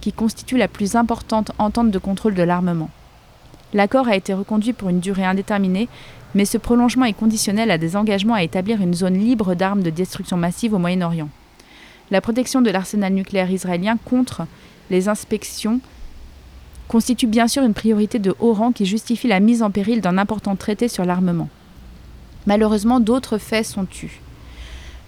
qui 0.00 0.12
constitue 0.12 0.56
la 0.56 0.68
plus 0.68 0.96
importante 0.96 1.52
entente 1.58 1.90
de 1.90 1.98
contrôle 1.98 2.34
de 2.34 2.42
l'armement. 2.42 2.90
L'accord 3.72 4.08
a 4.08 4.16
été 4.16 4.34
reconduit 4.34 4.72
pour 4.72 4.88
une 4.88 5.00
durée 5.00 5.24
indéterminée 5.24 5.88
mais 6.34 6.44
ce 6.44 6.58
prolongement 6.58 7.04
est 7.04 7.12
conditionnel 7.12 7.70
à 7.70 7.78
des 7.78 7.96
engagements 7.96 8.34
à 8.34 8.42
établir 8.42 8.80
une 8.80 8.94
zone 8.94 9.18
libre 9.18 9.54
d'armes 9.54 9.82
de 9.82 9.90
destruction 9.90 10.36
massive 10.36 10.74
au 10.74 10.78
Moyen-Orient. 10.78 11.28
La 12.10 12.20
protection 12.20 12.60
de 12.60 12.70
l'arsenal 12.70 13.12
nucléaire 13.12 13.50
israélien 13.50 13.96
contre 14.04 14.46
les 14.90 15.08
inspections 15.08 15.80
constitue 16.88 17.26
bien 17.26 17.48
sûr 17.48 17.62
une 17.62 17.72
priorité 17.72 18.18
de 18.18 18.34
haut 18.40 18.52
rang 18.52 18.72
qui 18.72 18.84
justifie 18.84 19.28
la 19.28 19.40
mise 19.40 19.62
en 19.62 19.70
péril 19.70 20.00
d'un 20.00 20.18
important 20.18 20.54
traité 20.56 20.88
sur 20.88 21.04
l'armement. 21.04 21.48
Malheureusement, 22.46 23.00
d'autres 23.00 23.38
faits 23.38 23.64
sont 23.64 23.86
tus. 23.86 24.20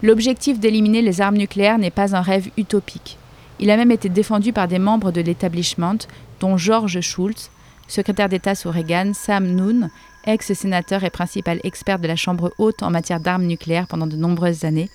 L'objectif 0.02 0.60
d'éliminer 0.60 1.00
les 1.00 1.20
armes 1.20 1.38
nucléaires 1.38 1.78
n'est 1.78 1.90
pas 1.90 2.14
un 2.14 2.20
rêve 2.20 2.50
utopique. 2.58 3.18
Il 3.58 3.70
a 3.70 3.76
même 3.76 3.90
été 3.90 4.08
défendu 4.08 4.52
par 4.52 4.68
des 4.68 4.78
membres 4.78 5.10
de 5.10 5.22
l'établissement, 5.22 5.96
dont 6.40 6.58
George 6.58 7.00
Schultz, 7.00 7.50
secrétaire 7.88 8.28
d'État 8.28 8.54
sous 8.54 8.70
Reagan, 8.70 9.12
Sam 9.14 9.46
Noon, 9.46 9.88
ex-sénateur 10.26 11.04
et 11.04 11.10
principal 11.10 11.60
expert 11.64 11.98
de 11.98 12.08
la 12.08 12.16
Chambre 12.16 12.52
haute 12.58 12.82
en 12.82 12.90
matière 12.90 13.20
d'armes 13.20 13.46
nucléaires 13.46 13.86
pendant 13.86 14.06
de 14.06 14.16
nombreuses 14.16 14.64
années, 14.64 14.90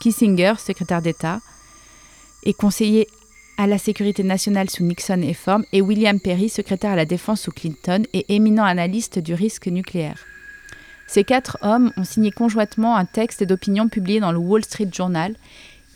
Kissinger, 0.00 0.54
secrétaire 0.58 1.02
d'État, 1.02 1.40
et 2.42 2.54
conseiller 2.54 3.06
à 3.58 3.66
la 3.66 3.78
sécurité 3.78 4.24
nationale 4.24 4.70
sous 4.70 4.82
Nixon 4.82 5.20
et 5.22 5.34
Form, 5.34 5.64
et 5.72 5.82
William 5.82 6.18
Perry, 6.18 6.48
secrétaire 6.48 6.92
à 6.92 6.96
la 6.96 7.04
défense 7.04 7.42
sous 7.42 7.52
Clinton 7.52 8.02
et 8.14 8.34
éminent 8.34 8.64
analyste 8.64 9.18
du 9.18 9.34
risque 9.34 9.66
nucléaire. 9.66 10.24
Ces 11.12 11.24
quatre 11.24 11.58
hommes 11.62 11.90
ont 11.96 12.04
signé 12.04 12.30
conjointement 12.30 12.94
un 12.94 13.04
texte 13.04 13.42
d'opinion 13.42 13.88
publié 13.88 14.20
dans 14.20 14.30
le 14.30 14.38
Wall 14.38 14.64
Street 14.64 14.90
Journal. 14.92 15.34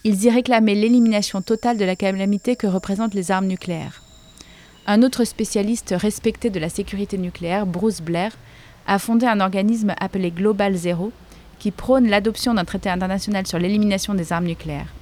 Ils 0.03 0.25
y 0.25 0.29
réclamaient 0.29 0.75
l'élimination 0.75 1.41
totale 1.41 1.77
de 1.77 1.85
la 1.85 1.95
calamité 1.95 2.57
que 2.57 2.67
représentent 2.67 3.15
les 3.15 3.31
armes 3.31 3.47
nucléaires. 3.47 4.03
Un 4.89 5.05
autre 5.05 5.23
spécialiste 5.23 5.95
respecté 5.97 6.51
de 6.51 6.59
la 6.59 6.69
sécurité 6.69 7.17
nucléaire, 7.17 7.65
Bruce 7.65 8.01
Blair, 8.01 8.33
a 8.89 8.99
fondé 8.99 9.25
un 9.25 9.39
organisme 9.39 9.95
appelé 10.01 10.33
Global 10.33 10.75
Zero, 10.75 11.13
qui 11.61 11.71
prône 11.71 12.09
l'adoption 12.09 12.53
d'un 12.53 12.65
traité 12.65 12.91
international 12.91 13.47
sur 13.47 13.61
l'élimination 13.61 14.15
des 14.15 14.33
armes 14.33 14.47
nucléaires. 14.47 14.93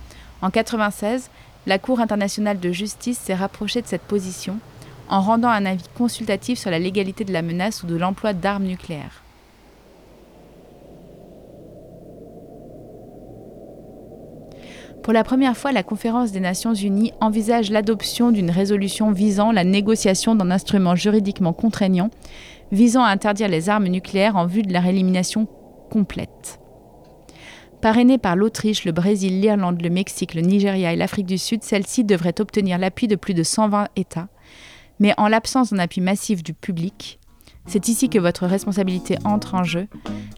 En 0.43 0.49
1996, 0.49 1.31
la 1.67 1.79
Cour 1.79 2.01
internationale 2.01 2.61
de 2.61 2.71
justice 2.71 3.19
s'est 3.19 3.35
rapprochée 3.35 3.81
de 3.81 3.87
cette 3.87 4.03
position 4.03 4.59
en 5.09 5.23
rendant 5.23 5.49
un 5.49 5.65
avis 5.65 5.89
consultatif 5.97 6.59
sur 6.59 6.71
la 6.71 6.79
légalité 6.79 7.25
de 7.25 7.33
la 7.33 7.41
menace 7.41 7.83
ou 7.83 7.87
de 7.87 7.97
l'emploi 7.97 8.35
d'armes 8.35 8.65
nucléaires. 8.65 9.22
Pour 15.03 15.13
la 15.13 15.25
première 15.25 15.57
fois, 15.57 15.73
la 15.73 15.83
Conférence 15.83 16.31
des 16.31 16.39
Nations 16.39 16.75
Unies 16.75 17.13
envisage 17.21 17.71
l'adoption 17.71 18.31
d'une 18.31 18.51
résolution 18.51 19.11
visant 19.11 19.51
la 19.51 19.65
négociation 19.65 20.37
d'un 20.37 20.53
instrument 20.53 20.95
juridiquement 20.95 21.53
contraignant 21.53 22.11
visant 22.71 23.03
à 23.03 23.09
interdire 23.11 23.49
les 23.49 23.69
armes 23.69 23.89
nucléaires 23.89 24.37
en 24.37 24.47
vue 24.47 24.63
de 24.63 24.73
leur 24.73 24.87
élimination 24.87 25.47
complète. 25.91 26.61
Parrainée 27.81 28.17
par 28.17 28.37
l'Autriche, 28.37 28.85
le 28.85 28.93
Brésil, 28.93 29.41
l'Irlande, 29.41 29.83
le 29.83 29.91
Mexique, 29.91 30.35
le 30.35 30.41
Nigeria 30.41 30.93
et 30.93 30.97
l'Afrique 30.97 31.27
du 31.27 31.37
Sud, 31.37 31.65
celle-ci 31.65 32.05
devrait 32.05 32.41
obtenir 32.41 32.79
l'appui 32.79 33.09
de 33.09 33.17
plus 33.17 33.35
de 33.35 33.43
120 33.43 33.89
États. 33.97 34.29
Mais 35.01 35.15
en 35.19 35.27
l'absence 35.27 35.73
d'un 35.73 35.81
appui 35.81 36.01
massif 36.01 36.45
du 36.45 36.55
public, 36.55 37.19
c'est 37.67 37.89
ici 37.89 38.09
que 38.09 38.21
votre 38.21 38.47
responsabilité 38.47 39.19
entre 39.25 39.57
en 39.57 39.65
jeu. 39.65 39.89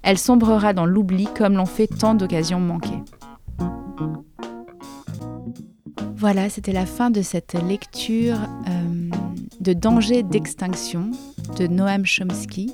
Elle 0.02 0.18
sombrera 0.18 0.72
dans 0.72 0.86
l'oubli 0.86 1.28
comme 1.36 1.54
l'ont 1.54 1.66
fait 1.66 1.86
tant 1.86 2.14
d'occasions 2.14 2.60
manquées. 2.60 3.02
Voilà, 6.16 6.48
c'était 6.48 6.72
la 6.72 6.86
fin 6.86 7.10
de 7.10 7.22
cette 7.22 7.54
lecture 7.54 8.36
euh, 8.68 9.10
de 9.60 9.72
Danger 9.72 10.22
d'extinction 10.22 11.10
de 11.58 11.66
Noam 11.66 12.04
Chomsky, 12.04 12.72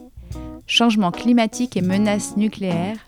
Changement 0.66 1.10
climatique 1.10 1.76
et 1.76 1.82
menaces 1.82 2.36
nucléaires, 2.36 2.98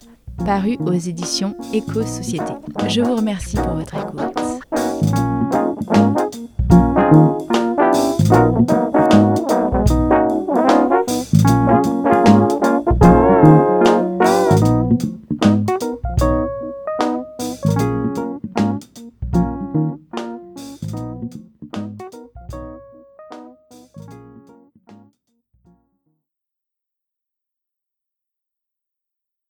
paru 0.45 0.77
aux 0.81 0.93
éditions 0.93 1.55
Éco-Société. 1.73 2.53
Je 2.89 3.01
vous 3.01 3.15
remercie 3.15 3.57
pour 3.57 3.75
votre 3.75 3.95
écoute. 3.95 5.32